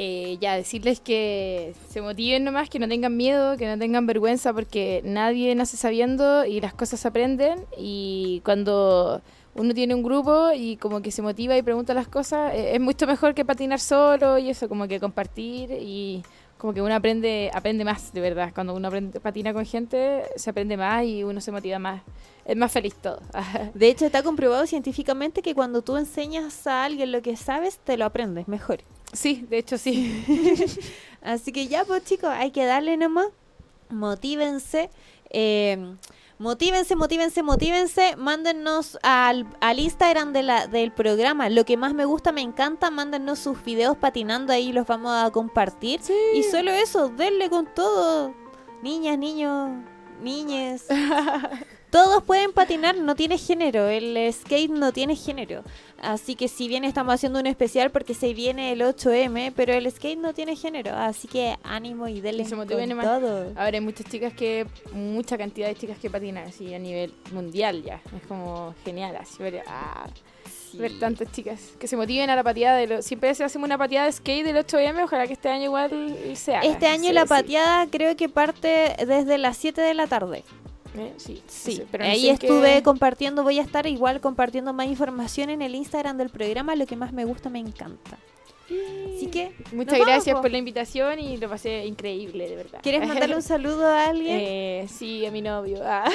Eh, 0.03 0.39
ya, 0.41 0.57
decirles 0.57 0.99
que 0.99 1.75
se 1.91 2.01
motiven 2.01 2.43
nomás, 2.43 2.71
que 2.71 2.79
no 2.79 2.89
tengan 2.89 3.19
miedo, 3.19 3.59
que 3.59 3.67
no 3.67 3.79
tengan 3.79 4.07
vergüenza, 4.07 4.55
porque 4.55 5.03
nadie 5.05 5.55
nace 5.55 5.77
sabiendo 5.77 6.47
y 6.47 6.63
las 6.63 6.73
cosas 6.73 7.01
se 7.01 7.09
aprenden. 7.09 7.67
Y 7.77 8.41
cuando 8.43 9.21
uno 9.55 9.75
tiene 9.75 9.95
un 9.95 10.03
grupo 10.03 10.51
y 10.55 10.77
como 10.77 11.03
que 11.03 11.11
se 11.11 11.23
motiva 11.23 11.57
y 11.57 11.63
pregunta 11.63 11.95
las 11.95 12.09
cosas, 12.09 12.55
eh, 12.55 12.75
es 12.75 12.81
mucho 12.81 13.07
mejor 13.07 13.35
que 13.35 13.45
patinar 13.45 13.81
solo 13.81 14.39
y 14.39 14.51
eso, 14.51 14.69
como 14.69 14.87
que 14.87 15.01
compartir 15.01 15.71
y 15.73 16.23
como 16.57 16.75
que 16.75 16.83
uno 16.83 16.95
aprende 16.95 17.51
aprende 17.53 17.85
más, 17.85 18.13
de 18.13 18.21
verdad. 18.21 18.53
Cuando 18.55 18.75
uno 18.75 18.89
aprende, 18.89 19.19
patina 19.19 19.53
con 19.53 19.65
gente, 19.65 20.25
se 20.37 20.51
aprende 20.51 20.77
más 20.77 21.05
y 21.05 21.25
uno 21.25 21.41
se 21.41 21.51
motiva 21.51 21.79
más. 21.79 22.03
Es 22.45 22.57
más 22.57 22.71
feliz 22.71 22.95
todo. 22.95 23.21
de 23.75 23.89
hecho, 23.89 24.07
está 24.07 24.23
comprobado 24.23 24.67
científicamente 24.67 25.43
que 25.43 25.55
cuando 25.55 25.83
tú 25.83 25.97
enseñas 25.97 26.67
a 26.67 26.85
alguien 26.85 27.13
lo 27.13 27.23
que 27.23 27.37
sabes, 27.37 27.79
te 27.79 27.97
lo 27.97 28.05
aprendes 28.05 28.47
mejor. 28.47 28.81
Sí, 29.13 29.47
de 29.49 29.59
hecho 29.59 29.79
sí. 29.79 30.25
Así 31.23 31.51
que 31.53 31.67
ya, 31.67 31.85
pues 31.85 32.05
chicos, 32.05 32.31
hay 32.31 32.51
que 32.51 32.65
darle 32.65 32.97
nomás. 32.97 33.27
Motívense. 33.89 34.91
Eh, 35.31 35.95
motívense, 36.41 36.97
motívense, 36.97 37.43
motívense. 37.45 38.17
Mándennos 38.17 38.99
al, 39.03 39.47
al 39.61 39.79
Instagram 39.79 40.33
de 40.33 40.43
la, 40.43 40.67
del 40.67 40.91
programa. 40.91 41.49
Lo 41.49 41.65
que 41.65 41.77
más 41.77 41.95
me 41.95 42.05
gusta, 42.05 42.33
me 42.33 42.41
encanta. 42.41 42.91
Mándennos 42.91 43.39
sus 43.39 43.63
videos 43.63 43.97
patinando 43.97 44.53
ahí, 44.53 44.73
los 44.73 44.87
vamos 44.87 45.13
a 45.13 45.31
compartir. 45.31 46.01
Y 46.35 46.43
solo 46.43 46.73
eso, 46.73 47.09
denle 47.11 47.49
con 47.49 47.67
todo. 47.73 48.35
Niñas, 48.83 49.19
niños, 49.19 49.71
niñes. 50.21 50.87
Todos 51.91 52.23
pueden 52.23 52.53
patinar, 52.53 52.97
no 52.97 53.17
tiene 53.17 53.37
género. 53.37 53.89
El 53.89 54.33
skate 54.33 54.71
no 54.71 54.93
tiene 54.93 55.17
género. 55.17 55.63
Así 56.01 56.37
que 56.37 56.49
si 56.49 56.69
bien 56.69 56.85
estamos 56.85 57.15
haciendo 57.15 57.41
un 57.41 57.47
especial 57.47 57.91
porque 57.91 58.15
se 58.15 58.33
viene 58.33 58.73
el 58.73 58.81
8M, 58.81 59.53
pero 59.55 59.73
el 59.73 59.91
skate 59.91 60.19
no 60.19 60.33
tiene 60.33 60.55
género. 60.57 60.95
Así 60.95 61.27
que 61.27 61.57
ánimo 61.65 62.09
y 62.09 62.21
denle 62.21 62.49
con 62.49 62.67
todo. 62.67 63.53
Ahora 63.57 63.71
hay 63.73 63.81
muchas 63.81 64.07
chicas 64.07 64.33
que, 64.33 64.67
mucha 64.93 65.37
cantidad 65.37 65.67
de 65.67 65.75
chicas 65.75 65.99
que 65.99 66.09
patinan 66.09 66.47
así 66.47 66.73
a 66.73 66.79
nivel 66.79 67.13
mundial 67.33 67.83
ya. 67.83 68.01
Es 68.17 68.27
como 68.29 68.75
genial 68.85 69.17
así 69.17 69.43
ver, 69.43 69.63
ah, 69.67 70.07
ver 70.75 70.99
tantas 70.99 71.31
chicas 71.33 71.73
que 71.79 71.89
se 71.89 71.97
motiven 71.97 72.31
a 72.31 72.37
la 72.37 72.45
pateada 72.45 72.77
de 72.77 72.87
lo, 72.87 73.03
siempre 73.03 73.35
se 73.35 73.45
hacemos 73.45 73.67
una 73.67 73.79
pateada 73.79 74.07
de 74.07 74.13
skate 74.13 74.45
del 74.45 74.57
8M, 74.57 75.03
ojalá 75.05 75.27
que 75.27 75.33
este 75.33 75.49
año 75.49 75.65
igual 75.65 76.17
sea. 76.35 76.61
Este 76.61 76.87
año 76.87 77.13
la 77.13 77.27
pateada 77.27 77.87
creo 77.91 78.17
que 78.17 78.29
parte 78.29 78.95
desde 79.07 79.39
las 79.39 79.57
7 79.57 79.81
de 79.81 79.95
la 79.95 80.07
tarde. 80.07 80.45
Eh, 80.97 81.15
sí, 81.17 81.43
sí. 81.47 81.83
pero 81.91 82.05
ahí 82.05 82.29
estuve 82.29 82.83
compartiendo, 82.83 83.43
voy 83.43 83.59
a 83.59 83.63
estar 83.63 83.87
igual 83.87 84.21
compartiendo 84.21 84.73
más 84.73 84.87
información 84.87 85.51
en 85.51 85.63
el 85.63 85.75
Instagram 85.75 86.17
del 86.17 86.31
programa, 86.31 86.75
lo 86.75 86.87
que 86.87 86.97
más 86.97 87.13
me 87.13 87.25
gusta, 87.25 87.49
me 87.49 87.61
encanta. 87.61 88.19
Así 89.17 89.27
que 89.27 89.53
muchas 89.73 89.99
gracias 89.99 90.39
por 90.41 90.51
la 90.51 90.59
invitación 90.59 91.19
y 91.19 91.37
lo 91.37 91.49
pasé 91.49 91.85
increíble, 91.87 92.49
de 92.49 92.57
verdad. 92.57 92.81
¿Quieres 92.83 93.07
mandarle 93.07 93.35
un 93.35 93.43
saludo 93.43 93.87
a 93.87 94.07
alguien? 94.07 94.39
Eh, 94.41 94.87
sí, 94.89 95.27
a 95.27 95.31
mi 95.31 95.43
novio. 95.43 95.81
Ah. 95.85 96.09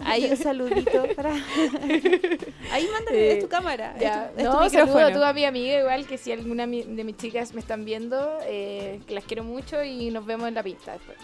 Ahí 0.00 0.24
un 0.30 0.36
saludito 0.36 1.06
para. 1.14 1.34
Ahí 2.72 2.88
mándale 2.90 3.36
tu 3.36 3.48
cámara. 3.48 3.94
Ya. 4.00 4.32
no, 4.38 4.68
saludo 4.70 5.12
tú 5.12 5.22
a 5.22 5.32
mi 5.32 5.44
amiga 5.44 5.80
igual 5.80 6.06
que 6.06 6.16
si 6.16 6.32
alguna 6.32 6.66
de 6.66 7.04
mis 7.04 7.16
chicas 7.18 7.52
me 7.52 7.60
están 7.60 7.84
viendo, 7.84 8.38
eh, 8.46 9.00
que 9.06 9.14
las 9.14 9.24
quiero 9.24 9.44
mucho 9.44 9.84
y 9.84 10.10
nos 10.10 10.24
vemos 10.24 10.48
en 10.48 10.54
la 10.54 10.62
pista 10.62 10.92
después. 10.92 11.18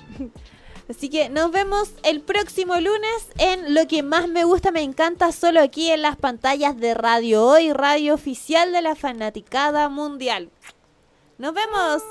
Así 0.90 1.08
que 1.08 1.28
nos 1.28 1.52
vemos 1.52 1.92
el 2.02 2.20
próximo 2.20 2.74
lunes 2.74 3.28
en 3.38 3.74
Lo 3.74 3.86
que 3.86 4.02
más 4.02 4.26
me 4.26 4.42
gusta, 4.42 4.72
me 4.72 4.82
encanta, 4.82 5.30
solo 5.30 5.60
aquí 5.60 5.88
en 5.92 6.02
las 6.02 6.16
pantallas 6.16 6.76
de 6.76 6.94
Radio 6.94 7.46
Hoy, 7.46 7.72
radio 7.72 8.12
oficial 8.12 8.72
de 8.72 8.82
la 8.82 8.96
fanaticada 8.96 9.88
mundial. 9.88 10.50
Nos 11.38 11.54
vemos. 11.54 12.02